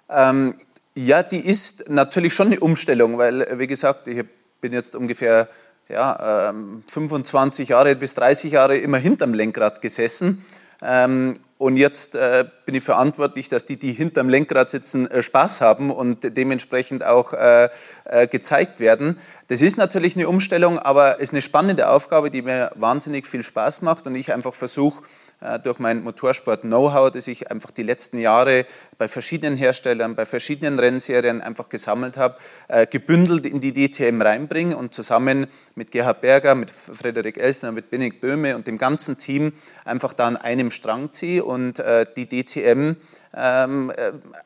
Ähm, 0.08 0.54
ja, 0.94 1.22
die 1.22 1.46
ist 1.46 1.90
natürlich 1.90 2.32
schon 2.32 2.46
eine 2.46 2.60
Umstellung, 2.60 3.18
weil, 3.18 3.46
wie 3.58 3.66
gesagt, 3.66 4.08
ich 4.08 4.24
bin 4.62 4.72
jetzt 4.72 4.96
ungefähr 4.96 5.46
ja, 5.90 6.48
ähm, 6.48 6.84
25 6.86 7.68
Jahre 7.68 7.94
bis 7.96 8.14
30 8.14 8.52
Jahre 8.52 8.78
immer 8.78 8.96
hinterm 8.96 9.34
Lenkrad 9.34 9.82
gesessen. 9.82 10.42
Ähm, 10.80 11.34
und 11.58 11.76
jetzt 11.76 12.14
äh, 12.14 12.44
bin 12.64 12.76
ich 12.76 12.84
verantwortlich, 12.84 13.48
dass 13.48 13.66
die, 13.66 13.76
die 13.76 13.92
hinterm 13.92 14.28
Lenkrad 14.28 14.70
sitzen, 14.70 15.10
äh, 15.10 15.22
Spaß 15.24 15.60
haben 15.60 15.90
und 15.90 16.36
dementsprechend 16.36 17.04
auch 17.04 17.32
äh, 17.32 17.68
äh, 18.04 18.28
gezeigt 18.28 18.78
werden. 18.78 19.18
Das 19.48 19.60
ist 19.60 19.76
natürlich 19.76 20.14
eine 20.14 20.28
Umstellung, 20.28 20.78
aber 20.78 21.16
es 21.16 21.24
ist 21.24 21.32
eine 21.32 21.42
spannende 21.42 21.88
Aufgabe, 21.88 22.30
die 22.30 22.42
mir 22.42 22.70
wahnsinnig 22.76 23.26
viel 23.26 23.42
Spaß 23.42 23.82
macht 23.82 24.06
und 24.06 24.14
ich 24.14 24.32
einfach 24.32 24.54
versuche, 24.54 25.02
durch 25.62 25.78
mein 25.78 26.02
Motorsport-Know-how, 26.02 27.12
das 27.12 27.28
ich 27.28 27.50
einfach 27.50 27.70
die 27.70 27.84
letzten 27.84 28.18
Jahre 28.18 28.64
bei 28.98 29.06
verschiedenen 29.06 29.56
Herstellern, 29.56 30.16
bei 30.16 30.26
verschiedenen 30.26 30.78
Rennserien 30.78 31.40
einfach 31.40 31.68
gesammelt 31.68 32.16
habe, 32.16 32.38
äh, 32.66 32.86
gebündelt 32.86 33.46
in 33.46 33.60
die 33.60 33.72
DTM 33.72 34.20
reinbringen 34.20 34.74
und 34.74 34.94
zusammen 34.94 35.46
mit 35.76 35.92
Gerhard 35.92 36.22
Berger, 36.22 36.56
mit 36.56 36.70
Frederik 36.70 37.38
Elsner, 37.38 37.70
mit 37.70 37.90
Bennig 37.90 38.20
Böhme 38.20 38.56
und 38.56 38.66
dem 38.66 38.78
ganzen 38.78 39.16
Team 39.16 39.52
einfach 39.84 40.12
da 40.12 40.26
an 40.26 40.36
einem 40.36 40.72
Strang 40.72 41.12
ziehe 41.12 41.44
und 41.44 41.78
äh, 41.78 42.04
die 42.16 42.28
DTM 42.28 42.96
ähm, 43.34 43.92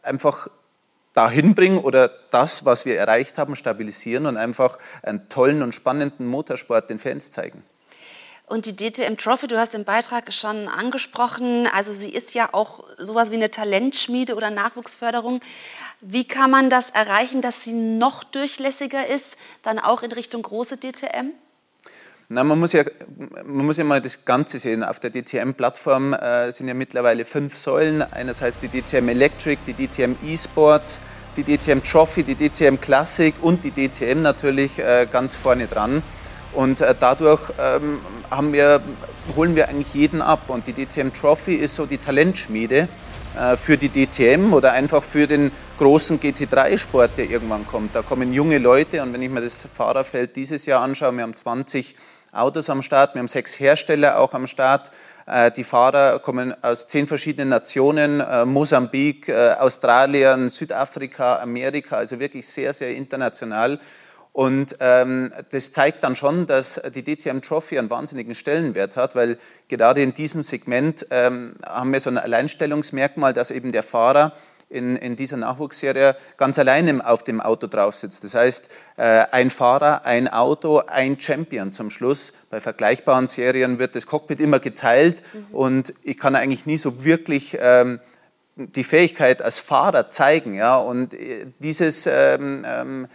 einfach 0.03 0.49
dahin 1.15 1.55
bringen 1.55 1.79
oder 1.79 2.11
das, 2.31 2.65
was 2.65 2.85
wir 2.85 2.99
erreicht 2.99 3.39
haben, 3.39 3.57
stabilisieren 3.57 4.27
und 4.27 4.37
einfach 4.37 4.79
einen 5.03 5.29
tollen 5.29 5.63
und 5.63 5.75
spannenden 5.75 6.27
Motorsport 6.27 6.91
den 6.91 6.99
Fans 6.99 7.31
zeigen. 7.31 7.63
Und 8.53 8.67
die 8.67 8.77
DTM 8.77 9.17
Trophy, 9.17 9.47
du 9.47 9.57
hast 9.57 9.73
den 9.73 9.87
Beitrag 9.87 10.31
schon 10.31 10.69
angesprochen, 10.69 11.67
also 11.75 11.95
sie 11.95 12.11
ist 12.11 12.35
ja 12.35 12.51
auch 12.53 12.85
sowas 12.99 13.31
wie 13.31 13.37
eine 13.37 13.51
Talentschmiede 13.51 14.35
oder 14.35 14.51
Nachwuchsförderung. 14.51 15.41
Wie 16.03 16.29
kann 16.29 16.51
man 16.51 16.69
das 16.69 16.91
erreichen, 16.91 17.41
dass 17.41 17.63
sie 17.63 17.73
noch 17.73 18.25
durchlässiger 18.25 19.07
ist, 19.07 19.39
dann 19.63 19.79
auch 19.79 20.03
in 20.03 20.13
Richtung 20.13 20.43
große 20.43 20.77
DTM? 20.77 21.31
Na, 22.29 22.45
man, 22.45 22.59
muss 22.59 22.75
ja, 22.75 22.85
man 23.43 23.65
muss 23.65 23.79
ja 23.79 23.85
mal 23.85 24.03
das 24.03 24.27
Ganze 24.27 24.59
sehen. 24.59 24.85
Auf 24.85 25.01
der 25.01 25.09
DTM-Plattform 25.13 26.13
äh, 26.13 26.53
sind 26.53 26.69
ja 26.69 26.75
mittlerweile 26.75 27.25
fünf 27.25 27.57
Säulen. 27.57 28.03
Einerseits 28.03 28.59
die 28.59 28.69
DTM 28.69 29.09
Electric, 29.09 29.63
die 29.67 29.73
DTM 29.73 30.17
eSports, 30.27 31.01
die 31.39 31.43
DTM 31.43 31.83
Trophy, 31.83 32.23
die 32.23 32.35
DTM 32.35 32.79
Classic 32.79 33.35
und 33.41 33.65
die 33.65 33.71
DTM 33.71 34.21
natürlich 34.21 34.79
äh, 34.79 35.09
ganz 35.11 35.37
vorne 35.37 35.69
dran. 35.69 36.03
Und 36.55 36.81
äh, 36.81 36.95
dadurch 36.99 37.41
ähm, 37.59 38.01
haben 38.31 38.53
wir, 38.53 38.83
holen 39.37 39.57
wir 39.57 39.69
eigentlich 39.69 39.95
jeden 39.95 40.21
ab. 40.21 40.49
Und 40.49 40.67
die 40.67 40.73
DTM 40.73 41.13
Trophy 41.13 41.55
ist 41.55 41.75
so 41.75 41.87
die 41.87 41.99
Talentschmiede 41.99 42.89
äh, 43.39 43.57
für 43.57 43.79
die 43.79 43.89
DTM 43.89 44.53
oder 44.53 44.73
einfach 44.73 45.03
für 45.03 45.27
den 45.27 45.51
großen 45.79 46.21
GT3-Sport, 46.21 47.13
der 47.17 47.31
irgendwann 47.31 47.67
kommt. 47.67 47.95
Da 47.95 48.03
kommen 48.03 48.33
junge 48.33 48.59
Leute 48.59 49.03
und 49.03 49.13
wenn 49.13 49.23
ich 49.23 49.31
mir 49.31 49.41
das 49.41 49.67
Fahrerfeld 49.73 50.37
dieses 50.37 50.67
Jahr 50.67 50.83
anschaue, 50.83 51.13
wir 51.17 51.23
haben 51.23 51.35
20 51.35 51.97
Autos 52.33 52.69
am 52.71 52.83
Start, 52.83 53.15
wir 53.15 53.21
haben 53.21 53.29
sechs 53.29 53.59
Hersteller 53.59 54.19
auch 54.19 54.35
am 54.35 54.47
Start. 54.47 54.91
Äh, 55.27 55.51
die 55.51 55.65
Fahrer 55.65 56.19
kommen 56.19 56.55
aus 56.63 56.87
zehn 56.87 57.07
verschiedenen 57.07 57.49
Nationen, 57.49 58.23
Mosambik, 58.47 59.31
Australien, 59.59 60.51
Südafrika, 60.51 61.37
Amerika, 61.37 61.97
also 61.97 62.21
wirklich 62.21 62.47
sehr, 62.47 62.75
sehr 62.75 62.95
international. 62.95 63.79
Und 64.33 64.77
ähm, 64.81 65.31
das 65.51 65.73
zeigt 65.73 66.03
dann 66.05 66.17
schon, 66.17 66.47
dass 66.47 66.81
die 66.95 67.05
DTM 67.05 67.41
Trophy 67.41 67.79
einen 67.79 67.91
wahnsinnigen 67.91 68.35
Stellenwert 68.35 68.97
hat, 68.97 69.15
weil 69.15 69.37
gerade 69.69 70.03
in 70.03 70.15
diesem 70.15 70.43
Segment 70.43 71.07
ähm, 71.11 71.55
haben 71.67 71.93
wir 71.93 72.01
so 72.01 72.09
ein 72.09 72.17
Alleinstellungsmerkmal, 72.17 73.35
dass 73.35 73.51
eben 73.51 73.73
der 73.73 73.83
Fahrer 73.83 74.33
in, 74.73 74.97
in 74.97 75.17
dieser 75.17 75.37
Nachwuchsserie 75.37 76.17
ganz 76.37 76.59
alleine 76.59 77.07
auf 77.07 77.23
dem 77.23 77.41
Auto 77.41 77.67
drauf 77.67 77.95
sitzt. 77.95 78.25
Das 78.25 78.35
heißt, 78.35 78.71
äh, 78.97 79.03
ein 79.31 79.51
Fahrer, 79.51 80.07
ein 80.07 80.29
Auto, 80.29 80.79
ein 80.79 81.21
Champion 81.21 81.73
zum 81.73 81.91
Schluss. 81.91 82.33
Bei 82.51 82.61
vergleichbaren 82.61 83.27
Serien 83.27 83.79
wird 83.79 83.95
das 83.95 84.07
Cockpit 84.07 84.41
immer 84.41 84.61
geteilt 84.61 85.23
mhm. 85.35 85.55
und 85.55 85.95
ich 86.03 86.19
kann 86.19 86.35
eigentlich 86.35 86.65
nie 86.65 86.79
so 86.79 87.05
wirklich 87.05 87.59
ähm, 87.61 88.01
die 88.57 88.85
Fähigkeit 88.85 89.43
als 89.43 89.59
Fahrer 89.59 90.11
zeigen. 90.11 90.55
Ja? 90.55 90.77
Und 90.77 91.15
äh, 91.15 91.47
dieses 91.59 92.07
ähm, 92.07 92.65
ähm, 92.67 93.09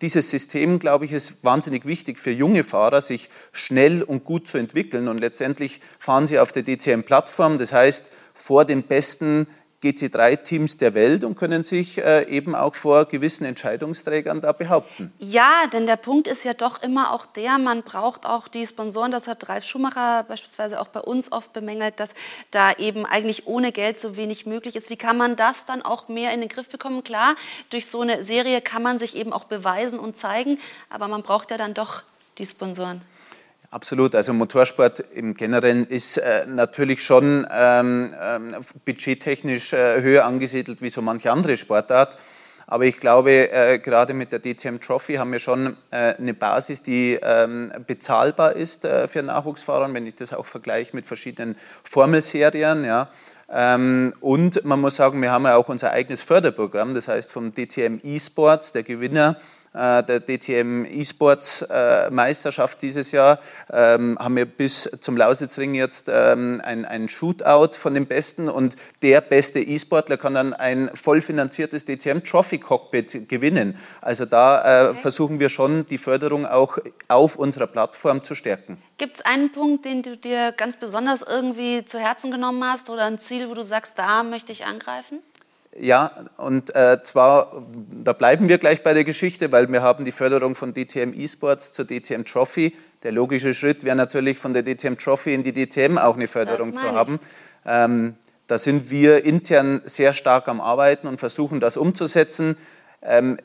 dieses 0.00 0.30
System, 0.30 0.78
glaube 0.78 1.04
ich, 1.04 1.12
ist 1.12 1.44
wahnsinnig 1.44 1.84
wichtig 1.84 2.18
für 2.18 2.30
junge 2.30 2.64
Fahrer, 2.64 3.00
sich 3.00 3.28
schnell 3.52 4.02
und 4.02 4.24
gut 4.24 4.48
zu 4.48 4.58
entwickeln. 4.58 5.08
Und 5.08 5.18
letztendlich 5.18 5.80
fahren 5.98 6.26
sie 6.26 6.38
auf 6.38 6.52
der 6.52 6.64
DTM-Plattform, 6.64 7.58
das 7.58 7.72
heißt 7.72 8.10
vor 8.34 8.64
den 8.64 8.82
besten 8.82 9.46
GC3-Teams 9.82 10.76
der 10.76 10.94
Welt 10.94 11.24
und 11.24 11.36
können 11.36 11.62
sich 11.62 11.98
äh, 11.98 12.28
eben 12.28 12.54
auch 12.54 12.74
vor 12.74 13.06
gewissen 13.06 13.44
Entscheidungsträgern 13.44 14.40
da 14.40 14.52
behaupten. 14.52 15.12
Ja, 15.18 15.66
denn 15.72 15.86
der 15.86 15.96
Punkt 15.96 16.28
ist 16.28 16.44
ja 16.44 16.54
doch 16.54 16.82
immer 16.82 17.12
auch 17.12 17.26
der, 17.26 17.58
man 17.58 17.82
braucht 17.82 18.26
auch 18.26 18.48
die 18.48 18.66
Sponsoren. 18.66 19.10
Das 19.10 19.26
hat 19.26 19.48
Ralf 19.48 19.64
Schumacher 19.64 20.24
beispielsweise 20.24 20.80
auch 20.80 20.88
bei 20.88 21.00
uns 21.00 21.32
oft 21.32 21.52
bemängelt, 21.52 21.98
dass 21.98 22.10
da 22.50 22.72
eben 22.72 23.04
eigentlich 23.06 23.46
ohne 23.46 23.72
Geld 23.72 23.98
so 23.98 24.16
wenig 24.16 24.46
möglich 24.46 24.76
ist. 24.76 24.90
Wie 24.90 24.96
kann 24.96 25.16
man 25.16 25.36
das 25.36 25.66
dann 25.66 25.82
auch 25.82 26.08
mehr 26.08 26.32
in 26.32 26.40
den 26.40 26.48
Griff 26.48 26.68
bekommen? 26.68 27.02
Klar, 27.02 27.34
durch 27.70 27.86
so 27.86 28.00
eine 28.00 28.22
Serie 28.24 28.60
kann 28.60 28.82
man 28.82 28.98
sich 28.98 29.16
eben 29.16 29.32
auch 29.32 29.44
beweisen 29.44 29.98
und 29.98 30.16
zeigen, 30.16 30.58
aber 30.90 31.08
man 31.08 31.22
braucht 31.22 31.50
ja 31.50 31.56
dann 31.56 31.74
doch 31.74 32.02
die 32.38 32.46
Sponsoren. 32.46 33.02
Absolut. 33.72 34.14
Also 34.14 34.34
Motorsport 34.34 35.00
im 35.14 35.32
Generellen 35.32 35.86
ist 35.86 36.18
äh, 36.18 36.44
natürlich 36.46 37.02
schon 37.02 37.46
ähm, 37.50 38.12
ähm, 38.22 38.54
budgettechnisch 38.84 39.72
äh, 39.72 40.02
höher 40.02 40.26
angesiedelt 40.26 40.82
wie 40.82 40.90
so 40.90 41.00
manche 41.00 41.32
andere 41.32 41.56
Sportart. 41.56 42.18
Aber 42.66 42.84
ich 42.84 43.00
glaube, 43.00 43.50
äh, 43.50 43.78
gerade 43.78 44.12
mit 44.12 44.30
der 44.30 44.40
DTM 44.40 44.78
Trophy 44.78 45.14
haben 45.14 45.32
wir 45.32 45.38
schon 45.38 45.78
äh, 45.90 46.14
eine 46.16 46.34
Basis, 46.34 46.82
die 46.82 47.18
ähm, 47.22 47.72
bezahlbar 47.86 48.52
ist 48.56 48.84
äh, 48.84 49.08
für 49.08 49.22
Nachwuchsfahrer, 49.22 49.92
wenn 49.94 50.06
ich 50.06 50.16
das 50.16 50.34
auch 50.34 50.44
vergleiche 50.44 50.94
mit 50.94 51.06
verschiedenen 51.06 51.56
Formelserien. 51.82 52.84
Ja. 52.84 53.08
Ähm, 53.50 54.12
und 54.20 54.66
man 54.66 54.82
muss 54.82 54.96
sagen, 54.96 55.22
wir 55.22 55.32
haben 55.32 55.44
ja 55.44 55.56
auch 55.56 55.70
unser 55.70 55.92
eigenes 55.92 56.22
Förderprogramm, 56.22 56.92
das 56.92 57.08
heißt 57.08 57.32
vom 57.32 57.54
DTM 57.54 58.00
eSports, 58.04 58.72
der 58.72 58.82
Gewinner 58.82 59.38
der 59.74 60.20
DTM 60.20 60.84
E-Sports 60.84 61.62
äh, 61.62 62.10
Meisterschaft 62.10 62.82
dieses 62.82 63.12
Jahr 63.12 63.38
ähm, 63.70 64.18
haben 64.18 64.36
wir 64.36 64.46
bis 64.46 64.90
zum 65.00 65.16
Lausitzring 65.16 65.74
jetzt 65.74 66.10
ähm, 66.12 66.60
ein, 66.64 66.84
ein 66.84 67.08
Shootout 67.08 67.76
von 67.76 67.94
den 67.94 68.06
Besten 68.06 68.48
und 68.48 68.76
der 69.02 69.20
beste 69.20 69.60
E-Sportler 69.60 70.16
kann 70.16 70.34
dann 70.34 70.52
ein 70.52 70.90
vollfinanziertes 70.94 71.84
DTM 71.84 72.22
Trophy 72.22 72.58
Cockpit 72.58 73.28
gewinnen. 73.28 73.78
Also 74.00 74.24
da 74.24 74.86
äh, 74.86 74.88
okay. 74.90 75.00
versuchen 75.00 75.40
wir 75.40 75.48
schon 75.48 75.86
die 75.86 75.98
Förderung 75.98 76.46
auch 76.46 76.78
auf 77.08 77.36
unserer 77.36 77.66
Plattform 77.66 78.22
zu 78.22 78.34
stärken. 78.34 78.78
Gibt 78.98 79.16
es 79.16 79.24
einen 79.24 79.50
Punkt, 79.52 79.84
den 79.84 80.02
du 80.02 80.16
dir 80.16 80.52
ganz 80.52 80.76
besonders 80.76 81.22
irgendwie 81.22 81.84
zu 81.84 81.98
Herzen 81.98 82.30
genommen 82.30 82.62
hast 82.64 82.90
oder 82.90 83.04
ein 83.04 83.18
Ziel, 83.18 83.48
wo 83.48 83.54
du 83.54 83.64
sagst, 83.64 83.94
da 83.96 84.22
möchte 84.22 84.52
ich 84.52 84.64
angreifen? 84.64 85.20
Ja, 85.78 86.12
und 86.36 86.74
äh, 86.74 87.02
zwar, 87.02 87.64
da 87.90 88.12
bleiben 88.12 88.48
wir 88.48 88.58
gleich 88.58 88.82
bei 88.82 88.92
der 88.92 89.04
Geschichte, 89.04 89.52
weil 89.52 89.72
wir 89.72 89.82
haben 89.82 90.04
die 90.04 90.12
Förderung 90.12 90.54
von 90.54 90.74
DTM 90.74 91.14
Esports 91.14 91.72
zur 91.72 91.86
DTM 91.86 92.24
Trophy. 92.24 92.76
Der 93.02 93.12
logische 93.12 93.54
Schritt 93.54 93.82
wäre 93.82 93.96
natürlich 93.96 94.36
von 94.36 94.52
der 94.52 94.62
DTM 94.64 94.96
Trophy 94.96 95.32
in 95.32 95.42
die 95.42 95.52
DTM 95.52 95.96
auch 95.96 96.16
eine 96.16 96.28
Förderung 96.28 96.76
zu 96.76 96.92
haben. 96.92 97.18
Ähm, 97.64 98.16
da 98.48 98.58
sind 98.58 98.90
wir 98.90 99.24
intern 99.24 99.80
sehr 99.86 100.12
stark 100.12 100.46
am 100.48 100.60
Arbeiten 100.60 101.06
und 101.06 101.18
versuchen 101.18 101.58
das 101.58 101.78
umzusetzen. 101.78 102.56
Ähm, 103.00 103.38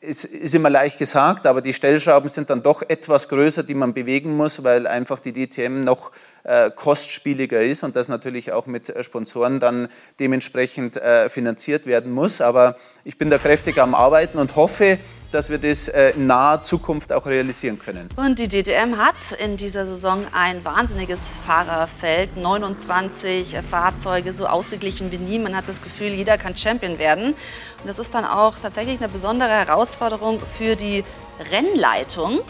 ist, 0.00 0.24
ist 0.24 0.54
immer 0.54 0.70
leicht 0.70 0.98
gesagt, 0.98 1.46
aber 1.46 1.60
die 1.60 1.72
Stellschrauben 1.72 2.28
sind 2.28 2.50
dann 2.50 2.62
doch 2.62 2.82
etwas 2.88 3.28
größer, 3.28 3.62
die 3.62 3.74
man 3.74 3.94
bewegen 3.94 4.36
muss, 4.36 4.64
weil 4.64 4.86
einfach 4.86 5.20
die 5.20 5.32
DTM 5.32 5.80
noch 5.80 6.10
äh, 6.39 6.39
kostspieliger 6.74 7.60
ist 7.60 7.82
und 7.82 7.96
das 7.96 8.08
natürlich 8.08 8.52
auch 8.52 8.66
mit 8.66 8.88
äh, 8.88 9.04
Sponsoren 9.04 9.60
dann 9.60 9.88
dementsprechend 10.18 10.96
äh, 10.96 11.28
finanziert 11.28 11.86
werden 11.86 12.12
muss. 12.12 12.40
Aber 12.40 12.76
ich 13.04 13.18
bin 13.18 13.30
da 13.30 13.38
kräftig 13.38 13.78
am 13.80 13.94
Arbeiten 13.94 14.38
und 14.38 14.56
hoffe, 14.56 14.98
dass 15.30 15.50
wir 15.50 15.58
das 15.58 15.88
äh, 15.88 16.10
in 16.10 16.26
naher 16.26 16.62
Zukunft 16.62 17.12
auch 17.12 17.26
realisieren 17.26 17.78
können. 17.78 18.08
Und 18.16 18.38
die 18.38 18.48
DTM 18.48 18.96
hat 18.96 19.32
in 19.42 19.56
dieser 19.56 19.86
Saison 19.86 20.26
ein 20.32 20.64
wahnsinniges 20.64 21.36
Fahrerfeld, 21.46 22.36
29 22.36 23.56
Fahrzeuge, 23.68 24.32
so 24.32 24.46
ausgeglichen 24.46 25.12
wie 25.12 25.18
nie. 25.18 25.38
Man 25.38 25.56
hat 25.56 25.68
das 25.68 25.82
Gefühl, 25.82 26.08
jeder 26.08 26.38
kann 26.38 26.56
Champion 26.56 26.98
werden. 26.98 27.34
Und 27.34 27.86
das 27.86 27.98
ist 27.98 28.14
dann 28.14 28.24
auch 28.24 28.58
tatsächlich 28.58 28.98
eine 28.98 29.08
besondere 29.08 29.50
Herausforderung 29.50 30.40
für 30.40 30.76
die 30.76 31.04
Rennleitung. 31.50 32.40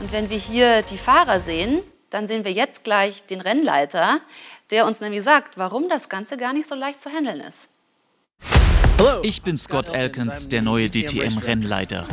Und 0.00 0.12
wenn 0.12 0.30
wir 0.30 0.38
hier 0.38 0.82
die 0.82 0.98
Fahrer 0.98 1.40
sehen, 1.40 1.82
dann 2.10 2.26
sehen 2.26 2.44
wir 2.44 2.52
jetzt 2.52 2.84
gleich 2.84 3.24
den 3.24 3.40
Rennleiter, 3.40 4.20
der 4.70 4.86
uns 4.86 5.00
nämlich 5.00 5.22
sagt, 5.22 5.58
warum 5.58 5.88
das 5.88 6.08
Ganze 6.08 6.36
gar 6.36 6.52
nicht 6.52 6.66
so 6.66 6.74
leicht 6.74 7.00
zu 7.00 7.10
handeln 7.10 7.40
ist. 7.40 7.68
Ich 9.22 9.42
bin 9.42 9.56
Scott 9.56 9.88
Elkins, 9.90 10.48
der 10.48 10.60
neue 10.60 10.90
DTM-Rennleiter. 10.90 12.06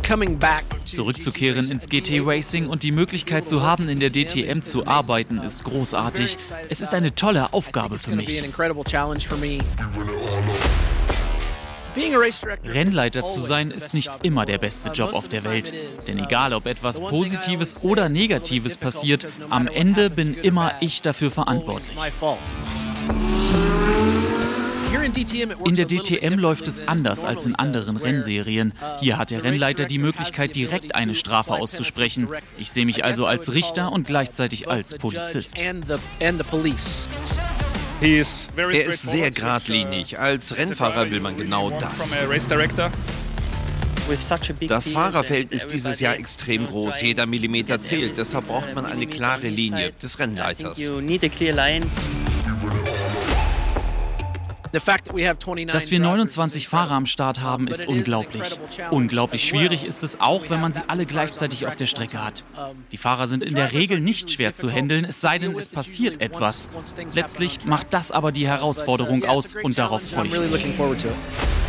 Zurückzukehren 0.85 1.71
ins 1.71 1.87
GT 1.87 2.21
Racing 2.23 2.67
und 2.67 2.83
die 2.83 2.91
Möglichkeit 2.91 3.49
zu 3.49 3.63
haben, 3.63 3.89
in 3.89 3.99
der 3.99 4.11
DTM 4.11 4.61
zu 4.61 4.85
arbeiten, 4.85 5.39
ist 5.39 5.63
großartig. 5.63 6.37
Es 6.69 6.81
ist 6.81 6.93
eine 6.93 7.15
tolle 7.15 7.53
Aufgabe 7.53 7.97
für 7.97 8.15
mich. 8.15 8.41
Rennleiter 12.65 13.25
zu 13.25 13.39
sein 13.39 13.71
ist 13.71 13.93
nicht 13.93 14.11
immer 14.23 14.45
der 14.45 14.57
beste 14.57 14.89
Job 14.89 15.13
auf 15.13 15.27
der 15.27 15.43
Welt. 15.43 15.73
Denn 16.07 16.19
egal, 16.19 16.53
ob 16.53 16.65
etwas 16.65 16.99
Positives 16.99 17.83
oder 17.83 18.09
Negatives 18.09 18.77
passiert, 18.77 19.27
am 19.49 19.67
Ende 19.67 20.09
bin 20.09 20.35
immer 20.35 20.73
ich 20.81 21.01
dafür 21.01 21.31
verantwortlich. 21.31 21.95
In 25.65 25.75
der 25.75 25.85
DTM 25.85 26.39
läuft 26.39 26.67
es 26.67 26.87
anders 26.87 27.23
als 27.23 27.45
in 27.45 27.55
anderen 27.55 27.97
Rennserien. 27.97 28.73
Hier 28.99 29.17
hat 29.17 29.31
der 29.31 29.43
Rennleiter 29.43 29.85
die 29.85 29.99
Möglichkeit, 29.99 30.55
direkt 30.55 30.95
eine 30.95 31.15
Strafe 31.15 31.53
auszusprechen. 31.53 32.27
Ich 32.57 32.71
sehe 32.71 32.85
mich 32.85 33.03
also 33.05 33.25
als 33.25 33.53
Richter 33.53 33.91
und 33.91 34.07
gleichzeitig 34.07 34.67
als 34.67 34.97
Polizist. 34.97 35.55
Er 38.05 38.85
ist 38.85 39.01
sehr 39.01 39.31
geradlinig. 39.31 40.19
Als 40.19 40.55
Rennfahrer 40.55 41.09
will 41.09 41.19
man 41.19 41.35
genau 41.37 41.71
das. 41.71 42.15
Das 44.67 44.91
Fahrerfeld 44.91 45.51
ist 45.51 45.71
dieses 45.71 45.99
Jahr 45.99 46.15
extrem 46.15 46.67
groß. 46.67 47.01
Jeder 47.01 47.25
Millimeter 47.25 47.81
zählt. 47.81 48.17
Deshalb 48.17 48.47
braucht 48.47 48.75
man 48.75 48.85
eine 48.85 49.07
klare 49.07 49.47
Linie 49.47 49.91
des 49.93 50.19
Rennleiters. 50.19 50.79
Dass 54.75 55.91
wir 55.91 55.99
29 55.99 56.67
Fahrer 56.67 56.91
am 56.91 57.05
Start 57.05 57.41
haben, 57.41 57.67
ist 57.67 57.87
unglaublich. 57.87 58.59
Unglaublich 58.91 59.43
schwierig 59.43 59.83
ist 59.83 60.03
es 60.03 60.19
auch, 60.19 60.49
wenn 60.49 60.61
man 60.61 60.73
sie 60.73 60.81
alle 60.87 61.05
gleichzeitig 61.05 61.67
auf 61.67 61.75
der 61.75 61.85
Strecke 61.85 62.23
hat. 62.23 62.43
Die 62.91 62.97
Fahrer 62.97 63.27
sind 63.27 63.43
in 63.43 63.55
der 63.55 63.73
Regel 63.73 63.99
nicht 63.99 64.31
schwer 64.31 64.53
zu 64.53 64.69
handeln, 64.69 65.05
es 65.05 65.21
sei 65.21 65.39
denn, 65.39 65.55
es 65.57 65.69
passiert 65.69 66.21
etwas. 66.21 66.69
Letztlich 67.13 67.65
macht 67.65 67.93
das 67.93 68.11
aber 68.11 68.31
die 68.31 68.47
Herausforderung 68.47 69.25
aus 69.25 69.55
und 69.55 69.77
darauf 69.77 70.01
freue 70.01 70.27
ich 70.27 70.37
mich. 70.39 71.64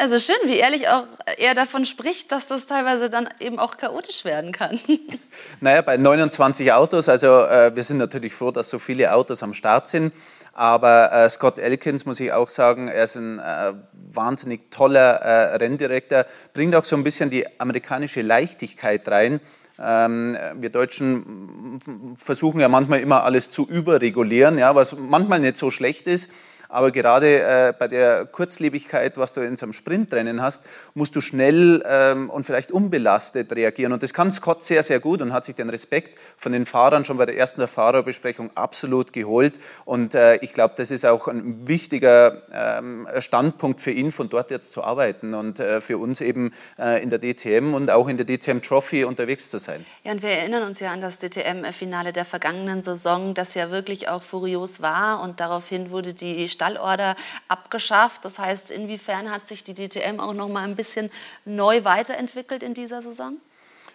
Also 0.00 0.18
schön, 0.18 0.36
wie 0.46 0.56
ehrlich 0.56 0.88
auch 0.88 1.04
er 1.36 1.54
davon 1.54 1.84
spricht, 1.84 2.32
dass 2.32 2.46
das 2.46 2.64
teilweise 2.64 3.10
dann 3.10 3.28
eben 3.38 3.58
auch 3.58 3.76
chaotisch 3.76 4.24
werden 4.24 4.50
kann. 4.50 4.80
Naja, 5.60 5.82
bei 5.82 5.98
29 5.98 6.72
Autos, 6.72 7.08
also 7.10 7.44
äh, 7.44 7.76
wir 7.76 7.82
sind 7.82 7.98
natürlich 7.98 8.34
froh, 8.34 8.50
dass 8.50 8.70
so 8.70 8.78
viele 8.78 9.12
Autos 9.12 9.42
am 9.42 9.52
Start 9.52 9.88
sind. 9.88 10.14
Aber 10.54 11.12
äh, 11.12 11.28
Scott 11.28 11.58
Elkins, 11.58 12.06
muss 12.06 12.18
ich 12.18 12.32
auch 12.32 12.48
sagen, 12.48 12.88
er 12.88 13.04
ist 13.04 13.16
ein 13.16 13.38
äh, 13.38 13.74
wahnsinnig 13.92 14.70
toller 14.70 15.16
äh, 15.16 15.56
Renndirektor, 15.56 16.24
bringt 16.54 16.74
auch 16.74 16.84
so 16.84 16.96
ein 16.96 17.02
bisschen 17.02 17.28
die 17.28 17.60
amerikanische 17.60 18.22
Leichtigkeit 18.22 19.06
rein. 19.08 19.40
Ähm, 19.78 20.36
wir 20.56 20.70
Deutschen 20.70 22.16
versuchen 22.16 22.60
ja 22.60 22.68
manchmal 22.68 23.00
immer 23.00 23.24
alles 23.24 23.50
zu 23.50 23.66
überregulieren, 23.68 24.56
ja, 24.56 24.74
was 24.74 24.96
manchmal 24.96 25.40
nicht 25.40 25.58
so 25.58 25.70
schlecht 25.70 26.06
ist. 26.06 26.30
Aber 26.70 26.92
gerade 26.92 27.42
äh, 27.42 27.72
bei 27.76 27.88
der 27.88 28.26
Kurzlebigkeit, 28.26 29.18
was 29.18 29.34
du 29.34 29.40
in 29.40 29.56
so 29.56 29.66
einem 29.66 29.72
Sprintrennen 29.72 30.40
hast, 30.40 30.64
musst 30.94 31.16
du 31.16 31.20
schnell 31.20 31.82
ähm, 31.84 32.30
und 32.30 32.44
vielleicht 32.44 32.70
unbelastet 32.70 33.52
reagieren. 33.52 33.92
Und 33.92 34.02
das 34.02 34.14
kann 34.14 34.30
Scott 34.30 34.62
sehr, 34.62 34.82
sehr 34.82 35.00
gut 35.00 35.20
und 35.20 35.32
hat 35.32 35.44
sich 35.44 35.56
den 35.56 35.68
Respekt 35.68 36.16
von 36.36 36.52
den 36.52 36.66
Fahrern 36.66 37.04
schon 37.04 37.16
bei 37.16 37.26
der 37.26 37.36
ersten 37.36 37.66
Fahrerbesprechung 37.66 38.50
absolut 38.54 39.12
geholt. 39.12 39.58
Und 39.84 40.14
äh, 40.14 40.36
ich 40.36 40.52
glaube, 40.52 40.74
das 40.76 40.90
ist 40.92 41.04
auch 41.04 41.26
ein 41.26 41.66
wichtiger 41.66 42.42
ähm, 42.52 43.08
Standpunkt 43.18 43.80
für 43.80 43.90
ihn, 43.90 44.12
von 44.12 44.28
dort 44.28 44.50
jetzt 44.50 44.72
zu 44.72 44.84
arbeiten 44.84 45.34
und 45.34 45.58
äh, 45.58 45.80
für 45.80 45.98
uns 45.98 46.20
eben 46.20 46.52
äh, 46.78 47.02
in 47.02 47.10
der 47.10 47.18
DTM 47.18 47.74
und 47.74 47.90
auch 47.90 48.08
in 48.08 48.16
der 48.16 48.26
DTM 48.26 48.60
Trophy 48.60 49.04
unterwegs 49.04 49.50
zu 49.50 49.58
sein. 49.58 49.84
Ja, 50.04 50.12
und 50.12 50.22
wir 50.22 50.30
erinnern 50.30 50.62
uns 50.62 50.78
ja 50.78 50.92
an 50.92 51.00
das 51.00 51.18
DTM-Finale 51.18 52.12
der 52.12 52.24
vergangenen 52.24 52.82
Saison, 52.82 53.34
das 53.34 53.54
ja 53.54 53.70
wirklich 53.70 54.08
auch 54.08 54.22
furios 54.22 54.80
war 54.80 55.22
und 55.22 55.40
daraufhin 55.40 55.90
wurde 55.90 56.14
die 56.14 56.48
Stallorder 56.60 57.16
abgeschafft. 57.48 58.22
Das 58.24 58.38
heißt, 58.38 58.70
inwiefern 58.70 59.30
hat 59.30 59.48
sich 59.48 59.64
die 59.64 59.72
DTM 59.72 60.20
auch 60.20 60.34
noch 60.34 60.48
mal 60.48 60.64
ein 60.64 60.76
bisschen 60.76 61.10
neu 61.46 61.84
weiterentwickelt 61.84 62.62
in 62.62 62.74
dieser 62.74 63.00
Saison? 63.00 63.38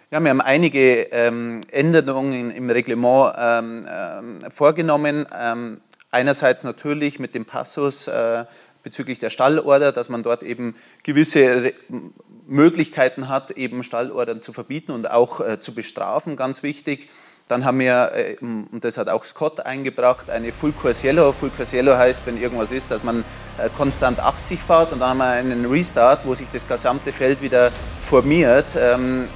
Ja, 0.10 0.20
wir 0.20 0.32
haben 0.32 0.42
einige 0.42 1.04
ähm, 1.12 1.62
Änderungen 1.72 2.50
im 2.50 2.70
Reglement 2.72 3.34
ähm, 3.38 3.86
äh, 3.86 4.50
vorgenommen. 4.50 5.28
Ähm, 5.38 5.82
einerseits 6.10 6.64
natürlich 6.64 7.20
mit 7.20 7.36
dem 7.36 7.46
Passus 7.46 8.08
äh, 8.08 8.46
bezüglich 8.82 9.20
der 9.20 9.30
Stallorder, 9.30 9.92
dass 9.92 10.10
man 10.10 10.24
dort 10.24 10.42
eben 10.42 10.76
gewisse 11.04 11.66
Re 11.66 11.74
Möglichkeiten 12.48 13.28
hat, 13.28 13.50
eben 13.52 13.82
Stallordern 13.82 14.44
zu 14.44 14.54
verbieten 14.54 14.92
und 14.92 15.10
auch 15.10 15.42
äh, 15.42 15.60
zu 15.60 15.74
bestrafen, 15.74 16.36
ganz 16.36 16.62
wichtig. 16.62 17.10
Dann 17.48 17.64
haben 17.64 17.78
wir, 17.78 18.12
äh, 18.16 18.36
und 18.42 18.84
das 18.84 18.98
hat 18.98 19.08
auch 19.08 19.24
Scott 19.24 19.60
eingebracht, 19.60 20.32
eine 20.32 20.52
Full 20.52 20.72
Course 20.72 21.06
Yellow. 21.06 21.32
Full 21.32 21.52
Course 21.52 21.76
Yellow 21.76 21.96
heißt, 21.96 22.26
wenn 22.26 22.42
irgendwas 22.42 22.72
ist, 22.72 22.90
dass 22.90 23.04
man 23.04 23.24
äh, 23.60 23.70
konstant 23.78 24.20
80 24.20 24.60
fährt 24.60 24.92
und 24.92 25.00
dann 25.00 25.10
haben 25.10 25.18
wir 25.20 25.28
einen 25.28 25.66
Restart, 25.66 26.26
wo 26.26 26.34
sich 26.34 26.50
das 26.50 26.66
gesamte 26.66 27.12
Feld 27.12 27.44
wieder 27.44 27.72
formiert. 28.02 28.76
Ähm, 28.80 29.28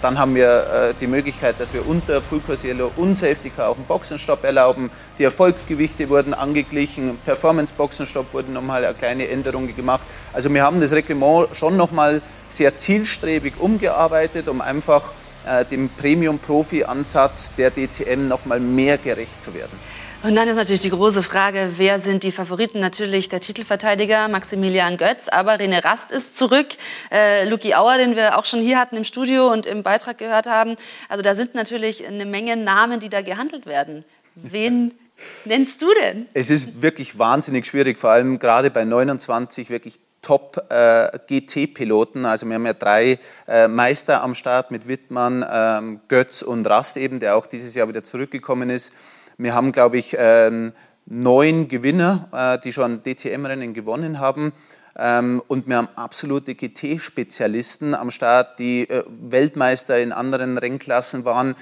dann 0.00 0.18
haben 0.18 0.34
wir 0.34 0.48
äh, 0.48 0.94
die 0.98 1.06
Möglichkeit, 1.06 1.60
dass 1.60 1.74
wir 1.74 1.86
unter 1.86 2.22
Full 2.22 2.40
Course 2.40 2.66
Yellow 2.66 2.92
und 2.96 3.14
Safety 3.14 3.50
Car 3.50 3.68
auch 3.68 3.76
einen 3.76 3.84
Boxenstopp 3.84 4.42
erlauben. 4.42 4.90
Die 5.18 5.24
Erfolgsgewichte 5.24 6.08
wurden 6.08 6.32
angeglichen, 6.32 7.18
Performance 7.26 7.74
Boxenstopp 7.76 8.32
wurden 8.32 8.54
nochmal 8.54 8.86
eine 8.86 8.94
kleine 8.94 9.28
Änderung 9.28 9.76
gemacht. 9.76 10.06
Also 10.32 10.48
wir 10.54 10.62
haben 10.62 10.80
das 10.80 10.92
Reglement 10.92 11.54
schon 11.54 11.76
nochmal 11.76 12.22
sehr 12.46 12.74
zielstrebig 12.74 13.60
umgearbeitet, 13.60 14.48
um 14.48 14.62
einfach 14.62 15.10
äh, 15.46 15.64
dem 15.64 15.88
Premium-Profi-Ansatz 15.88 17.54
der 17.54 17.70
DTM 17.70 18.26
noch 18.26 18.44
mal 18.44 18.60
mehr 18.60 18.98
gerecht 18.98 19.40
zu 19.40 19.54
werden. 19.54 19.72
Und 20.22 20.36
dann 20.36 20.46
ist 20.48 20.56
natürlich 20.56 20.82
die 20.82 20.90
große 20.90 21.22
Frage, 21.22 21.72
wer 21.76 21.98
sind 21.98 22.24
die 22.24 22.30
Favoriten? 22.30 22.78
Natürlich 22.78 23.30
der 23.30 23.40
Titelverteidiger 23.40 24.28
Maximilian 24.28 24.98
Götz, 24.98 25.28
aber 25.28 25.54
René 25.54 25.82
Rast 25.82 26.10
ist 26.10 26.36
zurück. 26.36 26.66
Äh, 27.10 27.48
Luki 27.48 27.74
Auer, 27.74 27.96
den 27.96 28.16
wir 28.16 28.36
auch 28.36 28.44
schon 28.44 28.60
hier 28.60 28.78
hatten 28.78 28.98
im 28.98 29.04
Studio 29.04 29.50
und 29.50 29.64
im 29.64 29.82
Beitrag 29.82 30.18
gehört 30.18 30.46
haben. 30.46 30.76
Also 31.08 31.22
da 31.22 31.34
sind 31.34 31.54
natürlich 31.54 32.06
eine 32.06 32.26
Menge 32.26 32.58
Namen, 32.58 33.00
die 33.00 33.08
da 33.08 33.22
gehandelt 33.22 33.64
werden. 33.64 34.04
Wen 34.34 34.92
nennst 35.46 35.80
du 35.80 35.86
denn? 36.02 36.26
Es 36.34 36.50
ist 36.50 36.82
wirklich 36.82 37.18
wahnsinnig 37.18 37.64
schwierig, 37.64 37.96
vor 37.96 38.10
allem 38.10 38.38
gerade 38.38 38.70
bei 38.70 38.84
29 38.84 39.70
wirklich 39.70 40.00
Top-GT-Piloten. 40.22 42.24
Äh, 42.24 42.28
also 42.28 42.46
wir 42.46 42.54
haben 42.54 42.66
ja 42.66 42.74
drei 42.74 43.18
äh, 43.48 43.68
Meister 43.68 44.22
am 44.22 44.34
Start 44.34 44.70
mit 44.70 44.88
Wittmann, 44.88 45.44
ähm, 45.50 46.00
Götz 46.08 46.42
und 46.42 46.66
Rast 46.66 46.96
eben, 46.96 47.20
der 47.20 47.36
auch 47.36 47.46
dieses 47.46 47.74
Jahr 47.74 47.88
wieder 47.88 48.02
zurückgekommen 48.02 48.70
ist. 48.70 48.92
Wir 49.38 49.54
haben, 49.54 49.72
glaube 49.72 49.98
ich, 49.98 50.18
äh, 50.18 50.70
neun 51.06 51.68
Gewinner, 51.68 52.28
äh, 52.32 52.58
die 52.58 52.72
schon 52.72 53.02
DTM-Rennen 53.02 53.74
gewonnen 53.74 54.20
haben. 54.20 54.52
Ähm, 54.96 55.42
und 55.48 55.68
wir 55.68 55.76
haben 55.76 55.88
absolute 55.96 56.54
GT-Spezialisten 56.54 57.94
am 57.94 58.10
Start, 58.10 58.58
die 58.58 58.88
äh, 58.88 59.04
Weltmeister 59.06 59.98
in 59.98 60.12
anderen 60.12 60.58
Rennklassen 60.58 61.24
waren 61.24 61.54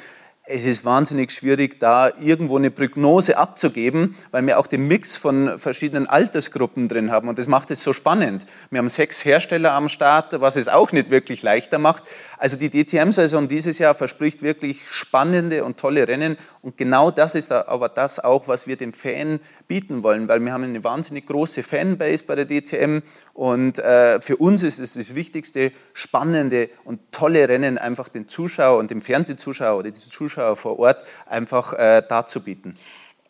es 0.51 0.67
ist 0.67 0.85
wahnsinnig 0.85 1.31
schwierig, 1.31 1.79
da 1.79 2.11
irgendwo 2.21 2.57
eine 2.57 2.71
Prognose 2.71 3.37
abzugeben, 3.37 4.17
weil 4.31 4.47
wir 4.47 4.59
auch 4.59 4.67
den 4.67 4.89
Mix 4.89 5.17
von 5.17 5.59
verschiedenen 5.59 6.07
Altersgruppen 6.07 6.89
drin 6.89 7.11
haben. 7.11 7.29
Und 7.29 7.39
das 7.39 7.49
macht 7.49 7.71
es 7.71 7.83
so 7.83 7.93
spannend. 7.93 8.47
Wir 8.71 8.79
haben 8.79 8.89
sechs 8.89 9.25
Hersteller 9.25 9.73
am 9.73 9.89
Start, 9.89 10.41
was 10.41 10.57
es 10.57 10.69
auch 10.69 10.93
nicht 10.93 11.11
wirklich 11.11 11.43
leichter 11.43 11.79
macht. 11.79 12.05
Also 12.39 12.57
die 12.57 12.71
DTM-Saison 12.71 13.47
dieses 13.49 13.79
Jahr 13.79 13.95
verspricht 13.95 14.43
wirklich 14.43 14.89
spannende 14.89 15.65
und 15.65 15.77
tolle 15.77 16.09
Rennen. 16.09 16.39
Und 16.63 16.79
genau 16.79 17.11
das 17.11 17.35
ist 17.35 17.53
aber 17.53 17.91
das 17.91 18.19
auch, 18.19 18.49
was 18.49 18.67
wir 18.67 18.77
dem 18.77 18.95
Fan 18.95 19.41
bieten 19.67 20.03
wollen, 20.03 20.29
weil 20.29 20.41
wir 20.41 20.53
haben 20.53 20.65
eine 20.65 20.83
wahnsinnig 20.83 21.27
große 21.27 21.63
Fanbase 21.63 22.25
bei 22.25 22.37
der 22.37 22.47
DTM. 22.47 23.03
Und 23.35 23.79
äh, 23.81 24.21
für 24.21 24.37
uns 24.37 24.63
ist 24.63 24.79
es 24.79 24.95
das 24.95 25.15
Wichtigste, 25.15 25.73
spannende 25.93 26.71
und 26.85 27.01
tolle 27.13 27.49
Rennen 27.49 27.77
einfach 27.77 28.09
den 28.09 28.29
Zuschauer 28.29 28.79
und 28.79 28.91
dem 28.91 29.03
Fernsehzuschauer 29.03 29.79
oder 29.79 29.91
die 29.91 30.01
Zuschauer 30.01 30.38
Zuschauer 30.39 30.57
vor 30.57 30.79
Ort 30.79 31.05
einfach 31.27 31.73
äh, 31.73 32.03
darzubieten. 32.09 32.77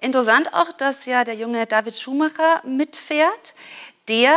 Interessant 0.00 0.52
auch, 0.52 0.72
dass 0.72 1.06
ja 1.06 1.24
der 1.24 1.34
junge 1.34 1.66
David 1.66 1.96
Schumacher 1.96 2.62
mitfährt, 2.64 3.54
der 4.08 4.32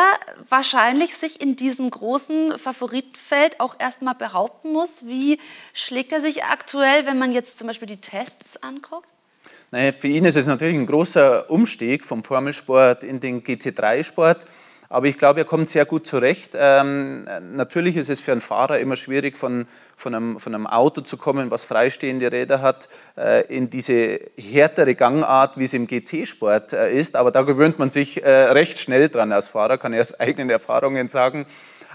wahrscheinlich 0.50 1.16
sich 1.16 1.40
in 1.40 1.56
diesem 1.56 1.90
großen 1.92 2.58
Favoritenfeld 2.58 3.60
auch 3.60 3.76
erstmal 3.80 4.16
behaupten 4.16 4.72
muss. 4.72 5.06
Wie 5.06 5.40
schlägt 5.74 6.12
er 6.12 6.22
sich 6.22 6.44
aktuell, 6.44 7.06
wenn 7.06 7.20
man 7.20 7.32
jetzt 7.32 7.58
zum 7.58 7.68
Beispiel 7.68 7.88
die 7.88 8.02
Tests 8.02 8.62
anguckt? 8.64 9.08
Naja, 9.70 9.92
für 9.92 10.08
ihn 10.08 10.26
ist 10.26 10.36
es 10.36 10.48
natürlich 10.48 10.76
ein 10.76 10.86
großer 10.86 11.50
Umstieg 11.50 12.04
vom 12.04 12.24
Formelsport 12.24 13.04
in 13.04 13.20
den 13.20 13.44
GT3-Sport. 13.44 14.46
Aber 14.92 15.06
ich 15.08 15.18
glaube, 15.18 15.40
er 15.40 15.46
kommt 15.46 15.70
sehr 15.70 15.86
gut 15.86 16.06
zurecht. 16.06 16.52
Ähm, 16.54 17.26
natürlich 17.54 17.96
ist 17.96 18.10
es 18.10 18.20
für 18.20 18.34
einen 18.34 18.42
Fahrer 18.42 18.78
immer 18.80 18.98
schwierig, 18.98 19.38
von, 19.38 19.66
von, 19.96 20.14
einem, 20.14 20.38
von 20.38 20.54
einem 20.54 20.68
Auto 20.68 21.00
zu 21.00 21.16
kommen, 21.16 21.50
was 21.50 21.64
freistehende 21.64 22.30
Räder 22.30 22.62
hat, 22.62 22.90
äh, 23.16 23.46
in 23.48 23.70
diese 23.70 24.20
härtere 24.38 24.96
Gangart, 24.96 25.58
wie 25.58 25.64
es 25.64 25.74
im 25.74 25.88
GT-Sport 25.88 26.74
äh, 26.74 26.94
ist. 26.94 27.16
Aber 27.16 27.32
da 27.32 27.44
gewöhnt 27.44 27.80
man 27.80 27.90
sich 27.90 28.22
äh, 28.22 28.30
recht 28.30 28.80
schnell 28.80 29.08
dran 29.08 29.32
als 29.32 29.48
Fahrer, 29.48 29.78
kann 29.78 29.94
ich 29.94 30.02
aus 30.02 30.20
eigenen 30.20 30.50
Erfahrungen 30.50 31.08
sagen. 31.08 31.46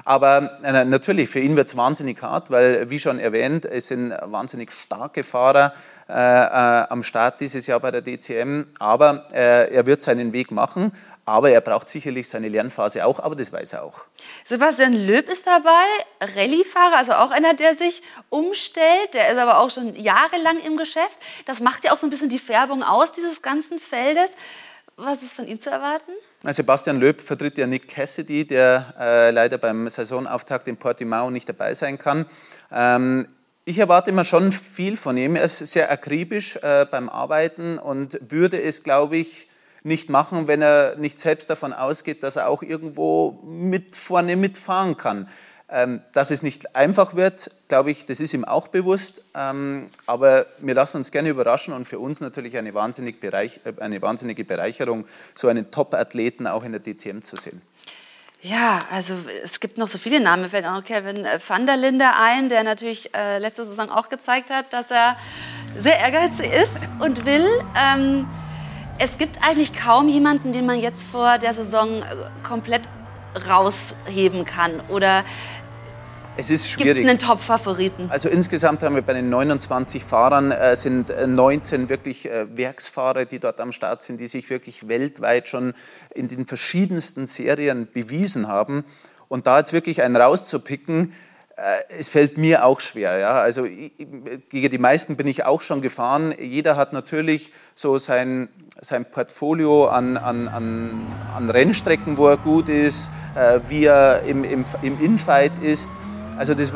Aber 0.07 0.59
äh, 0.63 0.85
natürlich, 0.87 1.29
für 1.29 1.41
ihn 1.41 1.57
wird 1.57 1.69
es 1.69 1.77
wahnsinnig 1.77 2.23
hart, 2.23 2.51
weil, 2.51 2.89
wie 2.89 2.99
schon 2.99 3.19
erwähnt, 3.19 3.67
es 3.67 3.89
sind 3.89 4.15
wahnsinnig 4.23 4.73
starke 4.73 5.23
Fahrer 5.23 5.75
äh, 6.09 6.13
äh, 6.13 6.87
am 6.89 7.03
Start 7.03 7.41
dieses 7.41 7.67
Jahr 7.67 7.81
bei 7.81 7.91
der 7.91 8.01
DCM. 8.01 8.65
Aber 8.79 9.27
er 9.33 9.87
wird 9.87 10.01
seinen 10.01 10.33
Weg 10.33 10.51
machen. 10.51 10.93
Aber 11.29 11.51
er 11.51 11.61
braucht 11.61 11.89
sicherlich 11.89 12.29
seine 12.29 12.49
Lernphase 12.49 13.05
auch, 13.05 13.19
aber 13.19 13.35
das 13.35 13.53
weiß 13.53 13.73
er 13.73 13.83
auch. 13.83 14.07
Sebastian 14.47 14.93
Löb 14.93 15.29
ist 15.29 15.45
dabei, 15.45 15.85
Rallyefahrer, 16.21 16.97
also 16.97 17.13
auch 17.15 17.33
einer, 17.33 17.55
der 17.55 17.75
sich 17.75 18.01
umstellt. 18.31 19.13
Der 19.13 19.33
ist 19.33 19.37
aber 19.37 19.59
auch 19.59 19.71
schon 19.71 19.97
jahrelang 19.97 20.61
im 20.61 20.77
Geschäft. 20.77 21.19
Das 21.45 21.59
macht 21.59 21.85
ja 21.85 21.93
auch 21.93 21.99
so 21.99 22.07
ein 22.07 22.11
bisschen 22.11 22.29
die 22.29 22.39
Färbung 22.39 22.85
aus 22.85 23.11
dieses 23.11 23.43
ganzen 23.43 23.81
Feldes. 23.81 24.31
Was 24.95 25.25
ist 25.25 25.35
von 25.35 25.49
ihm 25.49 25.59
zu 25.59 25.69
erwarten? 25.69 26.13
Sebastian 26.43 27.01
Löb 27.01 27.21
vertritt 27.21 27.59
ja 27.59 27.67
Nick 27.67 27.89
Cassidy, 27.89 28.47
der 28.47 28.95
äh, 28.99 29.31
leider 29.31 29.59
beim 29.59 29.89
Saisonauftakt 29.89 30.69
in 30.69 30.77
Portimao 30.77 31.31
nicht 31.31 31.49
dabei 31.49 31.75
sein 31.75 31.99
kann. 31.99 32.25
Ähm, 32.71 33.27
ich 33.65 33.79
erwarte 33.79 34.11
immer 34.11 34.25
schon 34.25 34.53
viel 34.53 34.97
von 34.97 35.17
ihm. 35.17 35.35
Er 35.35 35.43
ist 35.43 35.59
sehr 35.59 35.91
akribisch 35.91 36.57
äh, 36.63 36.87
beim 36.89 37.09
Arbeiten 37.09 37.79
und 37.79 38.21
würde 38.31 38.63
es, 38.63 38.85
glaube 38.85 39.17
ich, 39.17 39.49
nicht 39.83 40.11
machen, 40.11 40.49
wenn 40.49 40.63
er 40.63 40.97
nicht 40.97 41.19
selbst 41.19 41.51
davon 41.51 41.73
ausgeht, 41.73 42.23
dass 42.23 42.37
er 42.37 42.49
auch 42.49 42.63
irgendwo 42.63 43.41
mit 43.45 43.97
vorne 43.97 44.37
mitfahren 44.37 44.97
kann. 44.97 45.29
Ähm, 45.69 46.01
dass 46.13 46.31
es 46.31 46.45
nicht 46.45 46.77
einfach 46.77 47.17
wird, 47.17 47.51
glaube 47.67 47.91
ich, 47.91 48.07
das 48.07 48.21
ist 48.21 48.33
ihm 48.33 48.45
auch 48.45 48.69
bewusst. 48.69 49.25
Ähm, 49.35 49.89
aber 50.07 50.47
wir 50.59 50.75
lassen 50.75 50.99
uns 50.99 51.11
gerne 51.11 51.29
überraschen 51.29 51.75
und 51.75 51.87
für 51.87 51.99
uns 51.99 52.21
natürlich 52.21 52.57
eine, 52.57 52.73
wahnsinnig 52.73 53.19
Bereich, 53.19 53.61
äh, 53.65 53.73
eine 53.81 54.01
wahnsinnige 54.01 54.45
Bereicherung, 54.45 55.07
so 55.35 55.49
einen 55.49 55.73
Top-Athleten 55.73 56.47
auch 56.47 56.63
in 56.63 56.71
der 56.71 56.81
DTM 56.81 57.23
zu 57.23 57.35
sehen. 57.35 57.63
Ja, 58.43 58.85
also 58.93 59.15
es 59.43 59.59
gibt 59.59 59.77
noch 59.77 59.89
so 59.89 59.99
viele 59.99 60.21
Namen. 60.21 60.49
Fällt 60.49 60.67
auch 60.67 60.85
Kevin 60.85 61.27
van 61.49 61.67
der 61.67 61.77
Linde 61.77 62.05
ein, 62.15 62.49
der 62.49 62.63
natürlich 62.63 63.13
äh, 63.13 63.39
letzte 63.39 63.67
Saison 63.67 63.91
auch 63.91 64.09
gezeigt 64.09 64.51
hat, 64.51 64.73
dass 64.73 64.93
er 64.93 65.17
sehr 65.77 65.99
ehrgeizig 65.99 66.53
ist 66.53 66.77
und 67.01 67.25
will. 67.25 67.49
Ähm, 67.77 68.29
es 68.99 69.19
gibt 69.19 69.39
eigentlich 69.47 69.75
kaum 69.75 70.09
jemanden, 70.09 70.53
den 70.53 70.67
man 70.67 70.81
jetzt 70.81 71.05
vor 71.05 71.39
der 71.39 71.55
Saison 71.55 72.03
äh, 72.03 72.05
komplett 72.43 72.83
rausheben 73.49 74.45
kann. 74.45 74.81
Oder 74.89 75.25
es 76.39 76.51
ist 76.51 76.71
schwierig. 76.71 76.95
Gibt 76.95 77.07
es 77.07 77.11
einen 77.11 77.19
Top-Favoriten? 77.19 78.11
Also 78.11 78.29
insgesamt 78.29 78.83
haben 78.83 78.95
wir 78.95 79.03
bei 79.03 79.15
den 79.15 79.31
29 79.31 80.05
Fahrern 80.05 80.51
äh, 80.51 80.77
sind 80.77 81.13
19 81.27 81.85
äh, 81.85 81.89
wirklich 81.89 82.31
äh, 82.31 82.57
Werksfahrer, 82.57 83.25
die 83.25 83.39
dort 83.39 83.61
am 83.61 83.73
Start 83.73 84.03
sind, 84.03 84.21
die 84.21 84.27
sich 84.27 84.51
wirklich 84.51 84.89
weltweit 84.89 85.49
schon 85.49 85.73
in 86.15 86.29
den 86.29 86.47
verschiedensten 86.47 87.27
Serien 87.27 87.89
bewiesen 87.91 88.49
haben. 88.49 88.85
Und 89.29 89.47
da 89.47 89.59
jetzt 89.59 89.73
wirklich 89.73 90.03
einen 90.03 90.17
rauszupicken, 90.17 91.13
es 91.89 92.11
fällt 92.11 92.37
mir 92.37 92.65
auch 92.65 92.81
schwer. 92.81 93.19
Ja? 93.19 93.41
Also 93.41 93.65
gegen 93.65 94.71
die 94.71 94.79
meisten 94.79 95.17
bin 95.17 95.27
ich 95.27 95.45
auch 95.45 95.63
schon 95.63 95.81
gefahren. 95.81 96.35
Jeder 96.39 96.77
hat 96.77 96.93
natürlich 96.93 97.53
so 97.75 97.97
sein, 97.97 98.49
sein 98.81 99.07
Portfolio 99.07 99.87
an, 99.87 100.19
an, 100.19 100.49
an, 100.49 101.07
an 101.35 101.49
Rennstrecken, 101.49 102.19
wo 102.19 102.29
er 102.29 102.37
gut 102.37 102.69
ist, 102.69 103.11
äh, 103.35 103.61
wie 103.69 103.87
er 103.87 104.23
im, 104.23 104.45
im, 104.45 104.65
im 104.83 105.01
Infight 105.01 105.59
ist. 105.61 105.91
Also 106.37 106.53
das, 106.53 106.73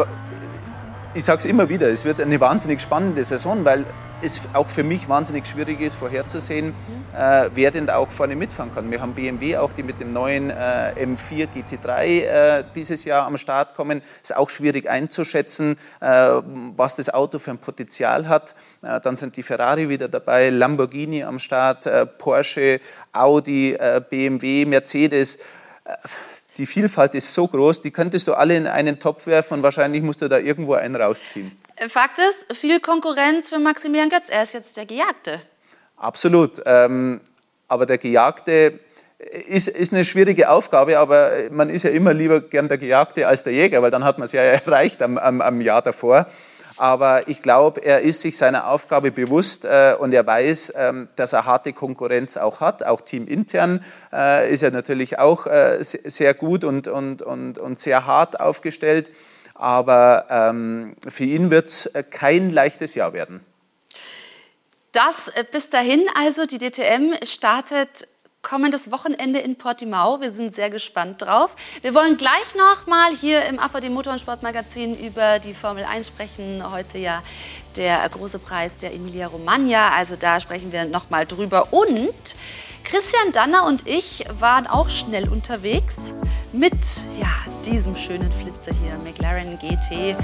ich 1.12 1.24
sage 1.24 1.38
es 1.38 1.44
immer 1.44 1.68
wieder, 1.68 1.88
es 1.88 2.04
wird 2.04 2.20
eine 2.20 2.40
wahnsinnig 2.40 2.80
spannende 2.80 3.24
Saison, 3.24 3.64
weil 3.64 3.84
es 4.22 4.42
auch 4.52 4.68
für 4.68 4.84
mich 4.84 5.08
wahnsinnig 5.08 5.46
schwierig 5.46 5.80
ist, 5.80 5.96
vorherzusehen, 5.96 6.74
äh, 7.16 7.48
wer 7.52 7.70
denn 7.70 7.86
da 7.86 7.96
auch 7.96 8.10
vorne 8.10 8.36
mitfahren 8.36 8.72
kann. 8.72 8.90
Wir 8.90 9.00
haben 9.00 9.14
BMW 9.14 9.56
auch, 9.56 9.72
die 9.72 9.82
mit 9.82 9.98
dem 9.98 10.08
neuen 10.08 10.50
äh, 10.50 10.92
M4 10.98 11.48
GT3 11.48 12.04
äh, 12.04 12.64
dieses 12.74 13.04
Jahr 13.04 13.26
am 13.26 13.38
Start 13.38 13.74
kommen. 13.74 14.02
Ist 14.22 14.36
auch 14.36 14.50
schwierig 14.50 14.88
einzuschätzen, 14.88 15.76
äh, 16.00 16.06
was 16.76 16.96
das 16.96 17.12
Auto 17.12 17.38
für 17.38 17.50
ein 17.50 17.58
Potenzial 17.58 18.28
hat. 18.28 18.54
Äh, 18.82 19.00
dann 19.00 19.16
sind 19.16 19.36
die 19.36 19.42
Ferrari 19.42 19.88
wieder 19.88 20.08
dabei, 20.08 20.50
Lamborghini 20.50 21.24
am 21.24 21.38
Start, 21.38 21.86
äh, 21.86 22.06
Porsche, 22.06 22.80
Audi, 23.12 23.76
BMW, 24.10 24.64
Mercedes 24.66 25.38
die 26.60 26.66
Vielfalt 26.66 27.14
ist 27.14 27.32
so 27.32 27.48
groß, 27.48 27.80
die 27.80 27.90
könntest 27.90 28.28
du 28.28 28.34
alle 28.34 28.54
in 28.54 28.66
einen 28.66 28.98
Topf 28.98 29.26
werfen 29.26 29.54
und 29.54 29.62
wahrscheinlich 29.62 30.02
musst 30.02 30.20
du 30.20 30.28
da 30.28 30.36
irgendwo 30.36 30.74
einen 30.74 30.94
rausziehen. 30.94 31.52
Fakt 31.88 32.18
ist, 32.18 32.54
viel 32.54 32.80
Konkurrenz 32.80 33.48
für 33.48 33.58
Maximilian 33.58 34.10
Götz. 34.10 34.28
Er 34.28 34.42
ist 34.42 34.52
jetzt 34.52 34.76
der 34.76 34.84
Gejagte. 34.84 35.40
Absolut. 35.96 36.60
Ähm, 36.66 37.22
aber 37.66 37.86
der 37.86 37.96
Gejagte 37.96 38.78
ist, 39.48 39.68
ist 39.68 39.94
eine 39.94 40.04
schwierige 40.04 40.50
Aufgabe, 40.50 40.98
aber 40.98 41.30
man 41.50 41.70
ist 41.70 41.84
ja 41.84 41.90
immer 41.90 42.12
lieber 42.12 42.42
gern 42.42 42.68
der 42.68 42.76
Gejagte 42.76 43.26
als 43.26 43.42
der 43.42 43.54
Jäger, 43.54 43.80
weil 43.80 43.90
dann 43.90 44.04
hat 44.04 44.18
man 44.18 44.26
es 44.26 44.32
ja 44.32 44.42
erreicht 44.66 45.00
am, 45.00 45.16
am, 45.16 45.40
am 45.40 45.62
Jahr 45.62 45.80
davor. 45.80 46.26
Aber 46.80 47.28
ich 47.28 47.42
glaube, 47.42 47.84
er 47.84 48.00
ist 48.00 48.22
sich 48.22 48.38
seiner 48.38 48.66
Aufgabe 48.68 49.12
bewusst 49.12 49.66
äh, 49.66 49.94
und 49.98 50.14
er 50.14 50.26
weiß, 50.26 50.72
ähm, 50.76 51.10
dass 51.14 51.34
er 51.34 51.44
harte 51.44 51.74
Konkurrenz 51.74 52.38
auch 52.38 52.62
hat. 52.62 52.86
Auch 52.86 53.02
teamintern 53.02 53.84
äh, 54.10 54.50
ist 54.50 54.62
er 54.62 54.70
natürlich 54.70 55.18
auch 55.18 55.46
äh, 55.46 55.76
sehr 55.80 56.32
gut 56.32 56.64
und, 56.64 56.88
und, 56.88 57.20
und, 57.20 57.58
und 57.58 57.78
sehr 57.78 58.06
hart 58.06 58.40
aufgestellt. 58.40 59.10
Aber 59.54 60.24
ähm, 60.30 60.96
für 61.06 61.24
ihn 61.24 61.50
wird 61.50 61.66
es 61.66 61.90
kein 62.08 62.48
leichtes 62.48 62.94
Jahr 62.94 63.12
werden. 63.12 63.44
Das 64.92 65.28
äh, 65.34 65.44
bis 65.52 65.68
dahin 65.68 66.02
also, 66.14 66.46
die 66.46 66.56
DTM 66.56 67.12
startet 67.24 68.08
kommendes 68.42 68.90
Wochenende 68.90 69.38
in 69.38 69.56
Portimao. 69.56 70.20
Wir 70.20 70.30
sind 70.30 70.54
sehr 70.54 70.70
gespannt 70.70 71.20
drauf. 71.20 71.54
Wir 71.82 71.94
wollen 71.94 72.16
gleich 72.16 72.54
noch 72.56 72.86
mal 72.86 73.14
hier 73.14 73.44
im 73.44 73.58
AVD 73.58 73.90
Motor- 73.90 74.14
und 74.14 74.18
Sportmagazin 74.18 74.98
über 74.98 75.38
die 75.38 75.52
Formel 75.52 75.84
1 75.84 76.06
sprechen. 76.08 76.62
Heute 76.70 76.98
ja 76.98 77.22
der 77.76 78.08
große 78.08 78.38
Preis 78.38 78.78
der 78.78 78.94
Emilia 78.94 79.26
Romagna. 79.26 79.90
Also 79.90 80.16
da 80.16 80.40
sprechen 80.40 80.72
wir 80.72 80.86
noch 80.86 81.10
mal 81.10 81.26
drüber. 81.26 81.72
Und 81.72 82.34
Christian 82.82 83.32
Danner 83.32 83.66
und 83.66 83.86
ich 83.86 84.24
waren 84.32 84.66
auch 84.66 84.88
schnell 84.88 85.28
unterwegs 85.28 86.14
mit 86.52 86.72
ja, 87.20 87.28
diesem 87.64 87.94
schönen 87.94 88.32
Flitzer 88.32 88.72
hier, 88.82 88.96
McLaren 89.04 89.58
GT, 89.58 90.16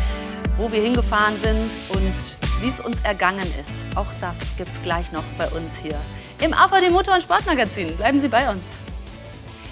wo 0.56 0.72
wir 0.72 0.80
hingefahren 0.80 1.36
sind 1.38 1.70
und 1.90 2.36
wie 2.60 2.68
es 2.68 2.80
uns 2.80 3.00
ergangen 3.00 3.46
ist. 3.60 3.84
Auch 3.94 4.12
das 4.20 4.36
gibt 4.56 4.72
es 4.72 4.82
gleich 4.82 5.12
noch 5.12 5.22
bei 5.38 5.48
uns 5.50 5.76
hier 5.76 6.00
im 6.40 6.52
AVD 6.52 6.90
Motor- 6.90 7.14
und 7.14 7.22
Sportmagazin. 7.22 7.96
Bleiben 7.96 8.20
Sie 8.20 8.28
bei 8.28 8.50
uns. 8.50 8.76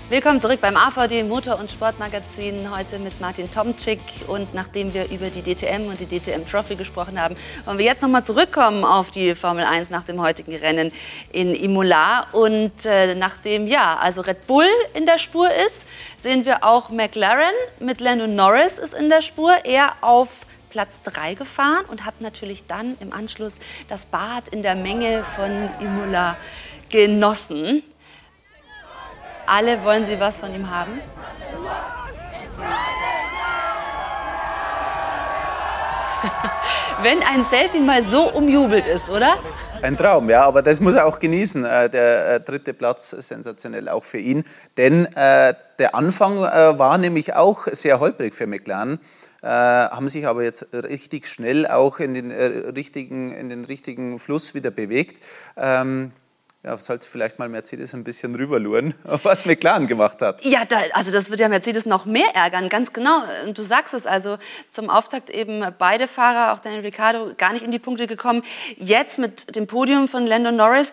Willkommen 0.08 0.40
zurück 0.40 0.60
beim 0.60 0.76
AVD 0.76 1.22
Motor- 1.22 1.58
und 1.58 1.70
Sportmagazin. 1.70 2.74
Heute 2.74 2.98
mit 2.98 3.20
Martin 3.20 3.50
Tomczyk. 3.50 4.00
Und 4.28 4.54
nachdem 4.54 4.94
wir 4.94 5.10
über 5.10 5.28
die 5.28 5.42
DTM 5.42 5.88
und 5.88 6.00
die 6.00 6.06
DTM 6.06 6.46
Trophy 6.46 6.76
gesprochen 6.76 7.20
haben, 7.20 7.36
wollen 7.64 7.78
wir 7.78 7.84
jetzt 7.84 8.00
noch 8.00 8.08
mal 8.08 8.22
zurückkommen 8.22 8.84
auf 8.84 9.10
die 9.10 9.34
Formel 9.34 9.64
1 9.64 9.90
nach 9.90 10.04
dem 10.04 10.20
heutigen 10.20 10.54
Rennen 10.56 10.92
in 11.32 11.54
Imola. 11.54 12.26
Und 12.32 12.86
äh, 12.86 13.14
nachdem 13.14 13.66
ja, 13.66 13.96
also 14.00 14.22
Red 14.22 14.46
Bull 14.46 14.68
in 14.94 15.04
der 15.04 15.18
Spur 15.18 15.48
ist, 15.66 15.84
sehen 16.22 16.44
wir 16.44 16.64
auch 16.64 16.88
McLaren 16.90 17.54
mit 17.80 18.00
Lando 18.00 18.26
Norris 18.26 18.78
ist 18.78 18.94
in 18.94 19.10
der 19.10 19.20
Spur. 19.20 19.52
Er 19.64 19.94
auf 20.00 20.46
Platz 20.74 21.00
3 21.04 21.34
gefahren 21.34 21.84
und 21.86 22.04
hat 22.04 22.20
natürlich 22.20 22.66
dann 22.66 22.96
im 22.98 23.12
Anschluss 23.12 23.52
das 23.86 24.06
Bad 24.06 24.48
in 24.48 24.64
der 24.64 24.74
Menge 24.74 25.22
von 25.22 25.68
Imola 25.78 26.36
genossen. 26.90 27.84
Alle 29.46 29.84
wollen 29.84 30.04
Sie 30.04 30.18
was 30.18 30.40
von 30.40 30.52
ihm 30.52 30.68
haben? 30.68 31.00
Wenn 37.02 37.22
ein 37.22 37.44
Selfie 37.44 37.78
mal 37.78 38.02
so 38.02 38.28
umjubelt 38.30 38.86
ist, 38.86 39.10
oder? 39.10 39.36
Ein 39.80 39.96
Traum, 39.96 40.28
ja, 40.28 40.44
aber 40.44 40.60
das 40.62 40.80
muss 40.80 40.94
er 40.94 41.06
auch 41.06 41.20
genießen. 41.20 41.64
Äh, 41.64 41.88
der 41.88 42.34
äh, 42.34 42.40
dritte 42.40 42.74
Platz 42.74 43.10
sensationell 43.10 43.88
auch 43.88 44.02
für 44.02 44.18
ihn. 44.18 44.42
Denn 44.76 45.06
äh, 45.14 45.54
der 45.78 45.94
Anfang 45.94 46.38
äh, 46.38 46.76
war 46.78 46.98
nämlich 46.98 47.36
auch 47.36 47.68
sehr 47.70 48.00
holprig 48.00 48.34
für 48.34 48.48
McLaren, 48.48 48.98
haben 49.48 50.08
sich 50.08 50.26
aber 50.26 50.42
jetzt 50.42 50.68
richtig 50.72 51.26
schnell 51.26 51.66
auch 51.66 52.00
in 52.00 52.14
den, 52.14 52.30
äh, 52.30 52.44
richtigen, 52.74 53.32
in 53.32 53.48
den 53.48 53.64
richtigen 53.64 54.18
Fluss 54.18 54.54
wieder 54.54 54.70
bewegt. 54.70 55.22
Ähm, 55.56 56.12
ja, 56.64 56.78
sollte 56.78 57.06
vielleicht 57.06 57.38
mal 57.38 57.48
Mercedes 57.50 57.94
ein 57.94 58.04
bisschen 58.04 58.34
rüberluren, 58.34 58.94
was 59.04 59.44
McLaren 59.44 59.86
gemacht 59.86 60.22
hat. 60.22 60.42
Ja, 60.44 60.64
da, 60.64 60.78
also 60.94 61.12
das 61.12 61.28
wird 61.28 61.40
ja 61.40 61.48
Mercedes 61.48 61.84
noch 61.84 62.06
mehr 62.06 62.34
ärgern, 62.34 62.70
ganz 62.70 62.92
genau. 62.94 63.22
Und 63.46 63.58
du 63.58 63.62
sagst 63.62 63.92
es, 63.92 64.06
also 64.06 64.38
zum 64.70 64.88
Auftakt 64.88 65.28
eben 65.28 65.62
beide 65.78 66.08
Fahrer, 66.08 66.54
auch 66.54 66.60
Daniel 66.60 66.80
Ricciardo, 66.80 67.34
gar 67.36 67.52
nicht 67.52 67.64
in 67.64 67.70
die 67.70 67.78
Punkte 67.78 68.06
gekommen. 68.06 68.42
Jetzt 68.78 69.18
mit 69.18 69.54
dem 69.54 69.66
Podium 69.66 70.08
von 70.08 70.26
Lando 70.26 70.52
Norris. 70.52 70.90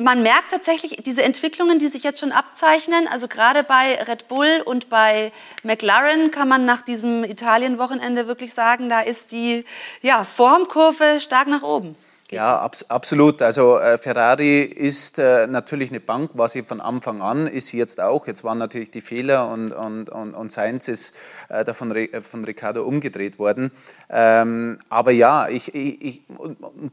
Man 0.00 0.22
merkt 0.22 0.50
tatsächlich 0.50 1.02
diese 1.04 1.22
Entwicklungen, 1.22 1.78
die 1.78 1.88
sich 1.88 2.02
jetzt 2.02 2.20
schon 2.20 2.32
abzeichnen. 2.32 3.08
Also 3.08 3.28
gerade 3.28 3.62
bei 3.62 4.02
Red 4.02 4.28
Bull 4.28 4.62
und 4.64 4.88
bei 4.88 5.32
McLaren 5.62 6.30
kann 6.30 6.48
man 6.48 6.64
nach 6.64 6.80
diesem 6.80 7.24
Italien-Wochenende 7.24 8.26
wirklich 8.26 8.54
sagen, 8.54 8.88
da 8.88 9.00
ist 9.00 9.32
die 9.32 9.64
ja, 10.02 10.24
Formkurve 10.24 11.20
stark 11.20 11.48
nach 11.48 11.62
oben. 11.62 11.96
Ja, 12.32 12.58
abs 12.58 12.84
absolut. 12.88 13.40
Also 13.40 13.78
äh, 13.78 13.98
Ferrari 13.98 14.62
ist 14.62 15.18
äh, 15.20 15.46
natürlich 15.46 15.90
eine 15.90 16.00
Bank, 16.00 16.32
war 16.34 16.48
sie 16.48 16.62
von 16.62 16.80
Anfang 16.80 17.22
an, 17.22 17.46
ist 17.46 17.68
sie 17.68 17.78
jetzt 17.78 18.00
auch. 18.00 18.26
Jetzt 18.26 18.42
waren 18.42 18.58
natürlich 18.58 18.90
die 18.90 19.00
Fehler 19.00 19.48
und, 19.48 19.72
und, 19.72 20.10
und, 20.10 20.34
und 20.34 20.50
Sainz 20.50 20.88
ist 20.88 21.14
äh, 21.48 21.62
da 21.62 21.72
von, 21.72 21.92
Re 21.92 22.08
von 22.20 22.44
Ricciardo 22.44 22.82
umgedreht 22.82 23.38
worden. 23.38 23.70
Ähm, 24.10 24.78
aber 24.88 25.12
ja, 25.12 25.48
ich, 25.48 25.72
ich, 25.72 26.02
ich, 26.04 26.22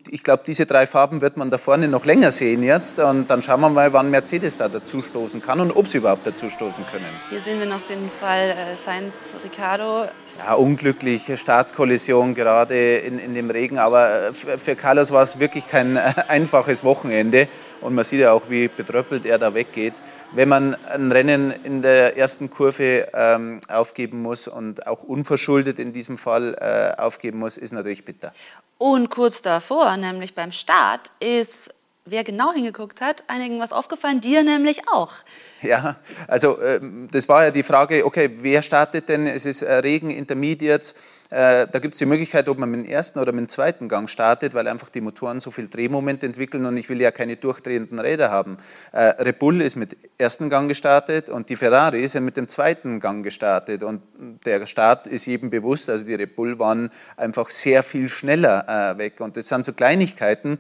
ich 0.09 0.23
glaube, 0.23 0.43
diese 0.45 0.67
drei 0.67 0.85
Farben 0.85 1.21
wird 1.21 1.35
man 1.35 1.49
da 1.49 1.57
vorne 1.57 1.87
noch 1.87 2.05
länger 2.05 2.31
sehen 2.31 2.61
jetzt. 2.61 2.99
Und 2.99 3.31
dann 3.31 3.41
schauen 3.41 3.61
wir 3.61 3.69
mal, 3.69 3.91
wann 3.91 4.11
Mercedes 4.11 4.55
da 4.57 4.69
dazustoßen 4.69 5.41
kann 5.41 5.59
und 5.61 5.75
ob 5.75 5.87
sie 5.87 5.97
überhaupt 5.97 6.27
dazustoßen 6.27 6.85
können. 6.91 7.05
Hier 7.31 7.39
sehen 7.41 7.57
wir 7.57 7.65
noch 7.65 7.81
den 7.87 8.07
Fall 8.19 8.51
äh, 8.51 8.75
Sainz-Ricciardo 8.75 10.09
ja, 10.39 10.53
unglückliche 10.55 11.37
Startkollision 11.37 12.33
gerade 12.33 12.97
in, 12.97 13.19
in 13.19 13.33
dem 13.33 13.49
Regen. 13.49 13.77
Aber 13.77 14.29
äh, 14.29 14.33
für 14.33 14.75
Carlos 14.75 15.11
war 15.11 15.23
es 15.23 15.39
wirklich 15.39 15.67
kein 15.67 15.95
äh, 15.95 16.13
einfaches 16.27 16.83
Wochenende. 16.83 17.47
Und 17.81 17.93
man 17.93 18.03
sieht 18.03 18.21
ja 18.21 18.31
auch, 18.31 18.49
wie 18.49 18.67
betröppelt 18.67 19.25
er 19.25 19.37
da 19.37 19.53
weggeht. 19.53 19.95
Wenn 20.31 20.49
man 20.49 20.75
ein 20.85 21.11
Rennen 21.11 21.53
in 21.63 21.81
der 21.81 22.17
ersten 22.17 22.49
Kurve 22.49 23.07
ähm, 23.13 23.59
aufgeben 23.67 24.21
muss 24.21 24.47
und 24.47 24.87
auch 24.87 25.03
unverschuldet 25.03 25.79
in 25.79 25.91
diesem 25.91 26.17
Fall 26.17 26.55
äh, 26.59 27.01
aufgeben 27.01 27.39
muss, 27.39 27.57
ist 27.57 27.73
natürlich 27.73 28.03
bitter. 28.05 28.33
Und 28.77 29.09
kurz 29.09 29.41
davor, 29.41 29.95
nämlich 29.97 30.33
beim 30.33 30.51
Start, 30.51 31.11
ist 31.19 31.73
wer 32.05 32.23
genau 32.23 32.53
hingeguckt 32.53 33.01
hat, 33.01 33.23
einigen 33.27 33.59
was 33.59 33.71
aufgefallen, 33.71 34.21
dir 34.21 34.43
nämlich 34.43 34.87
auch. 34.89 35.13
Ja, 35.61 35.97
also 36.27 36.61
ähm, 36.61 37.07
das 37.11 37.29
war 37.29 37.45
ja 37.45 37.51
die 37.51 37.63
Frage, 37.63 38.05
okay, 38.05 38.29
wer 38.39 38.61
startet 38.61 39.09
denn? 39.09 39.25
Es 39.25 39.45
ist 39.45 39.61
äh, 39.61 39.73
Regen, 39.75 40.09
Intermediates. 40.09 40.95
Äh, 41.33 41.67
da 41.71 41.79
gibt 41.79 41.95
es 41.95 41.97
die 41.97 42.05
Möglichkeit, 42.05 42.47
ob 42.47 42.59
man 42.59 42.69
mit 42.69 42.85
dem 42.85 42.91
ersten 42.91 43.17
oder 43.17 43.31
mit 43.31 43.39
dem 43.39 43.49
zweiten 43.49 43.89
Gang 43.89 44.07
startet, 44.07 44.53
weil 44.53 44.67
einfach 44.67 44.89
die 44.89 45.01
Motoren 45.01 45.39
so 45.39 45.49
viel 45.49 45.67
Drehmoment 45.67 46.23
entwickeln 46.23 46.63
und 46.67 46.77
ich 46.77 46.89
will 46.89 47.01
ja 47.01 47.09
keine 47.09 47.37
durchdrehenden 47.37 47.97
Räder 47.97 48.29
haben. 48.29 48.57
Äh, 48.91 49.05
Red 49.23 49.39
Bull 49.39 49.59
ist 49.61 49.75
mit 49.75 49.97
ersten 50.19 50.51
Gang 50.51 50.67
gestartet 50.67 51.29
und 51.29 51.49
die 51.49 51.55
Ferrari 51.55 52.03
ist 52.03 52.13
ja 52.13 52.21
mit 52.21 52.37
dem 52.37 52.47
zweiten 52.47 52.99
Gang 52.99 53.23
gestartet 53.23 53.81
und 53.81 54.03
der 54.45 54.63
Start 54.67 55.07
ist 55.07 55.25
jedem 55.25 55.49
bewusst, 55.49 55.89
also 55.89 56.05
die 56.05 56.13
Red 56.13 56.35
Bull 56.35 56.59
waren 56.59 56.91
einfach 57.17 57.49
sehr 57.49 57.81
viel 57.81 58.09
schneller 58.09 58.93
weg 58.99 59.19
und 59.19 59.35
das 59.35 59.49
sind 59.49 59.65
so 59.65 59.73
Kleinigkeiten, 59.73 60.59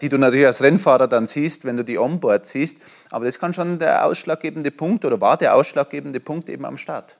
die 0.00 0.08
du 0.08 0.16
natürlich 0.16 0.46
als 0.46 0.62
Rennfahrer 0.62 1.06
dann 1.06 1.26
siehst, 1.26 1.66
wenn 1.66 1.76
du 1.76 1.84
die 1.84 1.98
Onboard 1.98 2.46
siehst, 2.46 2.78
aber 3.10 3.26
das 3.26 3.38
kann 3.38 3.52
schon 3.52 3.78
der 3.78 4.06
ausschlaggebende 4.06 4.70
Punkt 4.70 5.04
oder 5.04 5.20
war 5.20 5.36
der 5.36 5.54
ausschlaggebende 5.54 6.18
Punkt 6.18 6.48
eben 6.48 6.64
am 6.64 6.78
Start. 6.78 7.18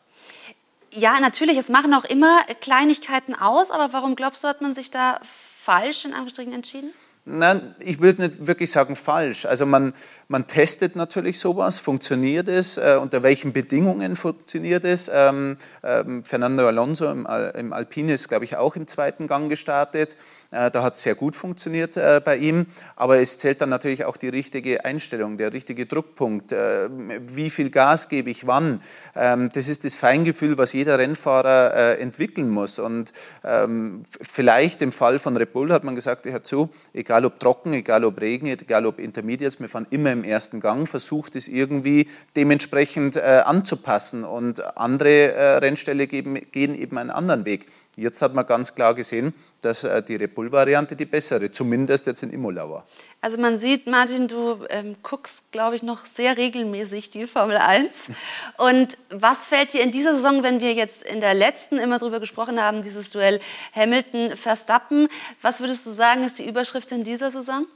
Ja, 0.95 1.21
natürlich, 1.21 1.57
es 1.57 1.69
machen 1.69 1.95
auch 1.95 2.05
immer 2.05 2.43
Kleinigkeiten 2.61 3.35
aus, 3.35 3.71
aber 3.71 3.93
warum 3.93 4.15
glaubst 4.15 4.45
du, 4.45 4.49
hat 4.49 4.61
man 4.61 4.75
sich 4.75 4.91
da 4.91 5.21
falsch 5.25 6.05
in 6.05 6.13
Anführungsstrichen 6.13 6.53
entschieden? 6.53 6.91
Nein, 7.25 7.77
ich 7.79 8.01
würde 8.01 8.23
nicht 8.23 8.49
wirklich 8.49 8.73
sagen 8.73 8.97
falsch. 8.97 9.47
Also 9.47 9.65
man, 9.65 9.95
man 10.27 10.49
testet 10.49 10.97
natürlich 10.97 11.39
sowas, 11.39 11.79
funktioniert 11.79 12.49
es, 12.49 12.79
äh, 12.79 12.99
unter 13.01 13.23
welchen 13.23 13.53
Bedingungen 13.53 14.17
funktioniert 14.17 14.85
es. 14.85 15.09
Ähm, 15.13 15.57
ähm, 15.85 16.25
Fernando 16.25 16.67
Alonso 16.67 17.09
im, 17.13 17.29
im 17.55 17.73
Alpine 17.73 18.13
ist, 18.13 18.29
glaube 18.29 18.45
ich, 18.45 18.57
auch 18.57 18.75
im 18.75 18.89
zweiten 18.89 19.29
Gang 19.29 19.49
gestartet. 19.49 20.17
Äh, 20.53 20.71
da 20.71 20.83
hat 20.83 20.93
es 20.93 21.03
sehr 21.03 21.15
gut 21.15 21.35
funktioniert 21.35 21.97
äh, 21.97 22.21
bei 22.25 22.37
ihm. 22.37 22.67
Aber 22.95 23.19
es 23.19 23.39
zählt 23.39 23.61
dann 23.61 23.71
natürlich 23.71 24.05
auch 24.05 24.17
die 24.17 24.29
richtige 24.29 24.85
Einstellung, 24.85 25.39
der 25.39 25.53
richtige 25.53 25.87
Druckpunkt. 25.87 26.53
Äh, 26.53 26.89
wie 27.27 27.51
viel 27.51 27.71
Gas 27.71 28.09
gebe 28.09 28.31
ich 28.31 28.47
wann? 28.47 28.81
Ähm, 29.17 29.51
das 29.53 29.69
ist 29.69 29.85
das 29.85 29.97
Feingefühl, 29.97 30.59
was 30.59 30.73
jeder 30.75 30.99
Rennfahrer 30.99 31.99
entwickeln 31.99 32.51
muss. 32.51 32.79
Und 32.79 33.13
ähm, 33.45 34.05
vielleicht 34.21 34.83
im 34.83 34.93
Fall 34.93 35.19
von 35.19 35.37
Red 35.37 35.53
Bull 35.53 35.73
hat 35.73 35.85
man 35.85 35.95
gesagt, 35.95 36.27
hört 36.27 36.47
zu, 36.47 36.69
egal 36.93 37.25
ob 37.25 37.41
trocken, 37.41 37.73
egal 37.73 38.05
ob 38.05 38.21
Regen, 38.21 38.47
egal 38.47 38.85
ob 38.85 38.99
Intermediates, 38.99 39.59
wir 39.59 39.69
fahren 39.69 39.87
immer 39.91 40.13
im 40.13 40.25
ersten 40.25 40.61
Gang, 40.61 40.87
versucht 40.87 41.37
es 41.37 41.49
irgendwie 41.49 42.09
dementsprechend 42.37 43.17
anzupassen 43.19 44.25
und 44.25 44.77
andere 44.77 45.61
Rennställe 45.63 46.07
gehen 46.07 46.75
eben 46.75 46.99
einen 46.99 47.11
anderen 47.11 47.45
Weg. 47.45 47.67
Jetzt 47.97 48.23
hat 48.23 48.35
man 48.35 48.47
ganz 48.47 48.75
klar 48.75 48.95
gesehen, 48.95 49.35
dass 49.61 49.85
äh, 49.85 50.03
die 50.03 50.17
Red 50.17 50.35
Bull-Variante 50.35 50.97
die 50.97 51.05
bessere, 51.05 51.51
zumindest 51.51 52.07
jetzt 52.07 52.23
in 52.23 52.31
Imola 52.31 52.69
war. 52.69 52.87
Also 53.21 53.37
man 53.37 53.59
sieht, 53.59 53.87
Martin, 53.87 54.29
du 54.29 54.65
ähm, 54.71 54.97
guckst, 55.03 55.53
glaube 55.53 55.77
ich, 55.77 55.83
noch 55.83 56.07
sehr 56.07 56.39
regelmäßig 56.39 57.11
die 57.11 57.27
Formel 57.27 57.59
1. 57.59 57.93
Und 58.57 58.97
was 59.11 59.47
fällt 59.47 59.75
dir 59.75 59.83
in 59.83 59.93
dieser 59.93 60.15
Saison, 60.15 60.43
wenn 60.43 60.61
wir 60.61 60.73
jetzt 60.73 61.03
in 61.03 61.21
der 61.21 61.35
letzten 61.35 61.77
immer 61.77 61.99
darüber 61.99 62.19
gesprochen 62.19 62.59
haben, 62.59 62.83
dieses 62.83 63.11
Duell 63.11 63.41
Hamilton-Verstappen, 63.75 65.09
was 65.43 65.61
würdest 65.61 65.85
du 65.85 65.91
sagen, 65.91 66.25
ist 66.25 66.39
die 66.39 66.49
Überschrift 66.49 66.93
in 66.93 67.05
dieser 67.05 67.31
Saison? 67.31 67.67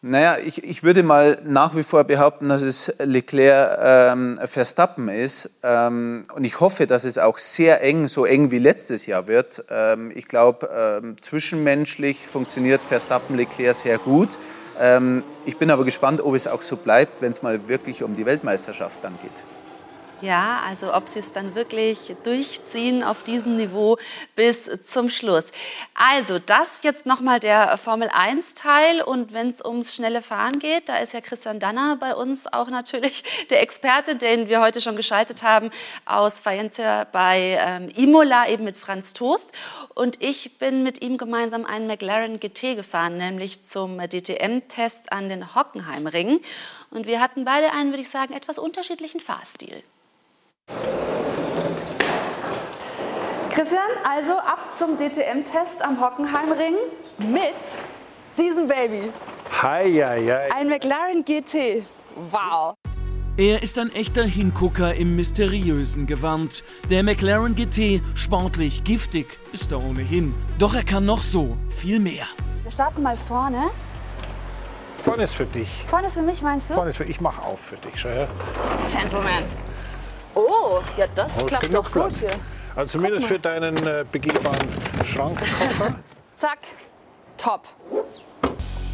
Naja, 0.00 0.36
ich, 0.38 0.62
ich 0.62 0.84
würde 0.84 1.02
mal 1.02 1.40
nach 1.44 1.74
wie 1.74 1.82
vor 1.82 2.04
behaupten, 2.04 2.48
dass 2.48 2.62
es 2.62 2.94
Leclerc 3.00 3.78
ähm, 3.82 4.38
Verstappen 4.44 5.08
ist. 5.08 5.50
Ähm, 5.64 6.22
und 6.36 6.44
ich 6.44 6.60
hoffe, 6.60 6.86
dass 6.86 7.02
es 7.02 7.18
auch 7.18 7.36
sehr 7.38 7.82
eng, 7.82 8.06
so 8.06 8.24
eng 8.24 8.52
wie 8.52 8.60
letztes 8.60 9.06
Jahr 9.06 9.26
wird. 9.26 9.64
Ähm, 9.70 10.12
ich 10.14 10.28
glaube, 10.28 10.70
ähm, 11.02 11.16
zwischenmenschlich 11.20 12.28
funktioniert 12.28 12.84
Verstappen 12.84 13.36
Leclerc 13.36 13.74
sehr 13.74 13.98
gut. 13.98 14.38
Ähm, 14.78 15.24
ich 15.44 15.56
bin 15.56 15.68
aber 15.68 15.84
gespannt, 15.84 16.20
ob 16.20 16.36
es 16.36 16.46
auch 16.46 16.62
so 16.62 16.76
bleibt, 16.76 17.20
wenn 17.20 17.32
es 17.32 17.42
mal 17.42 17.68
wirklich 17.68 18.04
um 18.04 18.12
die 18.12 18.24
Weltmeisterschaft 18.24 19.02
dann 19.02 19.18
geht. 19.20 19.57
Ja, 20.20 20.62
also 20.66 20.92
ob 20.94 21.08
sie 21.08 21.20
es 21.20 21.30
dann 21.30 21.54
wirklich 21.54 22.12
durchziehen 22.24 23.04
auf 23.04 23.22
diesem 23.22 23.56
Niveau 23.56 23.98
bis 24.34 24.64
zum 24.80 25.10
Schluss. 25.10 25.52
Also 25.94 26.40
das 26.40 26.80
jetzt 26.82 27.06
nochmal 27.06 27.38
der 27.38 27.78
Formel 27.78 28.08
1 28.12 28.54
Teil 28.54 29.00
und 29.00 29.32
wenn 29.32 29.48
es 29.48 29.64
ums 29.64 29.94
schnelle 29.94 30.20
Fahren 30.20 30.58
geht, 30.58 30.88
da 30.88 30.96
ist 30.96 31.12
ja 31.12 31.20
Christian 31.20 31.60
Danner 31.60 31.96
bei 32.00 32.16
uns 32.16 32.52
auch 32.52 32.68
natürlich 32.68 33.22
der 33.50 33.62
Experte, 33.62 34.16
den 34.16 34.48
wir 34.48 34.60
heute 34.60 34.80
schon 34.80 34.96
geschaltet 34.96 35.44
haben 35.44 35.70
aus 36.04 36.40
Faenza 36.40 37.04
bei 37.12 37.56
ähm, 37.60 37.88
Imola 37.94 38.48
eben 38.48 38.64
mit 38.64 38.76
Franz 38.76 39.12
Toast 39.12 39.52
und 39.94 40.20
ich 40.20 40.58
bin 40.58 40.82
mit 40.82 41.00
ihm 41.00 41.16
gemeinsam 41.16 41.64
einen 41.64 41.86
McLaren 41.86 42.40
GT 42.40 42.74
gefahren, 42.74 43.18
nämlich 43.18 43.62
zum 43.62 43.98
DTM-Test 43.98 45.12
an 45.12 45.28
den 45.28 45.54
Hockenheimring 45.54 46.40
und 46.90 47.06
wir 47.06 47.20
hatten 47.20 47.44
beide 47.44 47.72
einen, 47.72 47.90
würde 47.90 48.02
ich 48.02 48.10
sagen, 48.10 48.34
etwas 48.34 48.58
unterschiedlichen 48.58 49.20
Fahrstil. 49.20 49.84
Christian, 53.50 53.80
also 54.04 54.36
ab 54.38 54.72
zum 54.76 54.96
DTM-Test 54.96 55.84
am 55.84 56.00
Hockenheimring 56.00 56.74
mit 57.18 57.54
diesem 58.38 58.68
Baby. 58.68 59.10
Hi, 59.62 59.90
hi, 59.90 60.26
hi. 60.26 60.52
Ein 60.54 60.68
McLaren 60.68 61.24
GT. 61.24 61.84
Wow. 62.30 62.74
Er 63.36 63.62
ist 63.62 63.78
ein 63.78 63.92
echter 63.94 64.24
Hingucker 64.24 64.94
im 64.94 65.16
mysteriösen 65.16 66.06
Gewand. 66.06 66.62
Der 66.90 67.02
McLaren 67.02 67.54
GT, 67.54 68.00
sportlich, 68.14 68.84
giftig, 68.84 69.26
ist 69.52 69.72
er 69.72 69.82
ohnehin. 69.82 70.34
Doch 70.58 70.74
er 70.74 70.84
kann 70.84 71.04
noch 71.04 71.22
so 71.22 71.56
viel 71.68 71.98
mehr. 71.98 72.26
Wir 72.62 72.70
starten 72.70 73.02
mal 73.02 73.16
vorne. 73.16 73.70
Vorne 75.02 75.24
ist 75.24 75.34
für 75.34 75.46
dich. 75.46 75.68
Vorne 75.86 76.08
ist 76.08 76.14
für 76.14 76.22
mich, 76.22 76.42
meinst 76.42 76.70
du? 76.70 76.74
Vorne 76.74 76.90
ist 76.90 76.96
für 76.96 77.04
ich 77.04 77.20
mach 77.20 77.38
auf 77.38 77.60
für 77.60 77.76
dich. 77.76 77.92
Schau 77.96 78.08
her. 78.08 78.28
Gentleman. 78.92 79.44
Oh, 80.40 80.80
ja, 80.96 81.06
das 81.14 81.42
Oh, 81.42 81.46
klappt 81.46 81.74
doch 81.74 81.84
gut 81.84 81.92
Platz. 81.92 82.20
hier. 82.20 82.30
Also 82.76 82.98
zumindest 82.98 83.26
für 83.26 83.38
deinen 83.40 83.76
äh, 83.86 84.04
begehbaren 84.10 84.68
Schrankkoffer. 85.04 85.94
Zack. 86.34 86.58
Top. 87.36 87.66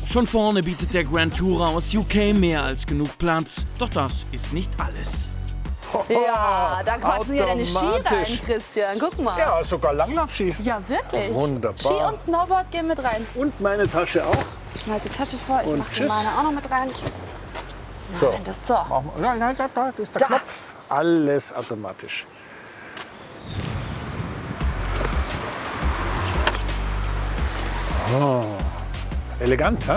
Schon 0.07 0.27
vorne 0.27 0.63
bietet 0.63 0.95
der 0.95 1.05
Grand 1.05 1.37
Tourer 1.37 1.69
aus 1.69 1.95
UK 1.95 2.33
mehr 2.35 2.63
als 2.63 2.87
genug 2.87 3.17
Platz. 3.19 3.67
Doch 3.79 3.89
das 3.91 4.25
ist 4.33 4.53
nicht 4.53 4.71
alles. 4.79 5.31
Ja, 6.09 6.81
da 6.85 6.97
passen 6.99 7.35
hier 7.35 7.47
deine 7.47 7.65
Ski 7.65 7.77
rein, 8.05 8.37
Christian. 8.45 8.99
Guck 8.99 9.17
mal. 9.21 9.39
Ja, 9.39 9.63
sogar 9.63 9.93
Langlaufski. 9.95 10.53
Ja, 10.61 10.81
wirklich. 10.89 11.33
Wunderbar. 11.33 11.79
Ski 11.79 12.13
und 12.13 12.19
Snowboard 12.21 12.69
gehen 12.73 12.89
mit 12.89 12.99
rein. 13.05 13.25
Und 13.37 13.61
meine 13.61 13.89
Tasche 13.89 14.27
auch. 14.27 14.35
Ich 14.75 14.81
schmeiß 14.83 15.03
die 15.05 15.09
Tasche 15.11 15.37
vor, 15.37 15.61
ich 15.65 15.69
Und 15.71 15.79
mach 15.79 15.89
die 15.91 15.95
tschüss. 15.95 16.09
meine 16.09 16.29
auch 16.37 16.43
noch 16.43 16.51
mit 16.51 16.69
rein. 16.69 16.91
So. 18.19 18.29
Nein, 18.33 18.41
das 18.45 18.67
so. 18.67 18.75
Machen 18.75 19.11
wir- 19.15 19.23
Nein, 19.23 19.39
nein, 19.39 19.55
da, 19.57 19.69
da, 19.73 19.91
das 19.93 20.01
ist 20.01 20.15
der 20.17 20.21
Da. 20.21 20.27
Knopf. 20.27 20.74
Alles 20.89 21.53
automatisch. 21.53 22.27
Oh. 28.13 28.45
Elegant, 29.41 29.87
hä? 29.89 29.97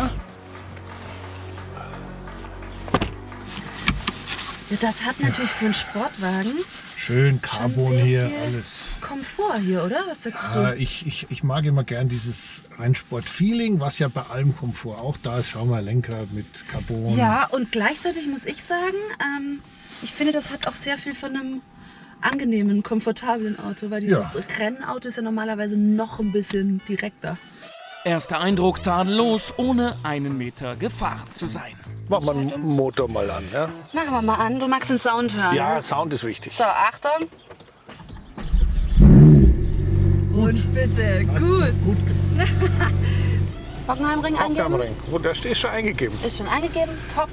Ja, 4.70 4.76
das 4.82 5.02
hat 5.06 5.20
natürlich 5.20 5.52
für 5.52 5.66
einen 5.66 5.74
Sportwagen 5.74 6.54
Schön 6.98 7.42
Carbon 7.42 7.94
sehr 7.94 8.04
hier, 8.04 8.28
viel 8.28 8.38
alles. 8.40 8.92
Komfort 9.00 9.60
hier, 9.64 9.84
oder? 9.86 10.04
Was 10.10 10.24
sagst 10.24 10.56
Äh, 10.56 10.60
du? 10.72 10.76
ich, 10.76 11.06
ich, 11.08 11.28
ich 11.30 11.44
mag 11.44 11.64
immer 11.64 11.86
gern 11.86 12.10
dieses 12.10 12.64
Rennsport-Feeling, 12.78 13.80
was 13.80 14.00
ja 14.00 14.10
bei 14.10 14.24
allem 14.24 14.54
Komfort 14.58 14.98
auch 14.98 15.16
da 15.16 15.40
ist. 15.40 15.52
Schau 15.52 15.64
mal, 15.64 15.82
Lenkrad 15.82 16.32
mit 16.34 16.46
Carbon. 16.68 17.16
Ja, 17.18 17.46
und 17.46 17.72
gleichzeitig 17.72 18.28
muss 18.28 18.44
ich 18.44 18.62
sagen, 18.62 18.98
ähm, 19.22 19.62
ich 20.04 20.14
finde, 20.14 20.32
das 20.34 20.52
hat 20.52 20.68
auch 20.68 20.76
sehr 20.76 20.98
viel 20.98 21.16
von 21.16 21.36
einem 21.36 21.62
angenehmen, 22.22 22.84
komfortablen 22.84 23.60
Auto, 23.60 23.90
weil 23.92 24.02
dieses 24.02 24.34
Ja. 24.34 24.42
Rennauto 24.58 25.08
ist 25.10 25.18
ja 25.18 25.22
normalerweise 25.22 25.78
noch 25.78 26.20
ein 26.20 26.32
bisschen 26.32 26.82
direkter. 26.88 27.38
Erster 28.04 28.40
Eindruck 28.40 28.82
tadellos, 28.84 29.54
ohne 29.58 29.96
einen 30.04 30.38
Meter 30.38 30.76
gefahren 30.76 31.22
zu 31.34 31.48
sein. 31.48 31.74
Machen 32.10 32.26
wir 32.26 32.34
den 32.34 32.62
Motor 32.62 33.10
mal 33.10 33.30
an, 33.30 33.44
ja? 33.52 33.70
Machen 33.92 34.12
wir 34.12 34.22
mal 34.22 34.36
an, 34.36 34.60
du 34.60 34.68
magst 34.68 34.90
den 34.90 34.98
Sound 34.98 35.36
hören. 35.36 35.54
Ja, 35.56 35.76
ne? 35.76 35.84
Sound 35.84 36.14
ist 36.14 36.24
wichtig. 36.24 36.54
So, 36.54 36.64
Achtung. 36.64 37.28
Und 40.34 40.74
bitte, 40.74 41.26
gut. 41.26 41.40
Gut. 41.42 41.98
Hockenheimring 43.88 44.38
eingeben. 44.38 44.66
Hockenheimring. 44.66 44.96
Oh, 45.12 45.18
da 45.18 45.34
steht 45.36 45.58
schon 45.58 45.70
eingegeben. 45.72 46.18
Ist 46.26 46.38
schon 46.38 46.48
eingegeben, 46.48 46.94
top. 47.14 47.30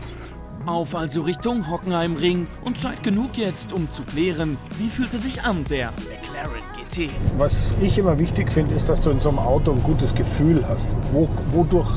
Auf 0.66 0.94
also 0.94 1.22
Richtung 1.22 1.70
Hockenheimring 1.70 2.46
und 2.64 2.78
Zeit 2.78 3.02
genug 3.02 3.36
jetzt, 3.36 3.72
um 3.72 3.90
zu 3.90 4.02
klären, 4.02 4.56
wie 4.78 4.88
fühlt 4.88 5.12
er 5.12 5.18
sich 5.18 5.42
an, 5.44 5.64
der 5.68 5.90
McLaren 5.92 6.62
GT. 6.78 7.10
Was 7.36 7.74
ich 7.82 7.98
immer 7.98 8.18
wichtig 8.18 8.50
finde, 8.50 8.74
ist, 8.74 8.88
dass 8.88 9.00
du 9.00 9.10
in 9.10 9.20
so 9.20 9.28
einem 9.28 9.40
Auto 9.40 9.72
ein 9.72 9.82
gutes 9.82 10.14
Gefühl 10.14 10.64
hast. 10.66 10.88
Wo, 11.12 11.28
wodurch 11.52 11.88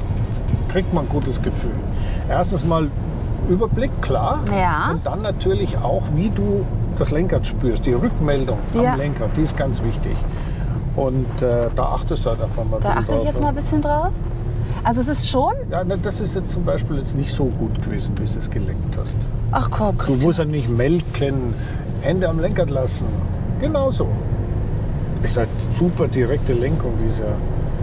kriegt 0.67 0.93
man 0.93 1.05
ein 1.05 1.09
gutes 1.09 1.41
Gefühl? 1.41 1.71
Erstens 2.27 2.65
mal 2.65 2.89
Überblick, 3.49 3.91
klar. 4.01 4.39
Ja. 4.51 4.91
Und 4.91 5.05
dann 5.05 5.21
natürlich 5.21 5.77
auch, 5.77 6.03
wie 6.13 6.29
du 6.29 6.65
das 6.97 7.11
Lenkrad 7.11 7.47
spürst. 7.47 7.85
Die 7.85 7.93
Rückmeldung 7.93 8.57
Ja. 8.73 8.93
am 8.93 8.99
Lenkrad, 8.99 9.29
die 9.37 9.41
ist 9.41 9.55
ganz 9.55 9.81
wichtig. 9.81 10.15
Und 10.97 11.41
äh, 11.41 11.69
da 11.73 11.83
achtest 11.83 12.25
du 12.25 12.31
halt 12.31 12.41
einfach 12.41 12.65
mal 12.65 12.79
Da 12.81 12.95
bisschen 12.95 12.97
achte 12.97 13.01
ich 13.15 13.17
drauf. 13.21 13.25
jetzt 13.27 13.41
mal 13.41 13.49
ein 13.49 13.55
bisschen 13.55 13.81
drauf. 13.81 14.09
Also 14.83 15.01
es 15.01 15.07
ist 15.07 15.29
schon... 15.29 15.53
Ja, 15.69 15.83
na, 15.83 15.97
das 15.97 16.21
ist 16.21 16.35
jetzt 16.35 16.51
zum 16.51 16.63
Beispiel 16.63 16.97
jetzt 16.97 17.15
nicht 17.15 17.31
so 17.33 17.45
gut 17.45 17.81
gewesen, 17.83 18.15
bis 18.15 18.33
du 18.33 18.39
es 18.39 18.49
gelenkt 18.49 18.97
hast. 18.97 19.17
Ach 19.51 19.69
komm, 19.69 19.97
Du 20.05 20.15
musst 20.15 20.39
ja 20.39 20.45
nicht 20.45 20.69
melken, 20.69 21.53
Hände 22.01 22.29
am 22.29 22.39
Lenkrad 22.39 22.69
lassen. 22.69 23.07
Genauso. 23.59 24.07
Ist 25.23 25.37
halt 25.37 25.49
super 25.77 26.07
direkte 26.07 26.53
Lenkung, 26.53 26.93
dieser 27.03 27.35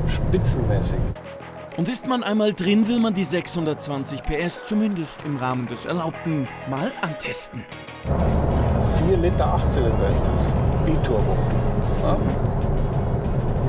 spitzenmäßig. 0.09 0.99
Und 1.77 1.89
ist 1.89 2.07
man 2.07 2.23
einmal 2.23 2.53
drin, 2.53 2.87
will 2.87 3.01
man 3.01 3.15
die 3.15 3.25
620 3.25 4.23
PS 4.23 4.67
zumindest 4.69 5.21
im 5.27 5.37
Rahmen 5.37 5.67
des 5.67 5.87
Erlaubten 5.87 6.47
mal 6.71 6.93
antesten. 7.03 7.65
4 9.09 9.17
Liter 9.17 9.47
Achtzylinder 9.47 10.09
ist 10.13 10.23
das. 10.27 10.55
Biturbo. 10.87 11.37
Ja? 12.03 12.17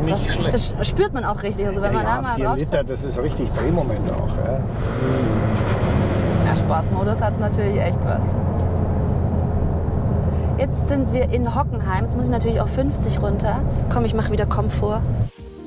Nicht 0.05 0.27
Das, 0.27 0.33
schlecht. 0.35 0.53
das 0.79 0.87
spürt 0.87 1.13
man 1.13 1.25
auch 1.25 1.41
richtig. 1.43 1.65
Also 1.67 1.81
wenn 1.81 1.93
man 1.93 2.03
da 2.03 2.15
ja, 2.15 2.21
mal 2.21 2.35
4 2.35 2.45
drauf 2.45 2.57
Liter, 2.57 2.83
das 2.83 3.03
ist 3.03 3.21
richtig 3.21 3.49
Drehmoment 3.53 4.11
auch. 4.11 4.35
Ja. 4.37 4.59
Der 6.45 6.55
Sportmodus 6.55 7.21
hat 7.21 7.39
natürlich 7.39 7.79
echt 7.79 7.99
was. 8.03 8.23
Jetzt 10.57 10.87
sind 10.87 11.11
wir 11.11 11.29
in 11.31 11.53
Hockenheim. 11.53 12.05
Jetzt 12.05 12.15
muss 12.15 12.25
ich 12.25 12.31
natürlich 12.31 12.61
auf 12.61 12.69
50 12.71 13.21
runter. 13.21 13.61
Komm, 13.91 14.05
ich 14.05 14.13
mache 14.13 14.31
wieder 14.31 14.45
Komfort. 14.45 15.01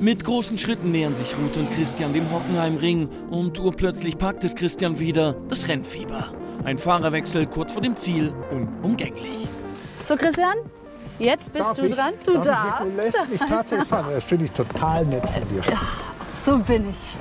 Mit 0.01 0.25
großen 0.25 0.57
Schritten 0.57 0.93
nähern 0.93 1.15
sich 1.15 1.37
Ruth 1.37 1.57
und 1.57 1.71
Christian 1.73 2.13
dem 2.13 2.31
Hockenheimring 2.33 3.09
und 3.31 3.59
urplötzlich 3.59 4.17
packt 4.17 4.45
es 4.45 4.55
Christian 4.55 4.99
wieder 5.01 5.35
das 5.49 5.67
Rennfieber. 5.67 6.27
Ein 6.65 6.79
Fahrerwechsel 6.79 7.47
kurz 7.47 7.73
vor 7.73 7.83
dem 7.83 7.97
Ziel, 7.97 8.33
unumgänglich. 8.53 9.49
So, 10.05 10.15
Christian, 10.17 10.55
jetzt 11.19 11.53
bist 11.53 11.65
Darf 11.65 11.77
du 11.77 11.87
ich? 11.87 11.95
dran. 11.95 12.13
Du 12.25 12.35
Darf 12.35 12.45
darfst. 12.45 12.87
Ich, 12.87 12.91
du 12.91 12.97
lässt 13.03 13.31
mich 13.31 13.41
tatsächlich 13.41 13.89
fahren. 13.89 14.07
Das 14.13 14.25
finde 14.25 14.45
ich 14.47 14.53
total 14.53 15.05
nett 15.07 15.23
von 15.29 15.49
dir. 15.49 15.63
So 16.45 16.59
bin 16.59 16.91
ich. 16.91 17.17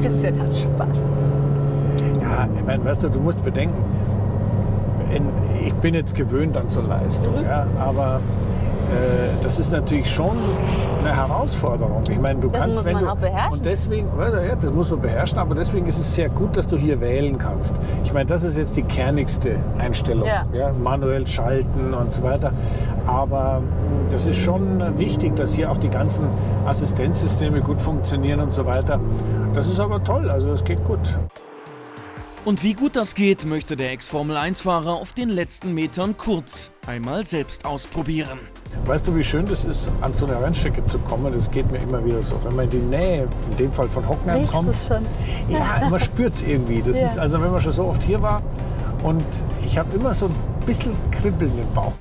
Christian 0.00 0.40
hat 0.40 0.54
Spaß. 0.54 0.98
Ja, 2.22 2.48
ich 2.56 2.64
meine, 2.64 2.84
weißt 2.84 3.04
du, 3.04 3.08
du 3.08 3.20
musst 3.20 3.42
bedenken, 3.42 3.82
in, 5.14 5.28
ich 5.64 5.72
bin 5.74 5.94
jetzt 5.94 6.14
gewöhnt 6.14 6.56
an 6.56 6.68
so 6.68 6.80
Leistung, 6.80 7.34
ja, 7.42 7.66
aber 7.78 8.20
das 9.42 9.58
ist 9.58 9.72
natürlich 9.72 10.10
schon 10.10 10.36
eine 11.04 11.14
Herausforderung. 11.14 12.02
Ich 12.10 12.18
meine, 12.18 12.40
du 12.40 12.48
Das 12.48 12.60
kannst, 12.60 12.76
muss 12.78 12.84
wenn 12.86 12.92
man 12.94 13.04
du, 13.04 13.10
auch 13.12 13.16
beherrschen. 13.16 13.52
Und 13.58 13.64
deswegen, 13.64 14.08
ja, 14.18 14.56
das 14.56 14.72
muss 14.72 14.90
man 14.90 15.00
beherrschen, 15.00 15.38
aber 15.38 15.54
deswegen 15.54 15.86
ist 15.86 15.98
es 15.98 16.14
sehr 16.14 16.28
gut, 16.28 16.56
dass 16.56 16.66
du 16.66 16.76
hier 16.76 17.00
wählen 17.00 17.38
kannst. 17.38 17.74
Ich 18.04 18.12
meine, 18.12 18.26
das 18.26 18.42
ist 18.42 18.56
jetzt 18.56 18.76
die 18.76 18.82
kernigste 18.82 19.56
Einstellung, 19.78 20.26
Ja. 20.26 20.72
manuell 20.72 21.26
schalten 21.26 21.94
und 21.94 22.14
so 22.14 22.22
weiter. 22.22 22.52
Aber 23.06 23.60
mh, 23.60 24.10
das 24.10 24.26
ist 24.26 24.38
schon 24.38 24.98
wichtig, 24.98 25.34
dass 25.36 25.54
hier 25.54 25.70
auch 25.70 25.78
die 25.78 25.88
ganzen 25.88 26.24
Assistenzsysteme 26.66 27.60
gut 27.60 27.80
funktionieren 27.80 28.40
und 28.40 28.52
so 28.52 28.66
weiter. 28.66 29.00
Das 29.54 29.66
ist 29.66 29.80
aber 29.80 30.02
toll, 30.04 30.28
also 30.30 30.50
es 30.52 30.62
geht 30.64 30.84
gut. 30.84 31.18
Und 32.44 32.62
wie 32.62 32.74
gut 32.74 32.96
das 32.96 33.14
geht, 33.14 33.44
möchte 33.44 33.76
der 33.76 33.92
Ex-Formel-1-Fahrer 33.92 34.92
auf 34.94 35.12
den 35.12 35.28
letzten 35.28 35.74
Metern 35.74 36.16
kurz 36.16 36.70
einmal 36.86 37.24
selbst 37.26 37.64
ausprobieren. 37.66 38.38
Weißt 38.86 39.06
du, 39.06 39.14
wie 39.16 39.24
schön 39.24 39.44
das 39.46 39.64
ist, 39.64 39.90
an 40.00 40.14
so 40.14 40.26
eine 40.26 40.40
Rennstrecke 40.40 40.84
zu 40.86 40.98
kommen? 41.00 41.32
Das 41.32 41.50
geht 41.50 41.70
mir 41.70 41.78
immer 41.78 42.02
wieder 42.04 42.22
so. 42.22 42.36
Wenn 42.44 42.56
man 42.56 42.64
in 42.66 42.70
die 42.70 42.76
Nähe, 42.78 43.28
in 43.50 43.56
dem 43.56 43.72
Fall 43.72 43.88
von 43.88 44.06
Hockenheim 44.08 44.38
Riechst 44.40 44.52
kommt, 44.52 44.68
es 44.70 44.86
schon? 44.86 45.06
ja, 45.48 45.88
man 45.90 46.00
spürt 46.00 46.34
es 46.34 46.42
irgendwie. 46.42 46.82
Das 46.82 46.98
Ja. 46.98 47.06
ist, 47.06 47.18
also 47.18 47.40
wenn 47.42 47.50
man 47.50 47.60
schon 47.60 47.72
so 47.72 47.84
oft 47.84 48.02
hier 48.02 48.22
war 48.22 48.40
und 49.02 49.24
ich 49.64 49.76
habe 49.78 49.94
immer 49.94 50.14
so 50.14 50.26
ein 50.26 50.34
bisschen 50.64 50.96
Kribbeln 51.10 51.52
im 51.58 51.74
Bauch. 51.74 51.92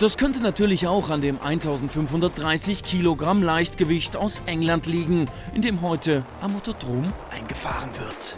Das 0.00 0.18
könnte 0.18 0.40
natürlich 0.42 0.86
auch 0.88 1.08
an 1.08 1.20
dem 1.20 1.38
1530 1.40 2.82
Kilogramm 2.82 3.42
Leichtgewicht 3.42 4.16
aus 4.16 4.42
England 4.46 4.86
liegen, 4.86 5.26
in 5.54 5.62
dem 5.62 5.80
heute 5.82 6.24
am 6.42 6.52
Motodrom 6.52 7.04
eingefahren 7.30 7.88
wird. 7.98 8.36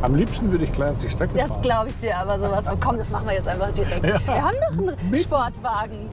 Am 0.00 0.14
liebsten 0.14 0.50
würde 0.50 0.64
ich 0.64 0.72
gleich 0.72 0.92
auf 0.92 0.98
die 1.02 1.08
Strecke 1.10 1.36
Das 1.36 1.48
fahren. 1.48 1.62
glaube 1.62 1.88
ich 1.90 1.96
dir 1.98 2.16
aber 2.16 2.38
sowas. 2.40 2.64
von. 2.66 2.80
Komm, 2.80 2.96
das 2.98 3.10
machen 3.10 3.26
wir 3.26 3.34
jetzt 3.34 3.48
einfach 3.48 3.72
direkt. 3.72 4.04
Ja. 4.04 4.20
Wir 4.26 4.42
haben 4.42 4.56
noch 4.86 4.94
einen 4.96 5.18
Sportwagen. 5.22 6.10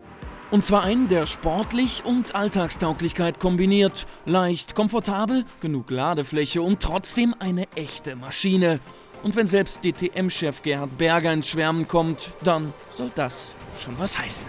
Und 0.52 0.64
zwar 0.64 0.84
einen, 0.84 1.08
der 1.08 1.26
sportlich 1.26 2.04
und 2.06 2.36
Alltagstauglichkeit 2.36 3.40
kombiniert. 3.40 4.06
Leicht, 4.26 4.76
komfortabel, 4.76 5.44
genug 5.60 5.90
Ladefläche 5.90 6.62
und 6.62 6.82
trotzdem 6.82 7.34
eine 7.40 7.68
echte 7.76 8.16
Maschine. 8.16 8.80
Und 9.24 9.36
wenn 9.36 9.48
selbst 9.48 9.84
DTM-Chef 9.84 10.62
Gerhard 10.62 11.00
Berger 11.00 11.34
ins 11.34 11.50
Schwärmen 11.50 11.88
kommt, 11.88 12.32
dann 12.44 12.74
soll 12.92 13.12
das 13.16 13.56
schon 13.80 13.98
was 13.98 14.20
heißen. 14.20 14.48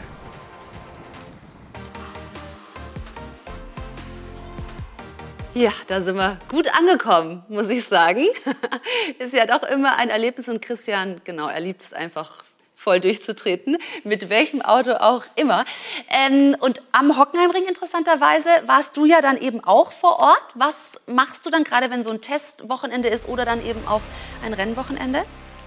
Ja, 5.54 5.70
da 5.86 6.02
sind 6.02 6.16
wir 6.16 6.38
gut 6.50 6.68
angekommen, 6.78 7.42
muss 7.48 7.70
ich 7.70 7.82
sagen. 7.82 8.26
Ist 9.18 9.32
ja 9.32 9.46
doch 9.46 9.62
immer 9.62 9.98
ein 9.98 10.10
Erlebnis 10.10 10.50
und 10.50 10.60
Christian, 10.60 11.22
genau, 11.24 11.48
er 11.48 11.60
liebt 11.60 11.82
es 11.82 11.94
einfach 11.94 12.45
voll 12.86 13.00
durchzutreten, 13.00 13.78
mit 14.04 14.30
welchem 14.30 14.62
Auto 14.62 14.92
auch 14.92 15.24
immer. 15.34 15.64
Ähm, 16.08 16.56
und 16.60 16.82
am 16.92 17.18
Hockenheimring 17.18 17.64
interessanterweise 17.66 18.48
warst 18.66 18.96
du 18.96 19.06
ja 19.06 19.20
dann 19.20 19.36
eben 19.38 19.58
auch 19.64 19.90
vor 19.90 20.20
Ort. 20.20 20.44
Was 20.54 21.00
machst 21.08 21.44
du 21.44 21.50
dann 21.50 21.64
gerade, 21.64 21.90
wenn 21.90 22.04
so 22.04 22.10
ein 22.10 22.20
Testwochenende 22.20 23.08
ist 23.08 23.26
oder 23.26 23.44
dann 23.44 23.66
eben 23.66 23.88
auch 23.88 24.02
ein 24.44 24.52
Rennwochenende? 24.52 25.24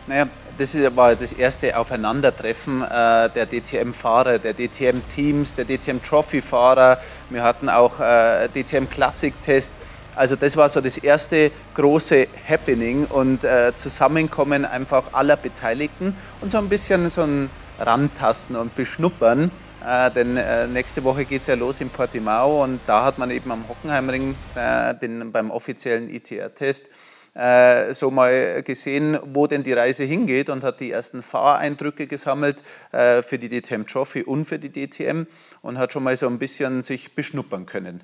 Naja, 0.07 0.30
das 0.57 0.78
war 0.95 1.13
das 1.13 1.34
erste 1.34 1.78
Aufeinandertreffen 1.78 2.84
äh, 2.84 3.30
der 3.30 3.45
DTM-Fahrer, 3.47 4.39
der 4.39 4.53
DTM-Teams, 4.53 5.55
der 5.55 5.65
DTM-Trophy-Fahrer. 5.65 6.99
Wir 7.30 7.43
hatten 7.43 7.67
auch 7.67 7.99
äh, 7.99 8.47
DTM-Classic-Test. 8.47 9.74
Also 10.20 10.36
das 10.36 10.57
war 10.57 10.67
so 10.67 10.82
das 10.82 10.97
erste 10.97 11.49
große 11.76 12.28
Happening 12.45 13.05
und 13.05 13.45
äh, 13.45 13.72
Zusammenkommen 13.74 14.65
einfach 14.65 15.13
aller 15.13 15.38
Beteiligten 15.38 16.13
und 16.41 16.51
so 16.51 16.57
ein 16.57 16.67
bisschen 16.67 17.09
so 17.09 17.22
ein 17.22 17.49
Rantasten 17.80 18.57
und 18.57 18.76
Beschnuppern. 18.76 19.49
Äh, 19.88 20.11
denn 20.11 20.36
äh, 20.36 20.67
nächste 20.67 21.05
Woche 21.05 21.24
geht 21.24 21.39
es 21.39 21.47
ja 21.47 21.55
los 21.55 21.80
in 21.80 21.89
Portimao 21.89 22.65
und 22.65 22.82
da 22.86 23.05
hat 23.05 23.17
man 23.17 23.32
eben 23.32 23.49
am 23.49 23.63
Hockenheimring 23.70 24.36
äh, 24.55 24.93
den, 24.95 25.32
beim 25.32 25.51
offiziellen 25.51 26.13
ITR-Test 26.13 26.89
äh, 27.34 27.93
so 27.93 28.11
mal 28.11 28.61
gesehen, 28.63 29.17
wo 29.24 29.47
denn 29.47 29.63
die 29.63 29.72
Reise 29.72 30.03
hingeht 30.03 30.49
und 30.49 30.65
hat 30.65 30.82
die 30.82 30.91
ersten 30.91 31.22
Fahreindrücke 31.22 32.07
gesammelt 32.07 32.61
äh, 32.91 33.22
für 33.22 33.39
die 33.39 33.47
DTM 33.47 33.84
Trophy 33.86 34.24
und 34.24 34.43
für 34.43 34.59
die 34.59 34.70
DTM 34.70 35.28
und 35.61 35.78
hat 35.78 35.93
schon 35.93 36.03
mal 36.03 36.17
so 36.17 36.28
ein 36.28 36.39
bisschen 36.39 36.82
sich 36.82 37.15
beschnuppern 37.15 37.65
können. 37.65 38.03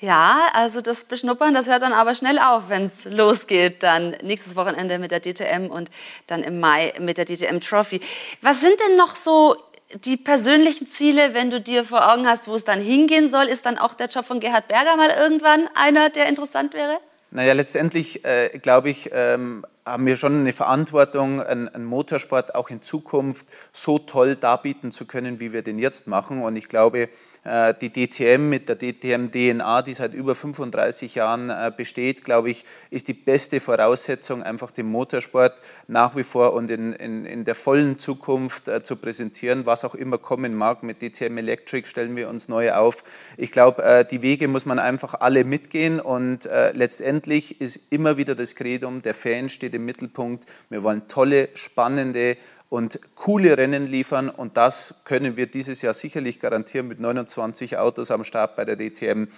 Ja, 0.00 0.48
also 0.52 0.82
das 0.82 1.04
Beschnuppern, 1.04 1.54
das 1.54 1.68
hört 1.68 1.80
dann 1.80 1.94
aber 1.94 2.14
schnell 2.14 2.38
auf, 2.38 2.68
wenn 2.68 2.84
es 2.84 3.06
losgeht. 3.06 3.82
Dann 3.82 4.10
nächstes 4.22 4.54
Wochenende 4.54 4.98
mit 4.98 5.10
der 5.10 5.20
DTM 5.20 5.70
und 5.70 5.90
dann 6.26 6.42
im 6.42 6.60
Mai 6.60 6.92
mit 7.00 7.16
der 7.16 7.24
DTM 7.24 7.60
Trophy. 7.60 8.00
Was 8.42 8.60
sind 8.60 8.78
denn 8.80 8.96
noch 8.96 9.16
so 9.16 9.56
die 10.04 10.18
persönlichen 10.18 10.86
Ziele, 10.86 11.32
wenn 11.32 11.50
du 11.50 11.62
dir 11.62 11.84
vor 11.84 12.12
Augen 12.12 12.26
hast, 12.26 12.46
wo 12.46 12.54
es 12.54 12.64
dann 12.64 12.82
hingehen 12.82 13.30
soll? 13.30 13.46
Ist 13.46 13.64
dann 13.64 13.78
auch 13.78 13.94
der 13.94 14.08
Job 14.08 14.26
von 14.26 14.40
Gerhard 14.40 14.68
Berger 14.68 14.96
mal 14.96 15.10
irgendwann 15.10 15.68
einer, 15.74 16.10
der 16.10 16.26
interessant 16.26 16.74
wäre? 16.74 16.98
Naja, 17.30 17.54
letztendlich 17.54 18.22
äh, 18.24 18.58
glaube 18.58 18.90
ich, 18.90 19.10
ähm, 19.12 19.64
haben 19.86 20.04
wir 20.04 20.16
schon 20.16 20.40
eine 20.40 20.52
Verantwortung, 20.52 21.40
einen, 21.40 21.84
Motorsport 21.84 22.56
auch 22.56 22.70
in 22.70 22.82
Zukunft 22.82 23.46
so 23.72 24.00
toll 24.00 24.34
darbieten 24.34 24.90
zu 24.90 25.06
können, 25.06 25.38
wie 25.38 25.52
wir 25.52 25.62
den 25.62 25.78
jetzt 25.78 26.08
machen. 26.08 26.42
Und 26.42 26.56
ich 26.56 26.68
glaube, 26.68 27.08
äh, 27.44 27.72
die 27.80 27.92
DTM 27.92 28.48
mit 28.48 28.68
der 28.68 28.76
DTM-DNA, 28.76 29.82
die 29.82 29.94
seit 29.94 30.12
über 30.12 30.34
35 30.34 31.14
Jahren 31.14 31.50
äh, 31.50 31.70
besteht, 31.74 32.24
glaube 32.24 32.50
ich, 32.50 32.64
ist 32.90 33.06
die 33.06 33.14
beste 33.14 33.60
Voraussetzung, 33.60 34.42
einfach 34.42 34.72
den 34.72 34.86
Motorsport 34.86 35.60
nach 35.86 36.16
wie 36.16 36.24
vor 36.24 36.54
und 36.54 36.68
in, 36.68 36.92
in, 36.92 37.24
in 37.24 37.44
der 37.44 37.54
vollen 37.54 38.00
Zukunft 38.00 38.66
äh, 38.66 38.82
zu 38.82 38.96
präsentieren, 38.96 39.66
was 39.66 39.84
auch 39.84 39.94
immer 39.94 40.18
kommen 40.18 40.56
mag. 40.56 40.82
Mit 40.82 41.00
DTM 41.00 41.38
Electric 41.38 41.86
stellen 41.86 42.16
wir 42.16 42.28
uns 42.28 42.48
neu 42.48 42.72
auf. 42.72 43.04
Ich 43.36 43.52
glaube, 43.52 44.06
die 44.10 44.22
Wege 44.22 44.48
muss 44.48 44.66
man 44.66 44.78
einfach 44.78 45.14
alle 45.14 45.44
mitgehen 45.44 46.00
und 46.00 46.48
letztendlich 46.72 47.60
ist 47.60 47.80
immer 47.90 48.16
wieder 48.16 48.34
das 48.34 48.54
Credo, 48.54 48.90
der 48.90 49.14
Fan 49.14 49.48
steht 49.48 49.75
im 49.76 49.84
Mittelpunkt. 49.84 50.44
Wir 50.68 50.82
wollen 50.82 51.08
tolle, 51.08 51.50
spannende, 51.54 52.36
und 52.68 53.00
coole 53.14 53.56
Rennen 53.56 53.84
liefern. 53.84 54.28
Und 54.28 54.56
das 54.56 54.96
können 55.04 55.36
wir 55.36 55.46
dieses 55.46 55.82
Jahr 55.82 55.94
sicherlich 55.94 56.40
garantieren 56.40 56.88
mit 56.88 57.00
29 57.00 57.78
Autos 57.78 58.10
am 58.10 58.24
Start 58.24 58.56
bei 58.56 58.64
der 58.64 58.76
DTM. 58.76 59.28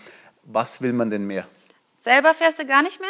Was 0.45 0.81
will 0.81 0.93
man 0.93 1.11
denn 1.11 1.27
mehr? 1.27 1.47
Selber 2.01 2.35
fährst 2.35 2.59
du 2.59 2.67
gar 2.67 2.83
nicht 2.83 3.01
mehr? 3.01 3.09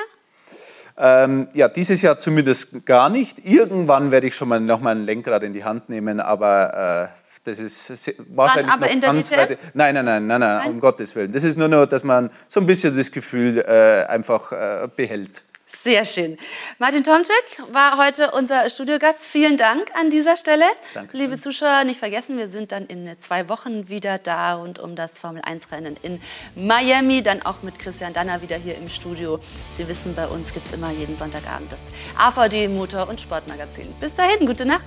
Ähm, 0.97 1.49
ja, 1.53 1.69
dieses 1.69 2.03
Jahr 2.03 2.19
zumindest 2.19 2.85
gar 2.87 3.11
nicht. 3.11 3.45
Irgendwann 3.45 4.11
werde 4.11 4.27
ich 4.27 4.35
schon 4.35 4.49
mal 4.49 4.61
noch 4.61 4.81
mal 4.81 4.97
ein 4.97 5.05
Lenkrad 5.05 5.43
in 5.43 5.53
die 5.53 5.63
Hand 5.63 5.89
nehmen, 5.89 6.21
aber 6.21 7.13
äh, 7.15 7.21
das 7.45 7.61
ist 7.61 8.15
wahrscheinlich 8.29 8.73
Dann 8.73 8.83
aber 8.83 8.95
noch 8.95 9.01
ganz 9.03 9.31
weit. 9.31 9.59
Nein, 9.75 9.95
nein, 9.95 10.05
nein, 10.05 10.27
nein, 10.27 10.41
nein, 10.41 10.71
um 10.71 10.81
Gottes 10.81 11.15
Willen. 11.15 11.31
Das 11.33 11.45
ist 11.45 11.59
nur 11.59 11.69
noch, 11.69 11.87
dass 11.87 12.03
man 12.03 12.31
so 12.49 12.61
ein 12.61 12.67
bisschen 12.67 12.97
das 12.97 13.13
Gefühl 13.13 13.59
äh, 13.59 14.07
einfach 14.07 14.53
äh, 14.53 14.89
behält. 14.95 15.45
Sehr 15.71 16.07
schön. 16.07 16.39
Martin 16.79 17.05
Tomczyk 17.05 17.35
war 17.73 17.99
heute 17.99 18.31
unser 18.31 18.71
Studiogast. 18.71 19.27
Vielen 19.27 19.59
Dank 19.59 19.91
an 20.01 20.11
dieser 20.11 20.39
Stelle. 20.39 20.65
Dankeschön. 20.95 21.21
Liebe 21.21 21.39
Zuschauer, 21.39 21.85
nicht 21.85 22.01
vergessen, 22.01 22.39
wir 22.39 22.49
sind 22.49 22.73
dann 22.73 22.87
in 22.87 23.19
zwei 23.19 23.51
Wochen 23.51 23.89
wieder 23.89 24.17
da 24.17 24.55
rund 24.55 24.79
um 24.79 24.97
das 24.97 25.19
Formel-1-Rennen 25.19 25.99
in 26.03 26.23
Miami. 26.55 27.23
Dann 27.23 27.43
auch 27.43 27.63
mit 27.63 27.79
Christian 27.79 28.15
Danner 28.15 28.41
wieder 28.41 28.57
hier 28.57 28.77
im 28.77 28.89
Studio. 28.89 29.41
Sie 29.77 29.87
wissen, 29.87 30.15
bei 30.15 30.27
uns 30.27 30.55
gibt 30.55 30.67
es 30.67 30.73
immer 30.73 30.91
jeden 30.91 31.17
Sonntagabend 31.17 31.71
das 31.71 31.83
AVD 32.17 32.69
Motor- 32.69 33.09
und 33.09 33.21
Sportmagazin. 33.21 33.93
Bis 34.01 34.15
dahin, 34.15 34.47
gute 34.47 34.65
Nacht. 34.65 34.87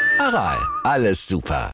Aral, 0.21 0.59
alles 0.83 1.25
super. 1.25 1.65